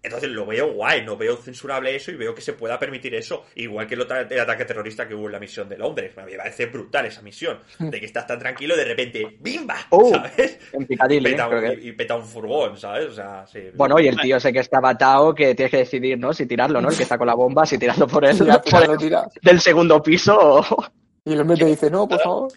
[0.05, 3.45] Entonces lo veo guay, no veo censurable eso y veo que se pueda permitir eso,
[3.55, 4.01] igual que el,
[4.31, 6.13] el ataque terrorista que hubo en la misión de Londres.
[6.17, 9.77] Me parece brutal esa misión, de que estás tan tranquilo y de repente ¡bimba!
[9.91, 10.59] Oh, ¿Sabes?
[10.73, 13.07] En peta, un, que- y- y peta un furgón, ¿sabes?
[13.11, 13.61] O sea, sí.
[13.75, 16.33] Bueno, y el tío ese que está batado, que tienes que decidir, ¿no?
[16.33, 16.89] Si tirarlo, ¿no?
[16.91, 20.37] El que está con la bomba, si tirarlo por al por el- del segundo piso
[20.37, 20.85] o...
[21.25, 22.53] Y el hombre te dice, no, por favor.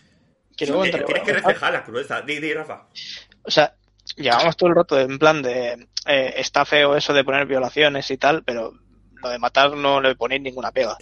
[0.57, 2.21] Que luego tienes que reflejar la crudeza.
[2.23, 2.87] Di, di, Rafa.
[3.43, 3.75] O sea,
[4.15, 8.17] llevamos todo el rato en plan de eh, está feo eso de poner violaciones y
[8.17, 8.73] tal, pero
[9.21, 10.97] lo de matar no le ponéis ninguna pega.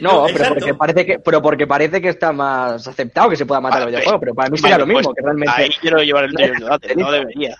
[0.00, 3.60] No, pero porque parece que, pero porque parece que está más aceptado que se pueda
[3.60, 5.70] matar Vale, el videojuego, pero para mí Vale, sería lo pues, mismo, que realmente, Ahí
[5.80, 7.56] quiero llevar el, debate, no debería.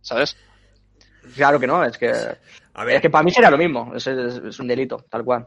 [0.00, 0.36] ¿Sabes?
[1.34, 2.12] claro que no, es que,
[2.74, 5.24] A ver, es que para mí sería lo mismo, es, es- es un delito, tal
[5.24, 5.46] cual.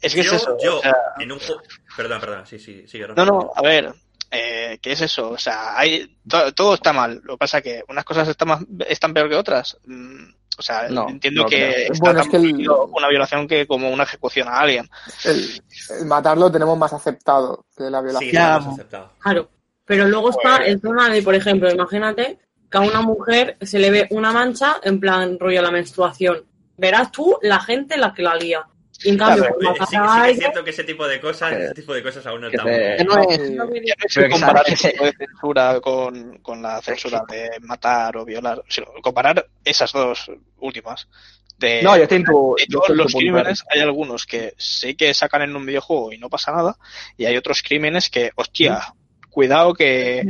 [0.00, 0.56] Es que yo, es eso.
[0.60, 1.62] yo, o sea, en un juego...
[1.96, 3.24] Perdón, perdón, sí, sí, sigue, Rafa.
[3.24, 3.92] no, no, a ver,
[4.32, 5.30] eh, ¿qué es eso?
[5.30, 7.20] O sea, hay, to- todo está mal.
[7.22, 9.76] Lo que pasa es que unas cosas están, más, están peor que otras.
[9.86, 10.24] Mm,
[10.58, 11.92] O sea, No, entiendo no que creo.
[11.92, 14.88] está Bueno, tan es que el- una violación que como una ejecución a alguien.
[15.24, 15.62] El,
[16.00, 18.42] el matarlo tenemos más aceptado que la violación.
[18.42, 19.12] más aceptado.
[19.20, 19.48] Claro.
[19.86, 22.38] Pero luego está el tema de, por ejemplo, imagínate
[22.70, 26.44] que a una mujer se le ve una mancha en plan rollo la menstruación.
[26.76, 28.62] Verás tú la gente la que la lía.
[29.04, 31.06] Y en cambio, Claro, Eh, matar Sí, a sí que es cierto que ese tipo
[31.08, 32.72] de cosas, ese tipo de cosas aún no estamos.
[32.72, 37.50] te- no es, no es comparar que tipo de censura con, con la censura de
[37.60, 41.08] matar o violar, sino comparar esas dos últimas.
[41.58, 43.80] De, No, yo estoy en tu, de yo todos estoy en tu los crímenes, hay
[43.80, 46.76] algunos que sí que sacan en un videojuego y no pasa nada,
[47.16, 48.94] y hay otros crímenes que, hostia,
[49.30, 50.24] cuidado que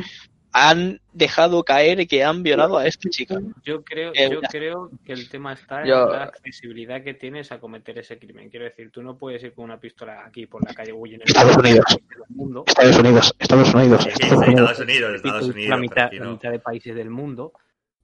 [0.53, 3.41] han dejado caer que han violado a esta chica.
[3.65, 7.51] Yo creo, Eh, yo creo que el tema está Yo- en la accesibilidad que tienes
[7.53, 8.51] a cometer ese crimen.
[8.51, 11.57] Quiero decir, tú no puedes ir con una pistola aquí por la calle huyendo Estados
[11.57, 11.85] Unidos.
[12.29, 12.65] mundo.
[12.67, 14.05] Estados Unidos, Estados Unidos.
[14.05, 14.47] Sí, sí, Estados
[14.81, 15.81] Unidos, Estados la Unidos.
[15.81, 17.53] mitad, la mitad de países del mundo,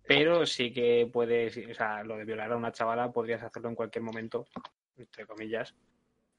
[0.06, 3.74] pero sí que puedes, o sea, lo de violar a una chavala podrías hacerlo en
[3.74, 4.46] cualquier momento,
[4.96, 5.74] entre comillas.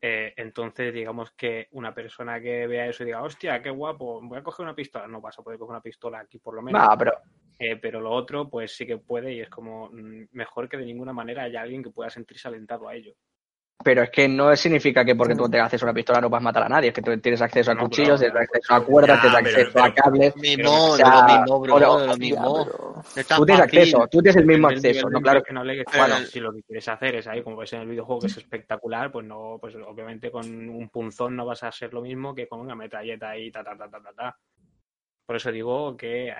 [0.02, 4.38] Eh, entonces, digamos que una persona que vea eso y diga, hostia, qué guapo, voy
[4.38, 6.82] a coger una pistola, no vas a poder coger una pistola aquí por lo menos.
[6.82, 7.12] No, pero
[7.62, 10.86] Eh, pero lo otro, pues sí que puede y es como mm, mejor que de
[10.86, 13.14] ninguna manera haya alguien que pueda sentirse alentado a ello.
[13.82, 16.44] Pero es que no significa que porque tú tengas acceso a una pistola no puedas
[16.44, 16.90] matar a nadie.
[16.90, 19.62] Es que tú tienes acceso a No, cuchillos, tienes acceso a cuerdas, Ya, tienes pero-
[19.68, 20.36] acceso a cables.
[20.36, 22.44] Mismo, o no sea, lo mismo, bro, no lo mismo.
[22.44, 22.74] No Tú
[23.14, 23.62] tienes fácil.
[23.62, 25.10] acceso, tú tienes el mismo acceso.
[25.10, 25.42] No, claro.
[25.44, 25.84] que Bueno.
[25.86, 26.30] tengas.
[26.30, 29.14] si lo que quieres hacer es ahí, como ves en el videojuego, que es espectacular,
[29.14, 32.60] pues no, pues obviamente con un punzón no vas a ser lo mismo que con
[32.60, 34.38] una metralleta ahí, ta, ta, ta, ta, ta, ta.
[35.26, 36.34] Por eso digo que eh,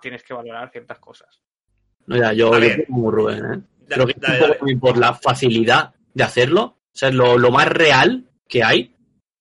[0.00, 1.42] tienes que valorar ciertas cosas.
[2.06, 3.60] No, ya, yo, A yo como Rubén, ¿eh?
[3.88, 4.76] Da- Creo que es dale, dale.
[4.76, 6.75] por la facilidad de hacerlo.
[6.96, 8.96] O sea, lo, lo más real que hay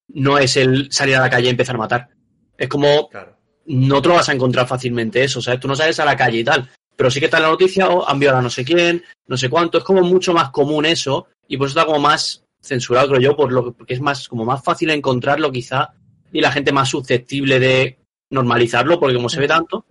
[0.10, 2.10] no es el salir a la calle y empezar a matar.
[2.58, 3.38] Es como Claro.
[3.68, 5.62] no te lo vas a encontrar fácilmente eso, ¿sabes?
[5.62, 7.88] Tú no sales a la calle y tal, pero sí que está en la noticia
[7.88, 9.78] o han violado a no sé quién, no sé cuánto.
[9.78, 13.38] Es como mucho más común eso y por eso está como más censurado, creo yo,
[13.38, 15.94] por lo porque es más como más fácil encontrarlo quizá
[16.34, 18.00] y la gente más susceptible de
[18.32, 19.86] normalizarlo porque como se ve tanto,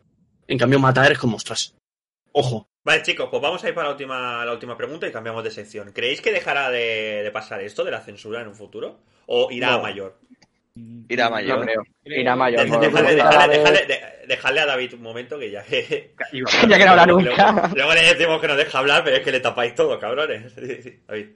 [0.46, 1.74] en cambio matar es como, ostras,
[2.32, 2.68] ojo.
[2.84, 5.50] Vale, chicos, pues vamos a ir para la última, la última pregunta y cambiamos de
[5.50, 5.92] sección.
[5.92, 9.00] ¿Creéis que dejará de, de pasar esto de la censura en un futuro?
[9.26, 9.74] ¿O irá No.
[9.76, 10.18] a mayor?
[11.08, 11.62] Irá No mayor.
[11.64, 11.82] creo.
[12.04, 12.60] Irá mayor.
[12.62, 12.80] De- no,
[14.26, 16.14] Dejadle, no, a David un momento que ya que...
[16.68, 17.52] Ya que no habla nunca.
[17.52, 20.52] Luego, luego le decimos que no deja hablar, pero es que le tapáis todo, cabrones.
[20.58, 21.26] Sí, sí, David.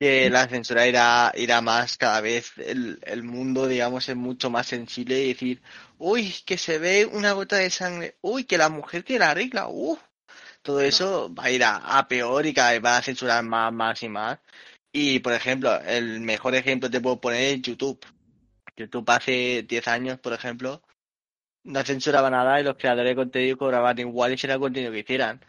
[0.00, 4.66] que la censura irá, irá más cada vez el, el mundo, digamos, es mucho más
[4.66, 5.62] sensible y decir,
[5.98, 9.68] uy, que se ve una gota de sangre, uy, que la mujer que la regla,
[9.68, 10.00] uff.
[10.62, 13.72] Todo eso va a ir a, a peor y cada vez va a censurar más,
[13.72, 14.38] más y más.
[14.92, 18.04] Y, por ejemplo, el mejor ejemplo te puedo poner es YouTube.
[18.76, 20.82] YouTube hace 10 años, por ejemplo,
[21.64, 24.92] no censuraba nada y los creadores de contenido cobraban igual y si era el contenido
[24.92, 25.40] que hicieran.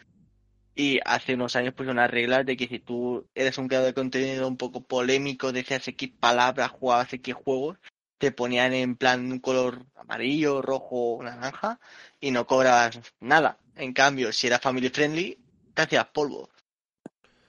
[0.74, 3.94] Y hace unos años pusieron unas reglas de que si tú eres un creador de
[3.94, 7.78] contenido un poco polémico, decías X palabras, jugabas X juegos,
[8.18, 11.78] te ponían en plan un color amarillo, rojo, naranja
[12.20, 13.58] y no cobrabas nada.
[13.76, 15.38] En cambio, si eras family friendly,
[15.74, 16.50] te hacías polvo.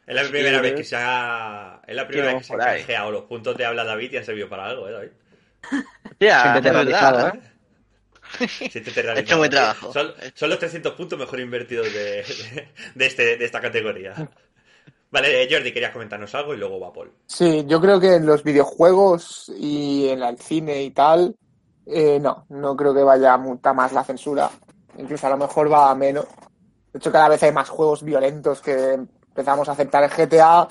[0.07, 1.82] Es la Sí, primera vez que se ha...
[1.86, 4.17] Es la primera Sí, vez que se han canjeado los puntos de habla David y
[4.17, 5.11] han servido para algo, ¿eh, David?
[6.19, 7.36] Ya, terrorizada, verdad.
[7.36, 7.41] ¿eh?
[8.67, 9.19] Siéntete realizado.
[9.19, 9.91] He hecho buen trabajo.
[9.91, 14.13] Son, son los 300 puntos mejor invertidos de, de, de este, de esta categoría.
[15.11, 17.11] Vale, eh, Jordi, querías comentarnos algo y luego va Paul.
[17.28, 21.36] Sí, yo creo que en los videojuegos y en el cine y tal,
[21.86, 24.49] eh, no, no creo que vaya a muta más la censura.
[24.97, 26.25] Incluso a lo mejor va a menos.
[26.93, 30.67] De hecho, cada vez hay más juegos violentos que empezamos a aceptar el GTA.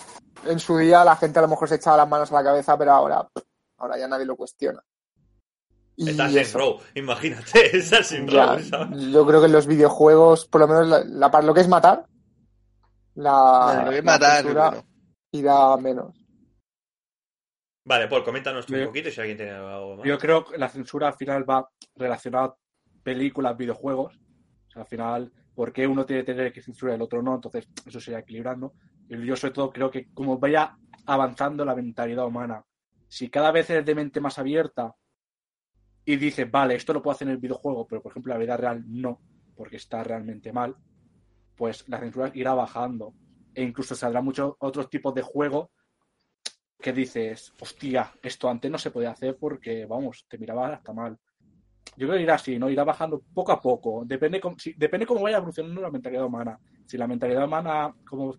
[0.47, 2.77] En su día la gente a lo mejor se echaba las manos a la cabeza,
[2.79, 3.29] pero ahora,
[3.79, 4.83] ahora ya nadie lo cuestiona.
[5.97, 6.59] Y Estás en eso.
[6.59, 10.89] row, imagínate, estás en Ya, row, yo creo que en los videojuegos, por lo menos
[10.89, 12.05] la, la par- lo que es matar,
[13.15, 14.85] la, Lo que es la matar, bueno.
[15.33, 16.17] irá a menos.
[17.87, 20.07] Vale, Paul, coméntanos tú un Yo- poquito si alguien tiene algo más.
[20.07, 22.57] Yo creo que la censura al final va relacionada
[23.05, 24.17] películas, videojuegos.
[24.17, 27.23] O sea, al final, ¿por qué uno tiene que tener que censurar y el otro
[27.23, 27.37] no?
[27.37, 28.75] Entonces, eso se irá equilibrando.
[29.09, 30.77] Y yo, sobre todo, creo que como vaya
[31.07, 32.65] avanzando la mentalidad humana,
[33.07, 34.95] si cada vez eres de mente más abierta
[36.05, 38.57] y dices, vale, esto lo puedo hacer en el videojuego, pero por ejemplo la vida
[38.57, 39.21] real no,
[39.55, 40.77] porque está realmente mal,
[41.57, 43.15] pues la censura irá bajando.
[43.55, 45.69] E incluso saldrán muchos otros tipos de juegos
[46.81, 51.19] que dices, hostia, esto antes no se podía hacer porque, vamos, te miraba hasta mal.
[51.97, 52.69] Yo creo que irá así, ¿no?
[52.71, 54.03] Irá bajando poco a poco.
[54.05, 56.59] Depende cómo, si- depende cómo vaya evolucionando la mentalidad humana.
[56.87, 58.37] Si la mentalidad humana como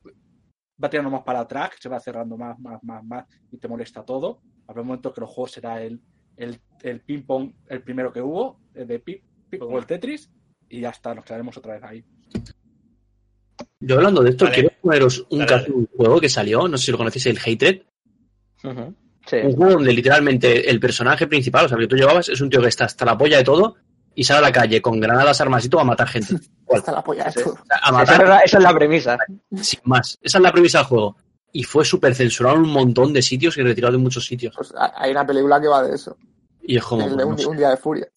[0.83, 3.67] va tirando más para atrás, que se va cerrando más, más, más, más y te
[3.67, 6.01] molesta todo, habrá un momento que los juegos será el,
[6.35, 10.29] el, el ping-pong, el primero que hubo, el de pi, pi- o el Tetris,
[10.67, 12.05] y ya está, nos quedaremos otra vez ahí.
[13.79, 14.55] Yo hablando de esto, Vale.
[14.55, 17.37] quiero poneros un caso de un juego que salió, no sé si lo conocéis, el
[17.39, 17.81] Hatred.
[18.63, 18.95] Ujú.
[19.25, 19.37] Sí.
[19.37, 22.49] Un juego donde literalmente el personaje principal, o sea, el que tú llevabas, es un
[22.49, 23.75] tío que está hasta la polla de todo
[24.13, 26.35] y sale a la calle con granadas, armas y todo a matar gente.
[26.73, 27.43] Hasta la polla de Sí.
[27.43, 27.53] todo.
[27.53, 29.17] O sea, a Esa matar es, la, esa es la premisa.
[29.61, 30.17] sin más.
[30.21, 31.17] Esa es la premisa del juego.
[31.51, 34.53] Y fue súper censurado en un montón de sitios y retirado de muchos sitios.
[34.55, 36.17] Pues ha- hay una película que va de eso.
[36.61, 37.05] Y es como.
[37.05, 37.47] el de un, no sé.
[37.47, 38.07] un día de furia.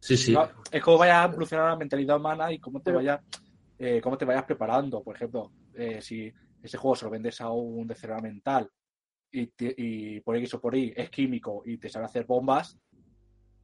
[0.00, 0.32] Sí, sí.
[0.32, 3.20] No, es como vaya evolucionando la mentalidad humana y cómo te vaya
[3.78, 5.02] eh, cómo te vayas preparando.
[5.02, 6.32] Por ejemplo, eh, si
[6.62, 8.68] ese juego se lo vendes a un de cerebro mental
[9.32, 12.78] y, te- y por X o por Y es químico y te sabe hacer bombas,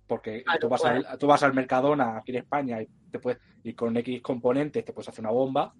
[0.07, 1.07] Porque Claro, tú, vas pues.
[1.07, 4.85] al, tú vas al Mercadona aquí en España y, te puedes, y con X componentes
[4.85, 5.75] te puedes hacer una bomba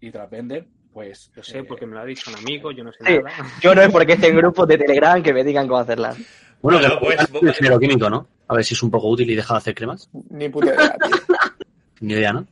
[0.00, 1.32] y te las venden, pues...
[1.34, 3.12] Yo sé, eh, porque me lo ha dicho un amigo, yo no sé Sí.
[3.14, 3.30] nada.
[3.60, 6.16] Yo no es porque esté en grupos de Telegram que me digan cómo hacerlas.
[6.62, 8.28] Bueno, Bueno, que pues, pues, el ingeniero químico, ¿no?
[8.48, 10.08] A ver si es un poco útil y deja de hacer cremas.
[10.30, 11.16] Ni puta idea, tío.
[12.00, 12.46] Ni idea, ¿no?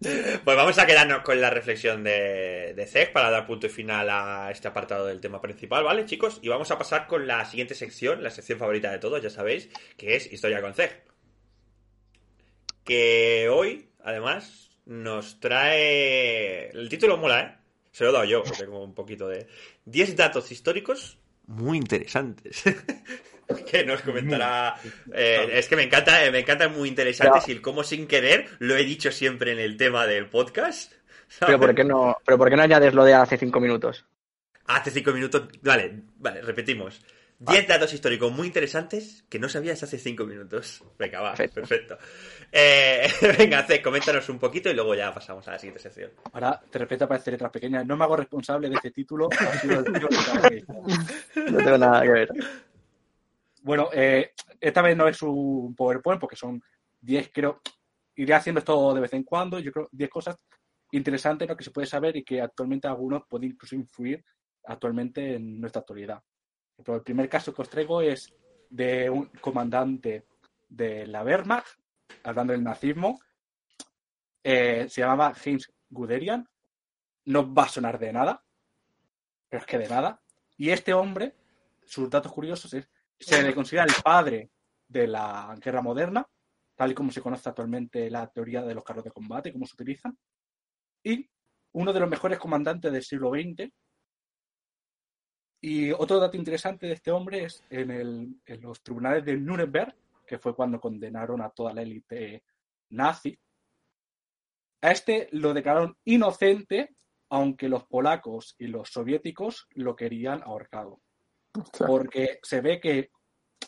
[0.00, 4.08] Pues vamos a quedarnos con la reflexión de, de Zeg para dar punto y final
[4.10, 6.38] a este apartado del tema principal, ¿vale, chicos?
[6.40, 9.68] Y vamos a pasar con la siguiente sección, la sección favorita de todos, ya sabéis,
[9.96, 11.02] que es Historia con Zeg.
[12.84, 16.70] Que hoy, además, nos trae.
[16.70, 17.54] El título mola, ¿eh?
[17.90, 19.48] Se lo he dado yo, porque tengo un poquito de.
[19.84, 21.18] 10 datos históricos
[21.48, 22.62] muy interesantes.
[23.70, 24.76] que nos comentará.
[25.12, 28.48] eh, es que me encanta, eh, me encantan muy interesantes y el cómo sin querer
[28.58, 30.92] lo he dicho siempre en el tema del podcast.
[31.40, 34.06] Pero ¿por qué no, pero ¿por qué no añades lo de hace cinco minutos?
[34.64, 35.46] Hace cinco minutos.
[35.60, 37.02] Vale, vale, repetimos.
[37.40, 40.82] 10 datos históricos muy interesantes que no sabías hace cinco minutos.
[40.98, 41.60] Venga, va, perfecto.
[41.60, 41.98] Perfecto.
[42.50, 46.10] Eh, venga, Cez, coméntanos un poquito y luego ya pasamos a la siguiente sección.
[46.32, 47.86] Ahora, de repente aparece letras pequeñas.
[47.86, 49.28] No me hago responsable de este título.
[49.64, 49.82] No
[51.58, 52.28] tengo nada que ver.
[53.68, 56.58] Bueno, eh, esta vez no es un PowerPoint porque son
[57.02, 57.60] 10, creo.
[58.14, 59.58] Iré haciendo esto de vez en cuando.
[59.58, 60.36] Yo creo 10 cosas
[60.92, 64.24] interesantes que se puede saber y que actualmente algunos pueden incluso influir
[64.64, 66.22] actualmente en nuestra actualidad.
[66.78, 68.34] Pero el primer caso que os traigo es
[68.70, 70.24] de un comandante
[70.66, 71.78] de la Wehrmacht,
[72.22, 73.20] hablando del nazismo.
[74.42, 76.48] Eh, se llamaba Heinz Guderian.
[77.26, 78.42] No va a sonar de nada,
[79.46, 80.22] pero es que de nada.
[80.56, 81.34] Y este hombre,
[81.84, 82.88] sus datos curiosos es
[83.18, 84.50] se le considera el padre
[84.86, 86.26] de la guerra moderna,
[86.76, 89.74] tal y como se conoce actualmente la teoría de los carros de combate, cómo se
[89.74, 90.16] utilizan,
[91.04, 91.28] y
[91.72, 93.70] uno de los mejores comandantes del siglo XX.
[95.60, 99.94] Y otro dato interesante de este hombre es en, el- en los tribunales de Nuremberg,
[100.26, 102.44] que fue cuando condenaron a toda la élite
[102.90, 103.38] nazi.
[104.82, 106.94] A este lo declararon inocente,
[107.30, 111.00] aunque los polacos y los soviéticos lo querían ahorcado
[111.86, 113.10] porque se ve que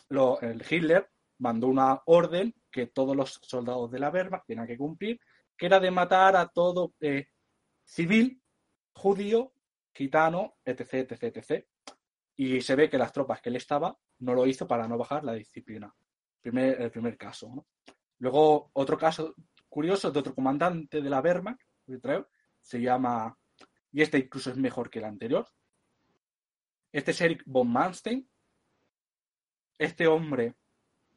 [0.09, 1.09] lo- el Hitler
[1.39, 5.19] mandó una orden que todos los soldados de la Wehrmacht tenían que cumplir,
[5.57, 7.27] que era de matar a todo eh,
[7.83, 8.41] civil,
[8.93, 9.53] judío,
[9.93, 11.65] gitano, etc, etc, etc.
[12.37, 15.23] Y se ve que las tropas que él estaba no lo hizo para no bajar
[15.23, 15.93] la disciplina.
[16.41, 17.67] Primer, el primer caso.
[18.19, 19.35] Luego, otro caso
[19.67, 21.61] curioso de otro comandante de la Wehrmacht,
[22.61, 23.37] se llama,
[23.91, 25.47] y este incluso es mejor que el anterior,
[26.91, 28.27] este es Eric von Manstein.
[29.77, 30.55] Este hombre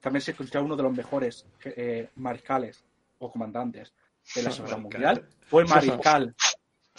[0.01, 2.85] también se considera uno de los mejores eh, mariscales
[3.18, 3.95] o comandantes
[4.35, 5.29] de la Segunda Mundial.
[5.43, 6.35] Fue mariscal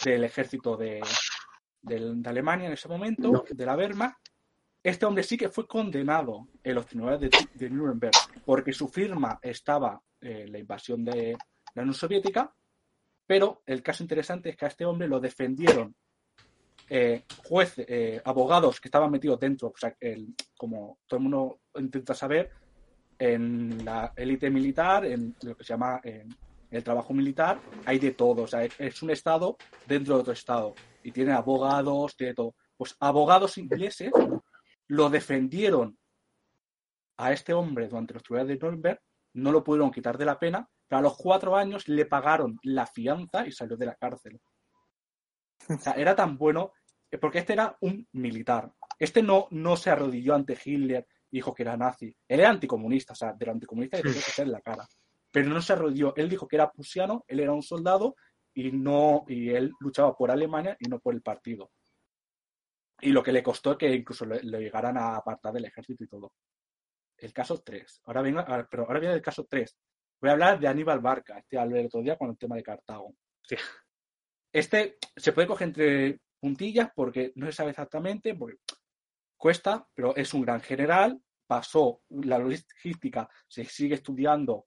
[0.04, 1.00] del ejército de,
[2.24, 4.28] Alemania en ese momento, de la Wehrmacht.
[4.82, 8.14] Este hombre sí que fue condenado en los tribunales de, de Nuremberg
[8.44, 11.36] porque su firma estaba en la invasión de
[11.74, 12.54] la Unión Soviética,
[13.26, 15.94] pero el caso interesante es que a este hombre lo defendieron
[16.88, 19.94] eh, jueces, eh, abogados que estaban metidos dentro, o sea,
[20.56, 22.50] como todo el mundo intenta saber,
[23.18, 26.00] en la élite militar, en lo que se llama
[26.70, 29.56] el trabajo militar, hay de todo, o sea, es, un estado
[29.86, 32.54] dentro de otro estado y tiene abogados, tiene todo.
[32.76, 34.12] Pues abogados ingleses
[34.88, 35.98] lo defendieron
[37.16, 39.00] a este hombre durante los tribunales de Nuremberg,
[39.34, 42.86] no lo pudieron quitar de la pena, pero a los cuatro años le pagaron la
[42.86, 44.40] fianza y salió de la cárcel.
[45.68, 46.72] O sea, era tan bueno,
[47.20, 48.72] porque este era un militar.
[48.98, 52.14] Este no, no se arrodilló ante Hitler y dijo que era nazi.
[52.28, 54.86] Él era anticomunista, o sea, de lo anticomunista tenía que ser la cara.
[55.32, 56.14] Pero no se arrodilló.
[56.16, 58.16] Él dijo que era prusiano, él era un soldado
[58.54, 61.70] y no y él luchaba por Alemania y no por el partido.
[63.00, 66.08] Y lo que le costó que incluso le, le llegaran a apartar del ejército y
[66.08, 66.32] todo.
[67.18, 68.00] El caso 3.
[68.04, 69.76] Ahora venga, ahora- pero ahora viene el caso 3.
[70.20, 72.62] Voy a hablar de Aníbal Barca, este hablé el otro día con el tema de
[72.62, 73.14] Cartago.
[73.42, 73.58] Hostia.
[74.52, 78.58] Este se puede coger entre puntillas porque no se sabe exactamente, porque
[79.36, 84.66] cuesta, pero es un gran general, pasó la logística, se sigue estudiando,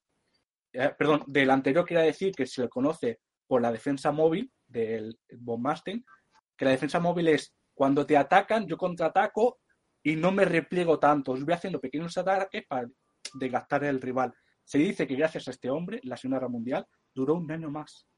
[0.74, 5.18] eh, perdón, del anterior quería decir que se le conoce por la defensa móvil del
[5.38, 5.64] von
[6.58, 9.60] que la defensa móvil es cuando te atacan, yo contraataco
[10.04, 12.90] y no me repliego tanto, os voy haciendo pequeños ataques para
[13.36, 14.34] desgastar el rival.
[14.66, 18.09] Se dice que gracias a este hombre, la Segunda Guerra Mundial duró un año más.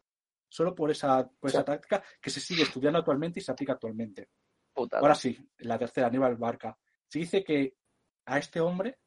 [0.52, 4.28] Solo por esa, por esa táctica que se sigue estudiando actualmente y se aplica actualmente.
[4.74, 5.02] Putada.
[5.02, 6.78] Ahora sí, la tercera, Aníbal Barca.
[7.08, 7.78] Se dice que
[8.26, 9.00] a este hombre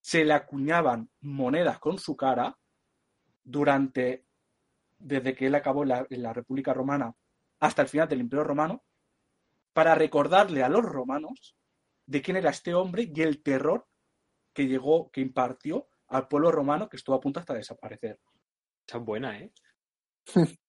[0.00, 2.56] se le acuñaban monedas con su cara
[3.42, 4.26] durante,
[4.96, 7.12] desde que él acabó en la, en la República Romana
[7.58, 8.84] hasta el final del Imperio Romano,
[9.72, 11.56] para recordarle a los romanos
[12.06, 13.88] de quién era este hombre y el terror
[14.52, 18.20] que llegó, que impartió al pueblo romano que estuvo a punto hasta de desaparecer.
[18.86, 19.52] Esa es buena, ¿eh?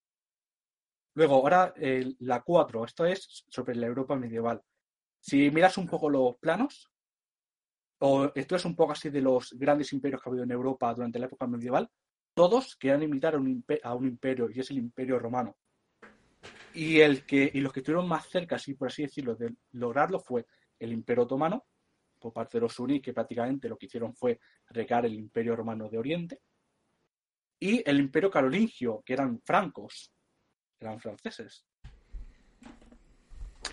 [1.16, 1.74] Luego, ahora
[2.20, 4.61] la 4, esto es sobre la Europa medieval.
[5.20, 6.91] Si miras un poco los planos,
[7.99, 11.19] o estudias un poco así de los grandes imperios que ha habido en Europa durante
[11.19, 11.90] la época medieval,
[12.34, 15.56] todos querían imitar a un, imperio, y es el imperio romano.
[16.73, 20.19] Y, el que, y los que estuvieron más cerca, así por así decirlo, de lograrlo
[20.19, 20.48] fue
[20.80, 21.65] el imperio otomano,
[22.19, 25.88] por parte de los suníes, que prácticamente lo que hicieron fue recar el imperio romano
[25.90, 26.40] de Oriente,
[27.60, 30.12] y el imperio carolingio, que eran francos,
[30.84, 31.65] eran franceses.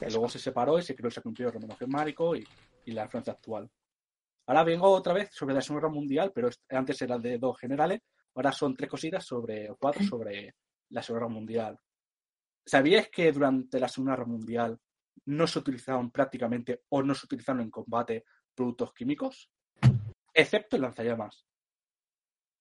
[0.01, 2.47] Luego se separó y se creó el Romano Germánico y,
[2.87, 3.71] y la Francia actual.
[4.47, 8.01] Ahora vengo otra vez sobre la Segunda Guerra Mundial, pero antes era de dos generales,
[8.35, 10.57] ahora son tres cositas sobre, o cuatro sobre
[10.89, 11.79] la Segunda Guerra Mundial.
[12.65, 14.81] ¿Sabíais que durante la Segunda Guerra Mundial
[15.27, 18.25] no se utilizaban prácticamente o no se utilizaron en combate
[18.55, 19.51] productos químicos?
[20.33, 21.47] Excepto el lanzallamas.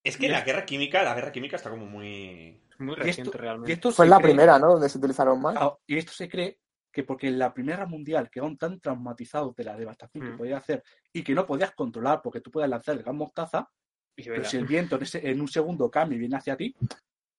[0.03, 2.61] Es que la guerra química, la guerra química está como muy.
[2.79, 3.31] Muy Y esto-
[3.67, 4.69] y esto Fue se la cree- primera, ¿no?
[4.71, 5.55] Donde se utilizaron más.
[5.59, 6.59] Ah, y esto se cree
[6.91, 10.37] que porque en la Primera Guerra Mundial quedaron tan traumatizados de la devastación que Mm.
[10.37, 13.69] podía hacer y que no podías controlar porque tú puedes lanzar el gas mostaza,
[14.15, 16.73] Y pero si el viento en, ese- en un segundo cambia y viene hacia ti,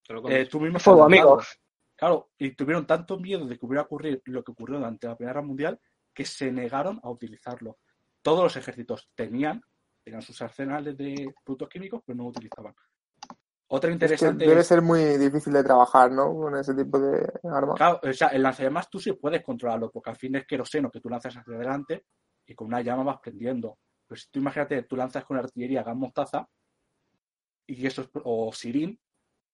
[0.06, 1.58] te lo eh, tú mismo Fuego, amigos.
[1.96, 5.32] Claro, y tuvieron tanto miedo de que hubiera ocurrido lo que ocurrió durante la Primera
[5.34, 5.80] Guerra Mundial
[6.14, 7.78] que se negaron a utilizarlo.
[8.22, 9.62] Todos los ejércitos tenían,
[10.02, 12.74] tenían sus arsenales de productos químicos, pero no lo utilizaban.
[13.72, 16.34] Otra Es que interesante debe ser muy difícil de trabajar, ¿no?
[16.34, 17.74] Con ese tipo de arma.
[17.74, 21.00] Claro, o sea, el lanzallamas tú sí puedes controlarlo, porque al fin es queroseno que
[21.00, 22.04] tú lanzas hacia adelante
[22.46, 23.78] y con una llama vas prendiendo.
[24.08, 26.48] Pues tú imagínate, tú lanzas con artillería gas mostaza
[27.64, 28.98] y eso es, o sirín,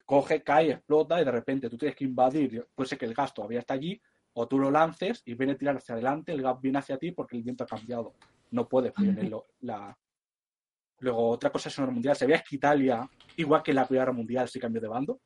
[0.07, 3.35] coge, cae, explota y de repente tú tienes que invadir, puede ser que el gas
[3.35, 4.01] todavía está allí,
[4.33, 7.13] o tú lo lances y viene a tirar hacia adelante, el gas viene hacia ti
[7.13, 8.15] porque el viento ha cambiado.
[8.51, 8.93] No puedes
[9.29, 9.47] prevenirlo.
[9.61, 9.97] La...
[11.01, 12.17] Luego, otra cosa es en el mundial.
[12.17, 15.21] ¿Sabías que Italia, igual que la Primera Guerra Mundial, se cambió de bando?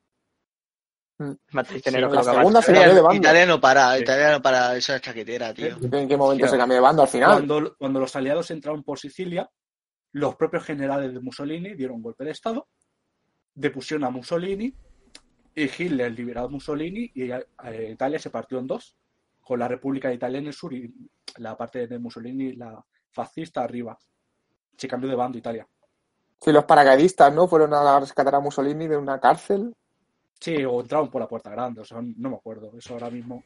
[1.52, 3.16] Matriz Sí, la segunda se cambió de bando.
[3.16, 4.02] Italia no para, Sí.
[4.02, 5.76] Italia no para, eso es chaquetera, tío.
[5.92, 7.32] ¿En qué momento se cambió de bando al final?
[7.32, 9.48] Cuando, cuando los aliados entraron por Sicilia,
[10.12, 12.68] los propios generales de Mussolini dieron un golpe de Estado,
[13.55, 14.74] depusieron a Mussolini
[15.55, 18.97] y Hitler liberó a Mussolini y eh, Italia se partió en dos,
[19.40, 20.92] con la República de Italia en el sur y
[21.36, 23.98] la parte de Mussolini, la fascista, arriba.
[24.81, 25.69] Se cambió de bando Italia.
[26.40, 27.47] Si los paracaidistas, ¿no?
[27.47, 29.74] Fueron a rescatar a Mussolini de una cárcel.
[30.40, 32.73] Sí, o entraron por la puerta grande, o sea, no me acuerdo.
[32.78, 33.44] Eso ahora mismo.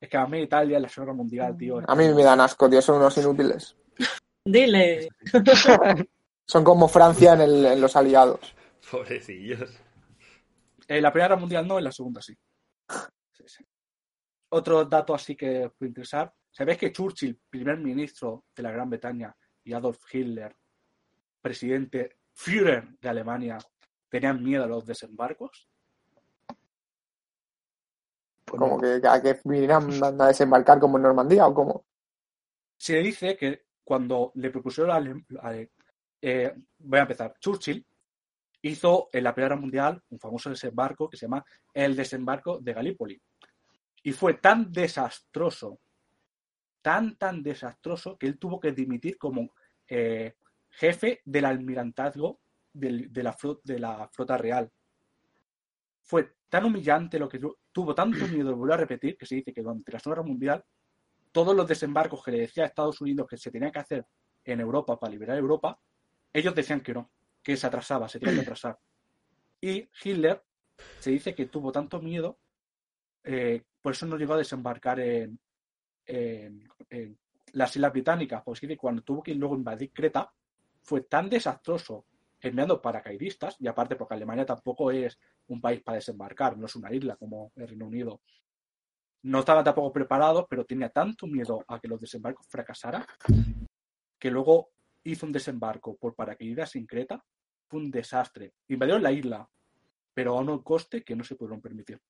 [0.00, 1.80] Es que a mí Italia, en la Segunda Guerra Mundial, tío.
[1.84, 3.76] A mí me dan asco, tío, son unos inútiles.
[4.44, 5.08] Dile.
[6.46, 8.54] Son como Francia en, el- en los aliados.
[8.90, 9.68] Pobrecillos.
[10.86, 12.34] En la Primera Guerra Mundial no, en la Segunda sí.
[13.32, 13.64] Sí, sí.
[14.50, 16.32] Otro dato así que os puede interesar.
[16.50, 19.36] ¿Sabéis que Churchill, primer ministro de la Gran Bretaña,
[19.68, 20.56] y Adolf Hitler,
[21.42, 23.58] presidente Führer de Alemania,
[24.08, 25.68] tenían miedo a los desembarcos?
[28.46, 28.80] Pues Como no.
[28.80, 31.84] que, a que vinieran a desembarcar como en Normandía o como.
[32.78, 35.54] Se dice que cuando le propusieron a, Ale- a-
[36.22, 37.84] eh, voy a empezar, Churchill
[38.62, 42.72] hizo en la Primera Guerra Mundial un famoso desembarco que se llama el desembarco de
[42.72, 43.20] Galípoli.
[44.02, 45.78] Y fue tan desastroso,
[46.80, 49.50] tan, tan desastroso, que él tuvo que dimitir como
[49.88, 50.34] eh,
[50.70, 52.40] jefe del almirantazgo
[52.72, 54.70] de, la flota, real.
[56.02, 59.52] Fue tan humillante lo que tu- tuvo tanto miedo volver a repetir que se dice
[59.52, 60.64] que durante la Segunda Guerra Mundial
[61.32, 64.06] todos los desembarcos que le decía a Estados Unidos que se tenían que hacer
[64.44, 65.78] en Europa para liberar Europa,
[66.32, 67.10] ellos decían que no,
[67.42, 68.78] que se atrasaba, se tenía que atrasar.
[69.60, 70.42] Y Hitler
[71.00, 72.38] se dice que tuvo tanto miedo,
[73.24, 75.38] eh, por eso no llegó a desembarcar en
[77.52, 80.32] las Islas Británicas, dice que cuando tuvo que luego invadir Creta,
[80.82, 82.06] fue tan desastroso
[82.40, 85.18] enviando paracaidistas, y aparte porque Alemania tampoco es
[85.48, 88.20] un país para desembarcar, no es una isla como el Reino Unido.
[89.22, 93.04] No estaban tampoco preparados, pero tenía tanto miedo a que los desembarcos fracasaran
[94.18, 94.70] que luego
[95.04, 97.24] hizo un desembarco por paracaídas en Creta.
[97.68, 98.54] Fue un desastre.
[98.68, 99.48] Invadieron la isla,
[100.14, 102.00] pero a un coste que no se pudieron permitir.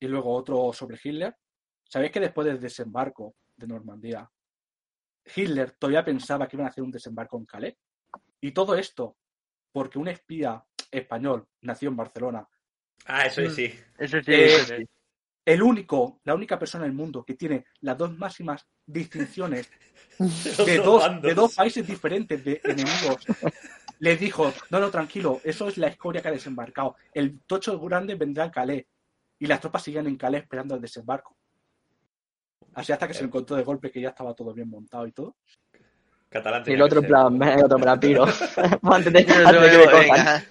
[0.00, 1.36] Y luego otro sobre Hitler.
[1.88, 4.30] ¿Sabéis que después del desembarco de Normandía,
[5.34, 7.76] Hitler todavía pensaba que iban a hacer un desembarco en Calais?
[8.40, 9.16] Y todo esto
[9.72, 12.48] porque un espía español nació en Barcelona
[13.06, 13.74] Ah, eso sí.
[13.96, 14.86] Eso sí, Eh, eso sí.
[15.46, 19.70] el único, la única persona en el mundo que tiene las dos máximas distinciones
[20.66, 23.24] de dos, de dos países diferentes de enemigos,
[24.00, 26.96] le dijo, no, no, tranquilo, eso es la escoria que ha desembarcado.
[27.14, 28.84] El tocho grande vendrá a Calais.
[29.40, 31.37] Y las tropas siguen en Calais esperando el desembarco.
[32.78, 35.36] Así hasta que se encontró de golpe que ya estaba todo bien montado y todo.
[36.30, 38.24] Catalán Y el otro en plan, "Venga, otro en plan, piro.
[38.24, 40.44] antes, de, antes de que me cojan.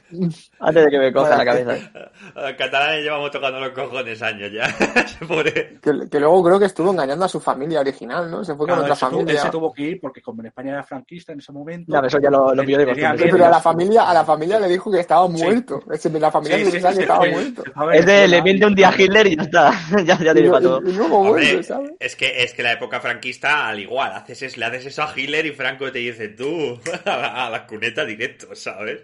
[0.60, 1.76] Antes de que me cojan la cabeza.
[1.76, 4.64] Eh, Catalanes llevamos tocando los cojones años ya.
[5.28, 5.78] Pobre.
[5.82, 8.44] Que, que luego creo que estuvo engañando a su familia original, ¿no?
[8.44, 9.41] Se fue con Claro, otra él se tuvo- él familia.
[9.44, 11.91] se tuvo que ir porque como en España era franquista en ese momento.
[11.94, 13.26] Ya, eso ya lo, lo pilló de tenía costumbre.
[13.26, 15.44] Sí, pero a la familia, a la familia le dijo que estaba Sí.
[15.44, 15.80] muerto.
[15.91, 17.64] Ese- La familia Sí, le sí, pensaba sí, que estaba sí, muerto.
[17.94, 19.72] Es de, le miente un día a Hitler y ya está.
[20.06, 20.82] ya, ya tiene para todo.
[20.84, 21.91] y- y luego Hombre, vuelve, ¿sabes?
[21.99, 25.14] es que, es que la época franquista, al igual, haces es- le haces eso a
[25.16, 29.02] Hitler y Franco te dice tú a la, a la cuneta directo, ¿sabes?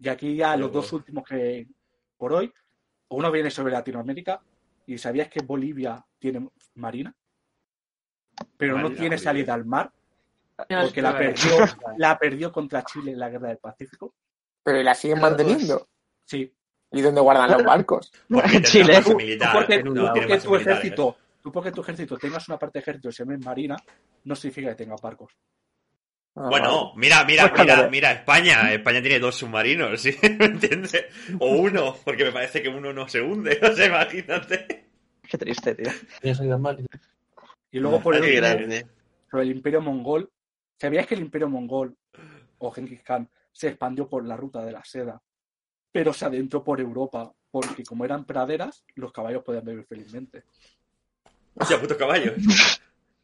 [0.00, 1.64] Y aquí ya los dos últimos que
[2.16, 2.52] por hoy,
[3.10, 4.40] uno viene sobre Latinoamérica
[4.86, 7.14] y sabías que Bolivia tiene marina,
[8.56, 9.18] pero no tiene Bolivia.
[9.18, 9.92] salida al mar
[10.56, 11.50] porque la perdió,
[11.98, 14.14] la perdió contra Chile en la guerra del Pacífico.
[14.64, 15.88] Pero la siguen manteniendo.
[16.24, 16.52] Sí,
[16.90, 18.12] ¿Y dónde guardan los barcos?
[18.28, 19.00] Porque Chile.
[19.04, 23.38] porque, porque ejército, tú porque tu ejército tengas una parte de ejército y se llame
[23.38, 23.76] marina,
[24.24, 25.32] no significa que tenga barcos.
[26.34, 28.72] Ah, Bueno, mira, mira, Pues mira, mira, España.
[28.72, 30.14] España tiene dos submarinos, ¿sí?
[30.38, 31.06] ¿Me entiendes?
[31.40, 34.86] O uno, porque me parece que uno no se hunde, o sea, imagínate.
[35.28, 35.90] Qué triste, tío.
[37.70, 38.86] Y luego por el grande.
[39.30, 40.30] sobre el imperio mongol,
[40.80, 41.96] ¿sabías que el imperio mongol
[42.58, 45.20] o Genghis Khan se expandió por la ruta de la seda,
[45.92, 50.44] pero se adentró por Europa porque como eran praderas, los caballos podían vivir felizmente?
[51.60, 52.32] Hostia, puto caballo.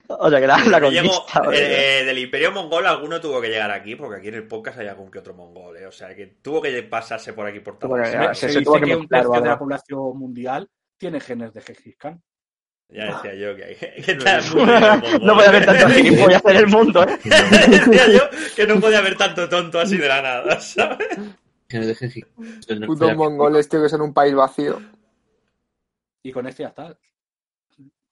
[0.06, 1.40] O sea, que la, la Yo llego- conquista.
[1.40, 2.00] ¿vale?
[2.00, 4.88] eh, del Imperio Mongol alguno tuvo que llegar aquí, porque aquí en el podcast hay
[4.88, 5.86] algún que otro mongol, ¿eh?
[5.86, 7.78] O sea, que tuvo que pasarse por aquí por
[8.12, 11.20] ya, se, se- se dice que que un o tercio de la población mundial tiene
[11.20, 12.22] genes de Genghis Khan.
[12.90, 13.74] Ya decía yo que hay
[14.04, 14.14] que
[15.22, 17.18] no puede haber tanto gilipollas en el mundo, ¿eh?
[17.68, 18.20] decía yo
[18.54, 20.98] que no podía haber tanto tonto así de la nada, ¿sabes?
[21.66, 22.22] Genes de Genji.
[22.86, 24.80] Putos mongoles, tío, que son un país vacío.
[26.22, 26.94] Y con este ya está.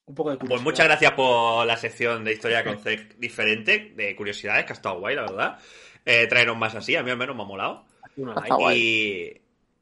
[0.05, 2.77] Un poco de Pues muchas gracias por la sección de historia con
[3.17, 5.59] diferente, de curiosidades, que ha estado guay, la verdad.
[6.05, 7.85] Eh, traeros más así, a mí al menos me ha molado.
[8.73, 9.31] Y,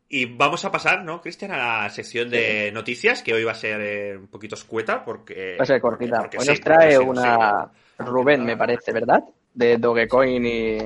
[0.10, 3.56] y vamos a pasar, ¿no, Cristian, a la sección de noticias, que hoy va a
[3.56, 5.56] ser eh, un poquito escueta, porque...
[5.57, 6.19] Va a ser cortita.
[6.19, 9.23] porque Hoy sí, nos trae porque sí, una Rubén, me parece, ¿verdad?
[9.53, 10.77] De Dogecoin y...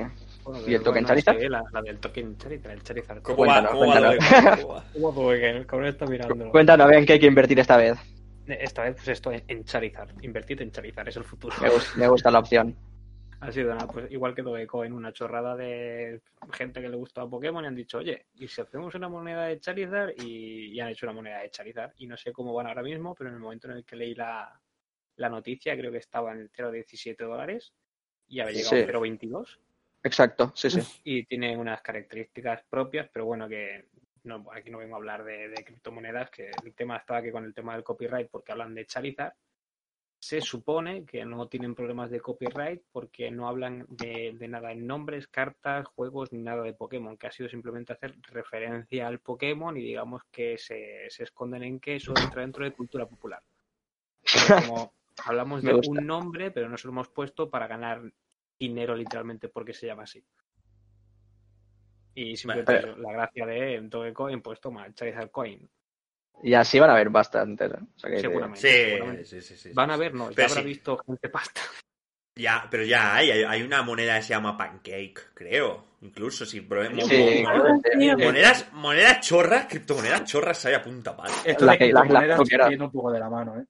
[0.44, 1.40] Bueno, ¿Y el token bueno, Charizard?
[1.40, 3.20] sí, la, la del token Charizard, el Charizard.
[3.20, 3.66] ¿Cómo va?
[3.66, 4.60] Cuéntanos, ¿Cómo va cuéntanos.
[4.62, 4.84] ¿Cómo va?
[4.92, 6.50] ¿Cómo que el cabrón está mirando?
[6.50, 7.98] Cuéntanos, vean que hay que invertir esta vez.
[8.48, 10.10] Esta vez, pues esto en, en Charizard.
[10.22, 11.54] Invertid en Charizard, es el futuro.
[11.60, 12.76] Me, gus- me gusta la opción.
[13.40, 17.62] Ha sido nada, pues igual que Dogecoin, una chorrada de gente que le gustaba Pokémon
[17.64, 20.14] y han dicho, oye, ¿y si hacemos una moneda de Charizard?
[20.22, 21.92] Y, y han hecho una moneda de Charizard.
[21.98, 24.14] Y no sé cómo van ahora mismo, pero en el momento en el que leí
[24.14, 24.58] la,
[25.16, 27.74] la noticia, creo que estaba en el 0,17 dólares
[28.28, 28.82] y había llegado Sí.
[28.82, 29.58] a 0,22.
[30.02, 30.80] Exacto, sí, sí.
[31.04, 33.88] y tiene unas características propias, pero bueno, que
[34.26, 37.44] no, aquí no vengo a hablar de, de criptomonedas, que el tema estaba que con
[37.44, 39.34] el tema del copyright, porque hablan de Charizard,
[40.18, 44.86] se supone que no tienen problemas de copyright porque no hablan de, de nada en
[44.86, 49.76] nombres, cartas, juegos ni nada de Pokémon, que ha sido simplemente hacer referencia al Pokémon
[49.76, 53.42] y digamos que se, se esconden en que eso entra dentro de cultura popular.
[54.22, 54.92] Pero como
[55.24, 58.02] hablamos de un nombre, pero no se lo hemos puesto para ganar
[58.58, 60.24] dinero literalmente porque se llama así.
[62.18, 62.88] Y simplemente Vale.
[62.92, 65.68] eso, la gracia de Dogecoin, pues toma, Charizard Coin.
[66.42, 67.70] Y así van a haber bastantes.
[67.70, 67.76] ¿eh?
[67.94, 68.60] O sea que- Seguramente.
[68.60, 69.24] Sí, seguramente.
[69.26, 69.70] sí, sí, sí.
[69.74, 70.66] Van a ver, no, ya Pero habrá sí.
[70.66, 71.60] visto gente pasta.
[72.38, 75.96] Ya, pero ya hay, hay, hay una moneda que se llama Pancake, creo.
[76.02, 77.06] Incluso si probemos.
[77.06, 77.42] Sí,
[78.18, 81.34] Monedas, monedas chorras, criptomonedas chorras hay a punta pala.
[81.44, 82.38] Esto La de que- la- la
[82.84, 83.64] un poco de la mano, ¿eh?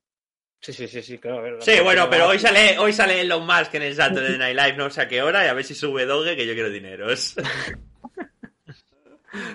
[0.60, 1.42] Sí, sí, sí, sí, claro.
[1.42, 4.76] ver, Sí, bueno, pero hoy sale, hoy sale Elon Musk en el Saturday Night Live,
[4.76, 7.36] no sé a qué hora, y a ver si sube Doge, que yo quiero dineros.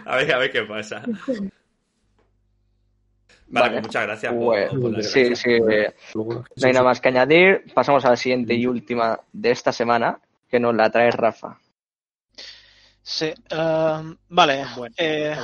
[0.05, 1.03] a ver, a ver qué pasa.
[3.53, 3.71] Vale, Vale.
[3.73, 5.49] pues muchas gracias por, Bueno, por la sí, sí.
[6.15, 7.65] No hay nada más que añadir.
[7.73, 11.59] Pasamos a la siguiente y última de esta semana, que nos la trae Rafa.
[13.01, 14.65] Sí, ehm, vale.
[14.77, 15.35] Bueno, eh.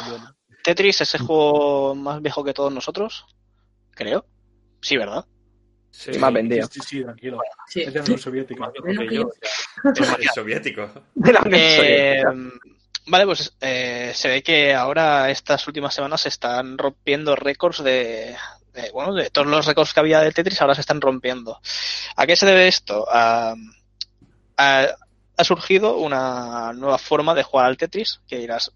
[0.64, 3.26] Tetris es el juego más viejo que todos nosotros,
[3.92, 4.26] creo.
[4.82, 5.26] Sí, ¿verdad?
[5.90, 6.68] Sí, más vendido.
[6.68, 7.40] Sí, sí, sí, tranquilo.
[7.68, 7.82] Sí.
[7.82, 8.72] Es de la Unión Soviética.
[9.96, 10.90] Es soviético.
[11.16, 12.60] De la Unión Eh, Soviética.
[13.08, 18.36] Vale, pues eh, se ve que ahora estas últimas semanas se están rompiendo récords de,
[18.74, 21.60] de, bueno, de todos los récords que había de Tetris ahora se están rompiendo.
[22.16, 23.06] ¿A qué se debe esto?
[23.10, 23.56] Ha
[25.44, 28.72] surgido una nueva forma de jugar al Tetris que dirás,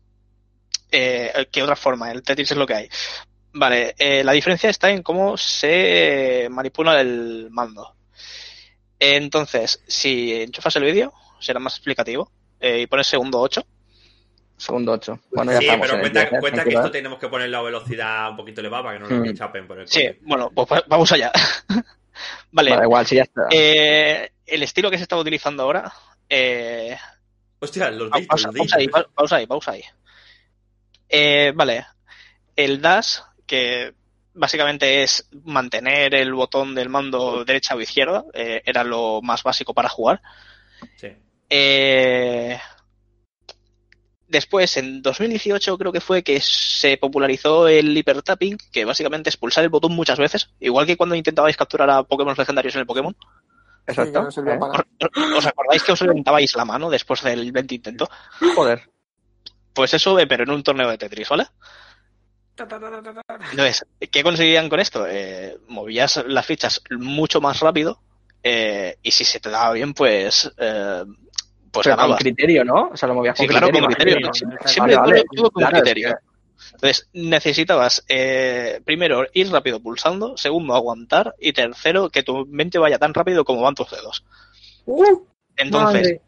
[0.92, 2.12] eh, ¿qué otra forma?
[2.12, 2.90] El Tetris es lo que hay.
[3.54, 7.96] Vale, eh, la diferencia está en cómo se manipula el mando.
[9.00, 12.32] Entonces, si enchufas el vídeo, será más explicativo.
[12.60, 13.66] eh, y pones segundo 8.
[14.62, 15.20] Segundo 8.
[15.32, 16.40] Bueno, ya sí, estamos pero en el cuenta, 10, ¿eh?
[16.40, 16.92] cuenta que esto ¿eh?
[16.92, 19.34] tenemos que poner la velocidad un poquito elevada para que no nos Mm.
[19.36, 20.20] chapen por el Sí, coche.
[20.22, 21.32] bueno, pues va- vamos allá.
[22.52, 23.48] vale, Vale, igual, sí, ya está.
[23.50, 25.92] eh, el estilo que se está utilizando ahora.
[26.30, 26.96] Eh,
[27.60, 29.84] Hostia, los ditos, pausa, los pausa ahí, pausa ahí, pausa ahí.
[31.10, 31.86] Eh, vale.
[32.56, 33.18] El dash,
[33.48, 33.94] que
[34.36, 39.74] básicamente es mantener el botón del mando derecha o izquierda, eh, era lo más básico
[39.74, 40.22] para jugar.
[40.98, 41.08] Sí.
[41.50, 42.60] Eh,
[44.32, 49.64] después, en 2018 creo que fue que se popularizó el hipertapping, que básicamente es pulsar
[49.64, 53.14] el botón muchas veces, igual que cuando intentabais capturar a Pokémon legendarios en el Pokémon.
[53.14, 54.22] Sí, Exacto.
[54.22, 55.38] no ¿eh?
[55.38, 58.10] ¿Os acordáis que os levantabais la mano después del 20 intento?
[58.56, 58.90] Joder.
[59.74, 61.48] Pues eso, eh, pero en un torneo de Tetris, ¿vale?
[62.58, 65.06] Entonces, ¿qué conseguían con esto?
[65.08, 68.02] Eh, movías las fichas mucho más rápido
[68.44, 71.04] eh, y si se te daba bien, pues, eh,
[71.72, 72.90] pues Pero con criterio, ¿no?
[72.94, 73.88] O sea, lo movías Sí, con claro, criterio.
[73.88, 74.20] con criterio.
[74.28, 74.34] imagino.
[74.34, 75.24] Siempre, Vale, siempre vale.
[75.24, 76.18] todo, todo con Claro, es criterio.
[76.74, 82.98] Entonces, necesitabas, eh, primero, ir rápido pulsando, segundo, aguantar, y tercero, que tu mente vaya
[83.00, 84.24] tan rápido como van tus dedos.
[84.86, 85.22] Uh,
[85.58, 86.20] Entonces,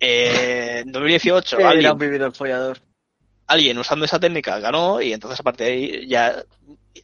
[0.00, 2.78] eh, en 2018, Era alguien, vivido el follador.
[3.46, 6.42] alguien usando esa técnica ganó, y entonces, aparte de ahí, ya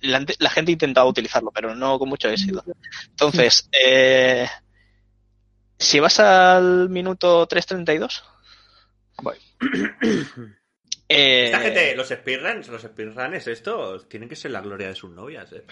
[0.02, 2.62] la, la gente intentaba utilizarlo, pero no con mucho éxito.
[3.11, 4.47] Entonces, eh,
[5.81, 8.23] si vas al minuto 3.32,
[9.23, 9.36] Voy.
[11.09, 15.11] eh, Esta gente, los speedruns, los speedrunners, estos tienen que ser la gloria de sus
[15.11, 15.65] novias, eh.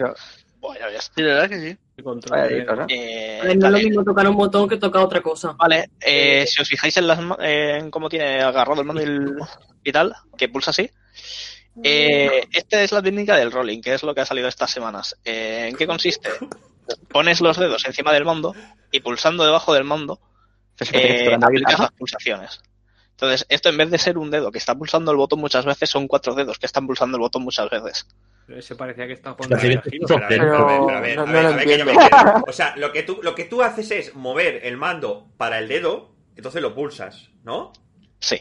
[0.60, 1.00] Bueno, ya.
[1.00, 1.78] Sí, la verdad que sí.
[2.02, 2.86] ¿no?
[2.88, 3.70] Eh, no es vale.
[3.70, 5.52] lo mismo tocar un botón que tocar otra cosa.
[5.52, 9.02] Vale, eh, si os fijáis en, las, eh, en cómo tiene agarrado el mando
[9.84, 10.90] y, tal, que pulsa así,
[11.82, 15.16] eh, esta es la técnica del rolling, que es lo que ha salido estas semanas.
[15.24, 16.28] Eh, ¿En qué consiste?
[17.08, 18.54] Pones los dedos encima del mando
[18.90, 20.20] y pulsando debajo del mando
[20.92, 22.60] eh, aplicas las pulsaciones.
[23.10, 25.90] Entonces, esto en vez de ser un dedo que está pulsando el botón muchas veces,
[25.90, 28.06] son cuatro dedos que están pulsando el botón muchas veces.
[28.48, 29.82] Ese parecía que estaba jugando sí, a.
[32.46, 35.68] O sea, lo que, tú, lo que tú haces es mover el mando para el
[35.68, 37.72] dedo, entonces lo pulsas, ¿no?
[38.20, 38.40] Sí.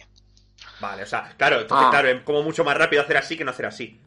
[0.79, 1.91] Vale, o sea, claro, entonces, Ah.
[1.91, 3.99] claro, es como mucho más rápido hacer así que no hacer así.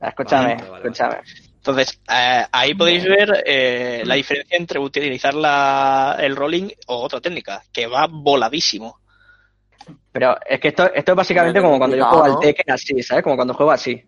[0.00, 1.22] Escúchame, Vale, vale, vale.
[1.64, 7.20] Entonces, eh, ahí podéis ver eh, la diferencia entre utilizar la, el rolling o otra
[7.20, 8.98] técnica, que va voladísimo.
[10.10, 12.38] Pero es que esto, esto es básicamente como cuando yo juego al ¿no?
[12.40, 13.22] Tekken así, ¿sabes?
[13.22, 14.02] Como cuando juego así.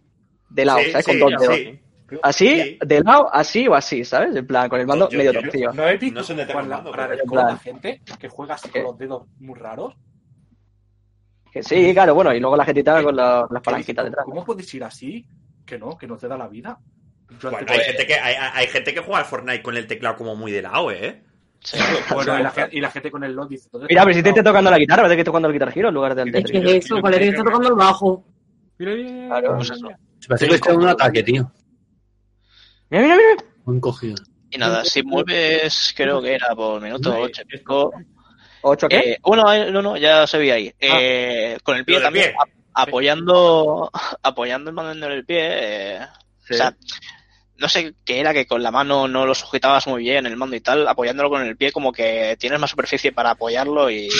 [0.50, 1.06] De lado, Sí, ¿sabes?
[1.06, 1.56] sí, con dos dedos.
[1.56, 1.80] sí.
[2.22, 2.78] Así, Sí.
[2.84, 4.34] de lado, así o así, ¿sabes?
[4.34, 5.72] En plan, con el mando Yo- medio torcido.
[5.72, 8.68] ¿No he visto No sé mando, para pero- el con la gente que juega así
[8.68, 8.80] ¿Qué?
[8.82, 9.94] con los dedos muy raros?
[11.52, 14.24] Que sí, claro, bueno, y luego la gente con la- las palanquitas detrás.
[14.24, 15.24] ¿Cómo puedes ir así?
[15.64, 16.78] Que no, que no te da la vida.
[17.42, 20.16] Bueno, antes- hay gente, que, hay, hay gente que juega al Fortnite con el teclado
[20.16, 21.22] como muy de lado, ¿eh?
[21.60, 21.78] Sí.
[22.14, 23.68] Bueno, y la, gente- y la gente con el LOL dice...
[23.72, 25.48] ¿dónde Mira, está pero si te el esté tocando la guitarra, parece que estoy tocando
[25.48, 27.00] el Guitar Hero en lugar del ¿Qué ¿Qué es eso?
[27.00, 28.24] Parece que está tocando el bajo.
[28.78, 29.28] Mira bien.
[29.28, 29.56] Claro.
[29.56, 29.88] Pues eso.
[30.20, 31.50] Se parece que esté dando un ataque, tío.
[32.90, 33.44] Mira, mira, mira.
[33.64, 34.16] Muy cogido.
[34.50, 37.92] Y nada, si mueves, creo que era por minuto ocho y pico.
[38.62, 38.96] ¿Ocho qué?
[38.96, 40.72] Eh, bueno, eh, no, no, ya se veía ahí.
[40.78, 42.52] Eh, con el pie también, pie.
[42.72, 43.90] apoyando,
[44.22, 45.38] apoyando el mando en el pie.
[45.42, 46.00] eh,
[46.46, 46.52] Sí.
[46.52, 46.76] O sea,
[47.56, 50.56] no sé qué era que con la mano no lo sujetabas muy bien el mando
[50.56, 54.08] y tal, apoyándolo con el pie como que tienes más superficie para apoyarlo y...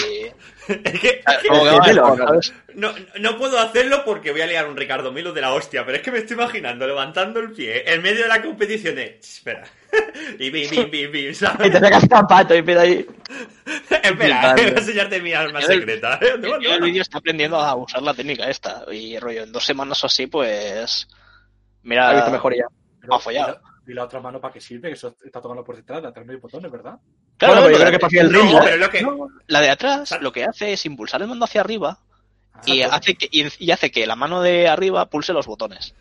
[0.66, 2.54] Es que como que va Entiéndelo, mejor, ¿sabes?
[2.74, 5.98] no, no puedo hacerlo porque voy a liar un Ricardo Milo de la hostia, pero
[5.98, 9.18] es que me estoy imaginando levantando el pie en medio de la competición de...
[9.20, 9.64] Espera.
[10.38, 13.06] Y bim, bim, bim, bim, Y te sacas zapato y empieza ahí.
[13.90, 14.62] Espera, Flipando.
[14.62, 16.20] voy a enseñarte mi arma Yo el- secreta.
[16.40, 20.02] Yo el vídeo está aprendiendo a usar la técnica esta y rollo, en dos semanas
[20.02, 21.06] o así, pues...
[21.82, 22.66] Mira, Ha visto mejoría.
[23.06, 23.48] Pero, ha follado.
[23.48, 24.88] ¿y la- ¿Y la otra mano para qué sirve?
[24.88, 26.98] Que eso está tocando por detrás, de atrás no hay botones, ¿verdad?
[27.36, 28.60] claro, bueno, pero yo lo creo que para el No, ritmo.
[28.64, 29.42] pero es lo que...
[29.48, 31.98] la de atrás lo que hace es impulsar el mando hacia arriba
[32.64, 32.96] y Exacto.
[32.96, 35.94] hace que, y, y hace que la mano de arriba pulse los botones.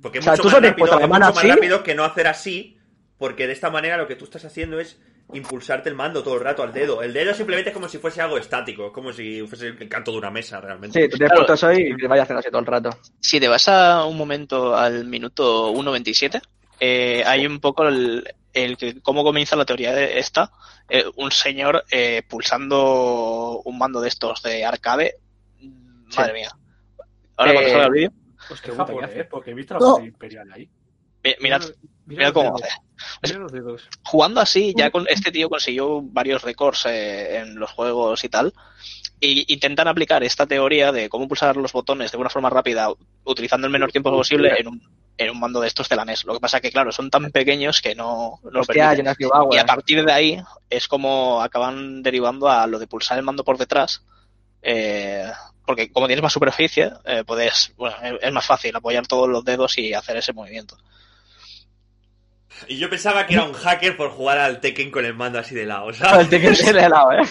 [0.00, 1.48] Porque es O sea, mucho, tú más rápido, es mano mucho más así.
[1.48, 2.78] rápido que no hacer así,
[3.18, 5.00] porque de esta manera lo que tú estás haciendo es
[5.32, 7.02] impulsarte el mando todo el rato al dedo.
[7.02, 10.12] El dedo simplemente es como si fuese algo estático, es como si fuese el canto
[10.12, 11.00] de una mesa realmente.
[11.02, 11.54] Sí, tú tienes Claro.
[11.54, 12.90] eso y que vayas haciendo así todo el rato.
[13.20, 16.40] Si te vas a un momento al minuto 1.27,
[16.80, 20.52] eh, hay un poco el, el que cómo comienza la teoría de esta.
[20.88, 25.16] eh, un señor eh, pulsando un mando de estos de arcade.
[26.16, 26.50] Madre mía.
[27.36, 28.12] Ahora Eh, cuando salga el vídeo,
[28.48, 29.10] Hostia, Qué puta, ¿qué japonés.
[29.10, 29.24] hace?
[29.24, 29.98] Porque he visto la No.
[29.98, 30.70] imperial ahí.
[31.24, 31.62] mi- mirad,
[32.06, 32.56] Mira cómo
[34.04, 38.52] jugando así, ya con este tío consiguió varios récords eh, en los juegos y tal.
[39.20, 42.88] Y intentan aplicar esta teoría de cómo pulsar los botones de una forma rápida,
[43.24, 44.82] utilizando el menor tiempo posible en un,
[45.16, 46.24] en un mando de estos de la NES.
[46.24, 49.14] Lo que pasa que, claro, son tan pequeños que no, no lo permiten.
[49.50, 53.44] Y a partir de ahí es como acaban derivando a lo de pulsar el mando
[53.44, 54.02] por detrás.
[54.62, 55.30] eh,
[55.64, 59.44] porque como tienes más superficie, eh, puedes, bueno, es es más fácil apoyar todos los
[59.44, 60.78] dedos y hacer ese movimiento.
[62.68, 65.54] Y yo pensaba que era un hacker por jugar al Tekken con el mando así
[65.54, 66.28] de lado, El ¿sabes?
[66.28, 67.22] Tekken se le ha dado, ¿eh?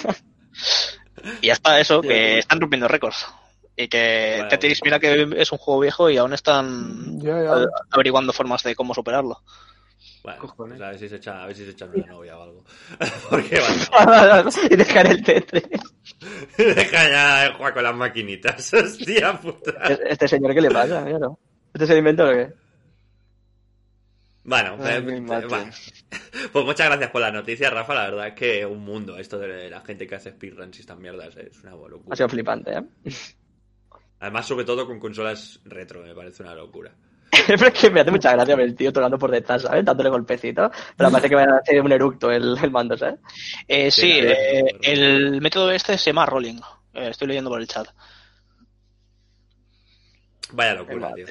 [1.42, 3.26] Y hasta eso, que están rompiendo récords.
[3.78, 4.50] Y que Bueno.
[4.50, 7.66] Tetris, mira que es un juego viejo y aún están Ya, ya.
[7.92, 9.42] averiguando formas de cómo superarlo.
[10.24, 12.44] Bueno, pues a ver si se echa, a ver si se echan una novia o
[12.44, 12.64] algo.
[13.30, 15.64] Porque vaya, y dejar el Tetris.
[16.58, 18.74] deja ya de jugar con las maquinitas.
[18.74, 19.72] Hostia puta.
[20.10, 21.04] Este señor, ¿qué le pasa?
[21.06, 21.38] Claro.
[21.74, 22.54] ¿Este se inventó o qué?
[24.46, 25.48] Bueno, Ay, eh, madre.
[25.48, 25.72] bueno.
[26.54, 27.94] pues muchas gracias por la noticia, Rafa.
[27.96, 30.98] La verdad es que un mundo esto de la gente que hace speedruns y estas
[31.00, 32.16] mierdas es una Ha locura.
[32.16, 33.12] sido flipante, ¿eh?
[34.20, 36.92] Además, sobre todo con consolas retro, me parece una locura.
[37.48, 39.84] Pero es que me hace mucha gracia ver el tío tocando por detrás, ¿sabes?
[39.84, 40.72] Dándole golpecitos.
[40.96, 43.20] Pero parece que va a hacer un eructo el, el mando, ¿sabes?
[43.68, 46.60] Eh, Sí, eh, el método este se llama rolling.
[46.94, 47.88] Eh, estoy leyendo por el chat.
[50.52, 51.26] Vaya locura, tío.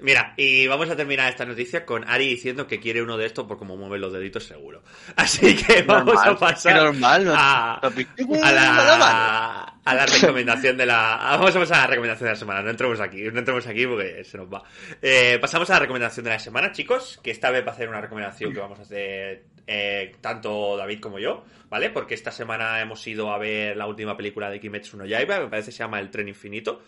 [0.00, 3.46] Mira, y vamos a terminar esta noticia con Ari diciendo que quiere uno de estos
[3.46, 4.82] por cómo mueve los deditos seguro.
[5.16, 11.18] Así que vamos Normal, a pasar normal, no- a, la, a la recomendación de la...
[11.38, 12.62] Vamos a pasar a la recomendación de la semana.
[12.62, 14.62] No entremos aquí, no entremos aquí porque se nos va.
[15.02, 17.88] Eh, pasamos a la recomendación de la semana, chicos, que esta vez va a ser
[17.90, 21.90] una recomendación que vamos a hacer eh, tanto David como yo, ¿vale?
[21.90, 25.48] Porque esta semana hemos ido a ver la última película de Kimetsu no Yaiba, me
[25.48, 26.82] parece que se llama El Tren Infinito.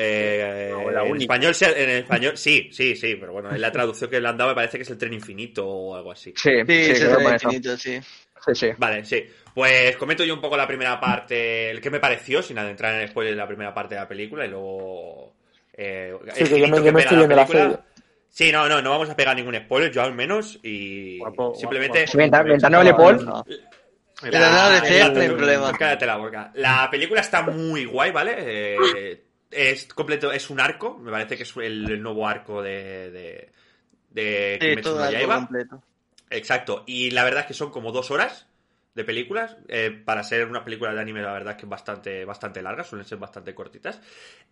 [0.00, 3.72] Eh, No, la en español, se- en español, sí, sí, sí, pero bueno, en la
[3.72, 6.32] traducción que le han dado me parece que es el tren infinito o algo así.
[6.36, 7.48] Sí, Sí, sí, es por eso.
[7.48, 7.98] infinito, sí.
[8.46, 8.70] Sí, sí.
[8.78, 9.24] Vale, sí.
[9.52, 13.00] Pues comento yo un poco la primera parte, el que me pareció, sin adentrar en
[13.00, 15.34] el spoiler de la primera parte de la película y luego...
[15.72, 17.70] Eh, Sí, el que yo me, yo me estoy viendo la película.
[17.70, 17.78] serie.
[18.30, 22.06] Sí, no, no, no vamos a pegar ningún spoiler, yo al menos, y Guapo, simplemente...
[22.76, 23.24] hable Paul.
[23.24, 23.44] No.
[24.30, 25.72] La- la- no hay problema.
[25.78, 26.50] Cállate la boca.
[26.54, 28.34] La película está muy guay, ¿vale?
[28.38, 33.10] Eh, es completo, es un arco, me parece que es el, el nuevo arco de,
[33.10, 33.52] de,
[34.10, 35.36] de Kimetsu no Yaiba.
[35.36, 35.82] completo.
[36.30, 36.84] Exacto.
[36.86, 38.46] Y la verdad es que son como dos horas
[38.94, 39.56] de películas.
[39.68, 42.84] Eh, para ser una película de anime, la verdad es que es bastante, bastante larga,
[42.84, 44.00] suelen ser bastante cortitas.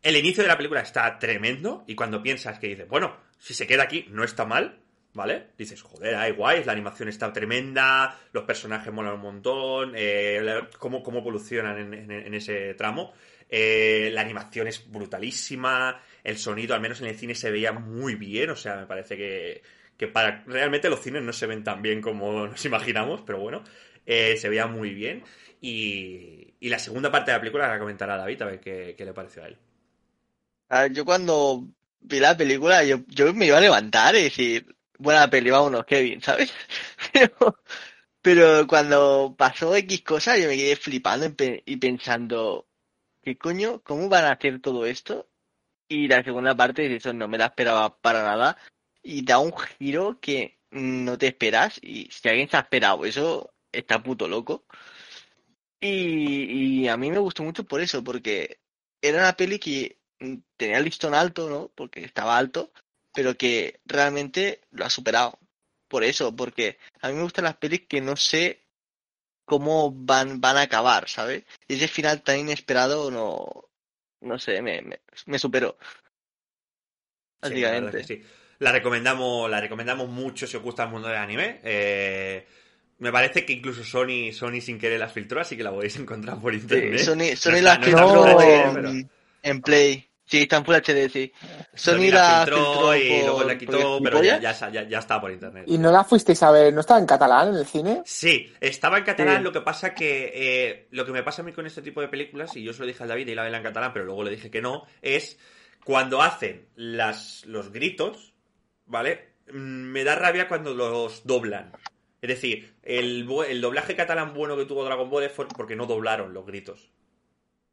[0.03, 1.85] El inicio de la película está tremendo.
[1.87, 4.79] Y cuando piensas que dices, bueno, si se queda aquí, no está mal.
[5.13, 5.47] ¿Vale?
[5.57, 10.43] Dices, joder, ay, guay, la animación está tremenda, los personajes molan un montón, eh,
[10.79, 13.15] cómo, cómo evolucionan en, en- en ese tramo.
[13.49, 18.15] Eh, la animación es brutalísima, el sonido, al menos en el cine, se veía muy
[18.17, 19.63] bien, o sea, me parece que,
[19.97, 23.63] que para realmente los cines no se ven tan bien como nos imaginamos, pero bueno,
[24.05, 25.25] eh, se veía muy bien.
[25.61, 29.05] Y, y la segunda parte de la película la comentará David, a ver qué, qué
[29.05, 29.59] le pareció a él.
[30.93, 31.65] Yo cuando
[32.01, 36.21] vi la película, yo, yo me iba a levantar y decir, buena peli, vámonos, Kevin,
[36.21, 36.53] ¿sabes?
[37.13, 37.61] Pero,
[38.23, 41.33] pero cuando pasó X cosas, yo me quedé flipando
[41.65, 42.66] y pensando,
[43.27, 43.83] ¿qué coño?
[43.83, 45.29] ¿Cómo van a hacer todo esto?
[45.89, 48.57] Y la segunda parte, eso no me la esperaba para nada.
[49.03, 51.81] Y da un giro que no te esperas.
[51.83, 54.65] Y si alguien se ha esperado eso, está puto loco.
[55.81, 58.61] Y, y a mí me gustó mucho por eso, porque
[59.03, 59.99] era una peli que
[60.57, 61.73] tenía el listón alto, ¿no?
[61.75, 62.71] Porque estaba alto,
[63.13, 65.41] pero que realmente lo ha superado.
[65.89, 68.66] Por eso, porque a mí me gustan las pelis que no sé
[69.47, 71.45] cómo van, van a acabar, ¿sabes?
[71.69, 73.65] Y ese final tan inesperado no,
[74.21, 75.79] no sé, me, me, me superó.
[77.43, 78.05] Sí, la Básicamente.
[78.05, 78.23] sí.
[78.59, 81.61] La recomendamos, la recomendamos mucho si os gusta el mundo del anime.
[81.63, 82.47] Eh,
[82.99, 86.41] me parece que incluso Sony, Sony sin querer las filtró, así que la podéis encontrar
[86.41, 87.01] por Sí, internet.
[87.01, 87.85] Sony, Sony No la está- no
[88.25, 88.93] filtró pero-
[89.43, 90.09] en Play.
[90.29, 91.33] Sí, está en Full HD, sí.
[91.75, 95.31] Sony la filtró, filtró y luego la quitó, pero ya, ya, ya, ya está por
[95.31, 95.65] internet.
[95.69, 96.75] ¿Y no la fuisteis a ver?
[96.75, 98.03] ¿No estaba en catalán en el cine?
[98.05, 99.43] Sí, estaba en catalán, Sí.
[99.45, 102.09] lo que pasa que eh, lo que me pasa a mí con este tipo de
[102.09, 104.25] películas, y yo se lo dije a David y la vela en catalán, pero luego
[104.25, 105.39] le dije que no, es
[105.85, 108.35] cuando hacen las, los gritos,
[108.87, 109.35] ¿vale?
[109.53, 111.71] Mm, Me da rabia cuando los doblan.
[112.21, 116.35] Es decir, el, el doblaje catalán bueno que tuvo Dragon Ball fue porque no doblaron
[116.35, 116.91] los gritos.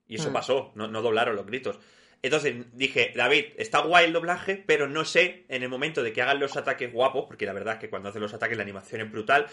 [0.07, 0.33] Y eso Mm.
[0.33, 1.79] pasó, no, no doblaron los gritos.
[2.23, 6.21] Entonces dije, David, está guay el doblaje, pero no sé en el momento de que
[6.23, 9.01] hagan los ataques guapos, porque la verdad es que cuando hacen los ataques la animación
[9.01, 9.45] es brutal,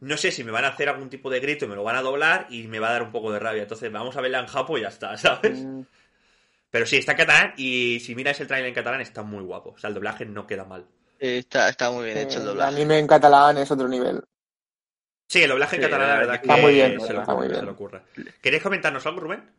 [0.00, 1.96] no sé si me van a hacer algún tipo de grito y me lo van
[1.96, 3.62] a doblar y me va a dar un poco de rabia.
[3.62, 5.66] Entonces vamos a verla en japo y ya está, ¿sabes?
[5.66, 5.82] Mm,
[6.70, 9.70] Pero sí, está en catalán y si miras el trailer en catalán está muy guapo.
[9.70, 10.86] O sea, el doblaje no queda mal.
[11.18, 12.74] Eh, Está, está muy bien hecho el El doblaje.
[12.76, 14.22] anime en catalán es otro nivel.
[15.28, 17.20] Sí, el doblaje en Sí, catalán la verdad es que está muy bien, se lo
[17.20, 17.60] está muy ocurre, bien.
[17.60, 18.02] se lo ocurre.
[18.40, 19.50] ¿Queréis comentarnos algo, Rubén?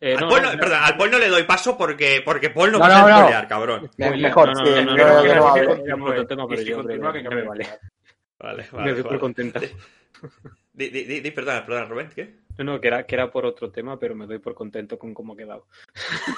[0.00, 0.60] Eh, al, no, Paul no, no- no.
[0.60, 3.00] perdón, al Paul no le doy paso porque, porque Paul no, No, va no, a
[3.10, 3.16] no.
[3.18, 3.90] spoilear, cabrón.
[3.96, 4.52] Mejor.
[4.56, 4.62] sí,
[7.46, 7.66] vale.
[8.38, 9.18] Vale, Me por vale.
[9.18, 9.60] contento.
[10.72, 12.36] Di, di, di, di, perdona, perdona, Rubén, ¿qué?
[12.58, 15.14] No, no, que era, que era por otro tema, pero me doy por contento con
[15.14, 15.66] cómo ha quedado.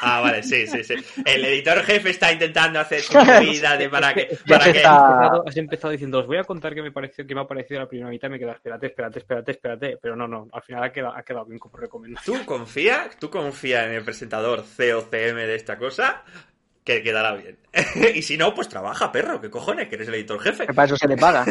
[0.01, 0.95] Ah, vale, sí, sí, sí.
[1.25, 4.39] El editor jefe está intentando hacer su movida de para que...
[4.47, 7.41] Para Has empezado, has empezado diciendo, os voy a contar qué me, pareció, qué me
[7.41, 9.99] ha parecido la primera mitad y me queda, espérate, espérate, espérate, espérate.
[10.01, 12.39] Pero no, no, al final ha quedado, ha quedado bien como recomendación.
[12.39, 13.17] ¿Tú confías?
[13.19, 16.23] ¿Tú confías en el presentador COCM de esta cosa?
[16.85, 17.59] Que quedará bien.
[18.15, 19.41] y si no, pues trabaja, perro.
[19.41, 19.89] ¿Qué cojones?
[19.89, 20.67] Que eres el editor jefe.
[20.67, 21.45] Que para eso se le paga.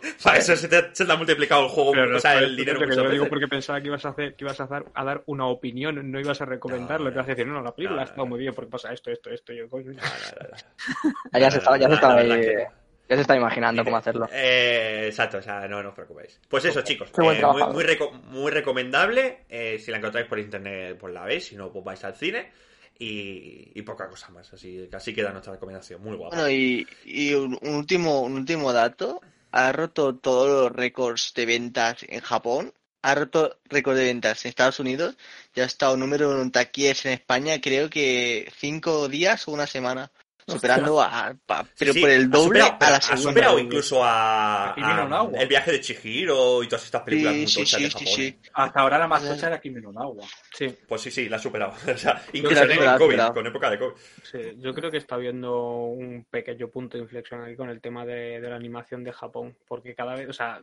[0.22, 2.46] Para eso se te, se te ha multiplicado el juego, Pero no, o sea, pero
[2.46, 4.84] el dinero que lo digo porque pensaba que ibas a hacer, que ibas a dar,
[4.94, 7.62] a dar una opinión, no ibas a recomendarlo, No, que ibas a decir, no, no,
[7.62, 8.30] la película no, ha estado no.
[8.30, 12.22] muy bien porque pasa esto, esto, esto, yo, coño, ya se estaba, ya se estaba,
[12.22, 14.28] ya se está imaginando cómo hacerlo.
[14.32, 16.40] Eh, exacto, o sea, no, no os preocupéis.
[16.48, 19.44] Pues eso, chicos, Qué buen eh, muy, muy, reco- muy recomendable.
[19.48, 21.46] eh, si la encontráis por internet, pues la veis.
[21.46, 22.52] Si no, pues vais al cine.
[22.98, 24.52] Y, y poca cosa más.
[24.52, 26.02] Así que así queda nuestra recomendación.
[26.02, 26.36] Muy guapa.
[26.36, 29.22] Bueno, y, y un último, un último dato.
[29.50, 32.74] Ha roto todos los récords de ventas en Japón.
[33.02, 35.16] Ha roto récord de ventas en Estados Unidos.
[35.54, 39.66] Ya ha estado número uno en taquillas en España, creo que cinco días o una
[39.66, 40.12] semana.
[40.54, 41.36] Superando a,
[41.78, 43.22] pero Sí, por el ha doble a la Ha segunda.
[43.30, 45.30] superado incluso a, a.
[45.38, 48.06] El viaje de Chihiro y todas estas películas Sí, muy sí, de Japón.
[48.08, 48.38] sí.
[48.54, 50.24] Hasta ahora la más tocha era Kimi no Nawa.
[50.56, 51.72] Sí, Pues sí, sí, la ha superado.
[51.94, 53.34] O sea, la incluso ha en superado, COVID, superado.
[53.34, 53.94] con época de COVID.
[54.22, 58.04] sí, yo creo que está habiendo un pequeño punto de inflexión aquí con el tema
[58.06, 60.60] de, de la animación de Japón, porque cada vez, o sea,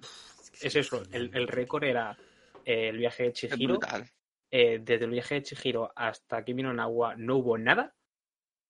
[0.61, 2.17] es eso, el, el récord era
[2.65, 4.09] eh, el viaje de Es Chihiro, brutal.
[4.51, 7.93] eh, desde el viaje de Chihiro hasta Kimi no Nawa no hubo nada,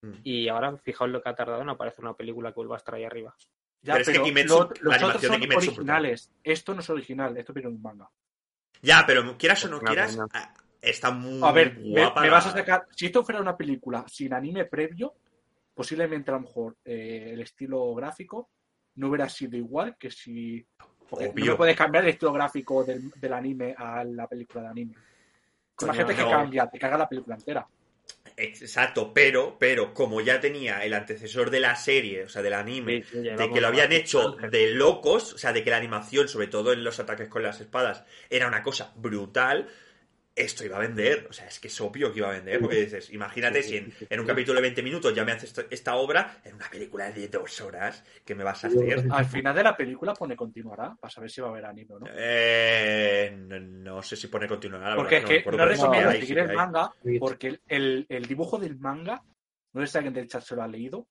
[0.05, 0.19] Mm.
[0.23, 2.95] y ahora fijaos lo que ha tardado en aparecer una película que vuelva a estar
[2.95, 3.35] ahí arriba.
[3.81, 5.95] Ya, Pero es que Kimetsu, lo- la los animación otros de son Kimetsu es brutal.
[5.95, 6.31] originales.
[6.43, 8.09] Esto no es original, esto viene de un manga.
[8.81, 12.21] Ya, pero quieras o no quieras, ah, está muy A ver, me, guapa.
[12.21, 12.87] me vas a sacar.
[12.91, 15.13] Si esto fuera una película sin anime previo,
[15.73, 18.49] posiblemente a lo mejor eh, el estilo gráfico
[18.95, 20.65] no hubiera sido igual que si.
[21.09, 21.45] Porque Obvio.
[21.45, 24.95] no me puedes cambiar el estilo gráfico del, del anime a la película de anime.
[25.81, 26.29] Imagínate que no.
[26.31, 27.67] cambia, te caga la película entera.
[28.37, 33.03] Exacto, pero, pero como ya tenía el antecesor de la serie, o sea, del anime,
[33.03, 36.27] Sí, sí, de que lo habían hecho de locos, o sea, de que la animación,
[36.27, 39.69] sobre todo en los ataques con las espadas, era una cosa brutal,
[40.35, 41.27] esto iba a vender.
[41.29, 43.93] O sea, es que es obvio que iba a vender, porque dices, imagínate si en,
[44.09, 47.27] en un capítulo de 20 minutos ya me haces esta, obra, en una película de
[47.27, 49.05] dos horas, ¿qué me vas a hacer?
[49.09, 51.99] Al final de la película pone continuará, para saber si va a haber anime o
[51.99, 52.07] no.
[52.11, 54.81] Eh, no, no sé si pone continuar.
[54.81, 58.25] la Porque es que me acuerdo, no que recomiendo seguir el manga, porque el, el
[58.25, 59.23] dibujo del manga,
[59.73, 61.07] no sé si alguien del chat se lo ha leído,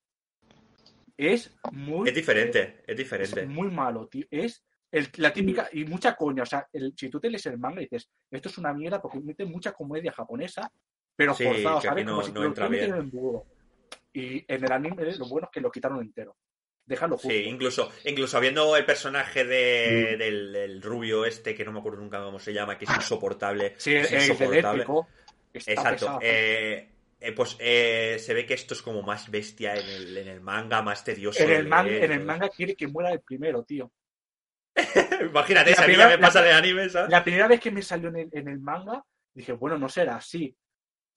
[1.17, 2.09] es muy...
[2.09, 3.47] Es diferente, es Es diferente.
[3.47, 4.27] muy malo, tío.
[4.31, 4.65] Es
[4.95, 6.43] el- la típica, y mucha coña.
[6.43, 9.01] O sea, el- si tú te lees el manga y dices, esto es una mierda
[9.03, 10.71] porque mete mucha comedia japonesa,
[11.17, 12.05] pero Sí, forzado, ¿sabes?
[12.05, 12.95] no- Como si no entra bien.
[12.95, 13.13] en.
[14.13, 16.37] Y en el anime, lo bueno es que lo quitaron entero.
[16.87, 17.29] Déjalo justo.
[17.31, 22.01] Sí, incluso, incluso habiendo el personaje de, del, del rubio este, que no me acuerdo
[22.01, 23.75] nunca cómo se llama, que es insoportable.
[23.79, 24.87] Sí, es el insoportable.
[25.55, 26.07] Exacto.
[26.07, 26.19] pesado.
[26.23, 26.89] eh,
[27.21, 30.41] eh, pues eh, se ve que esto es como más bestia en el, en el
[30.43, 31.43] manga, más tedioso.
[31.43, 33.91] en, el man- leer, en el todo manga quiere que muera el primero, tío.
[35.31, 37.11] Imagínate, La esa primera- la- pasa de anime, ¿sabes?
[37.11, 40.17] La primera vez que me salió en el, en el manga, dije, bueno, no será
[40.17, 40.57] así.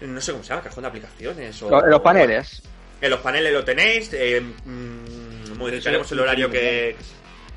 [0.00, 1.62] No sé cómo se llama, cajón de aplicaciones.
[1.62, 2.62] O, Lo- los paneles.
[3.00, 4.10] En los paneles lo tenéis.
[4.12, 6.96] eh, mm, modificaremos el horario que.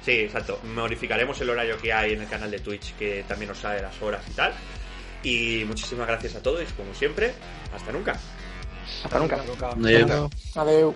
[0.06, 0.60] Sí, exacto.
[0.76, 4.00] Modificaremos el horario que hay en el canal de Twitch, que también os sale las
[4.02, 4.54] horas y tal.
[5.24, 7.34] Y muchísimas gracias a todos, como siempre.
[7.74, 8.20] Hasta nunca.
[9.04, 9.38] Hasta nunca.
[9.38, 9.74] Nunca.
[9.76, 10.30] No llega.
[10.56, 10.94] Adiós.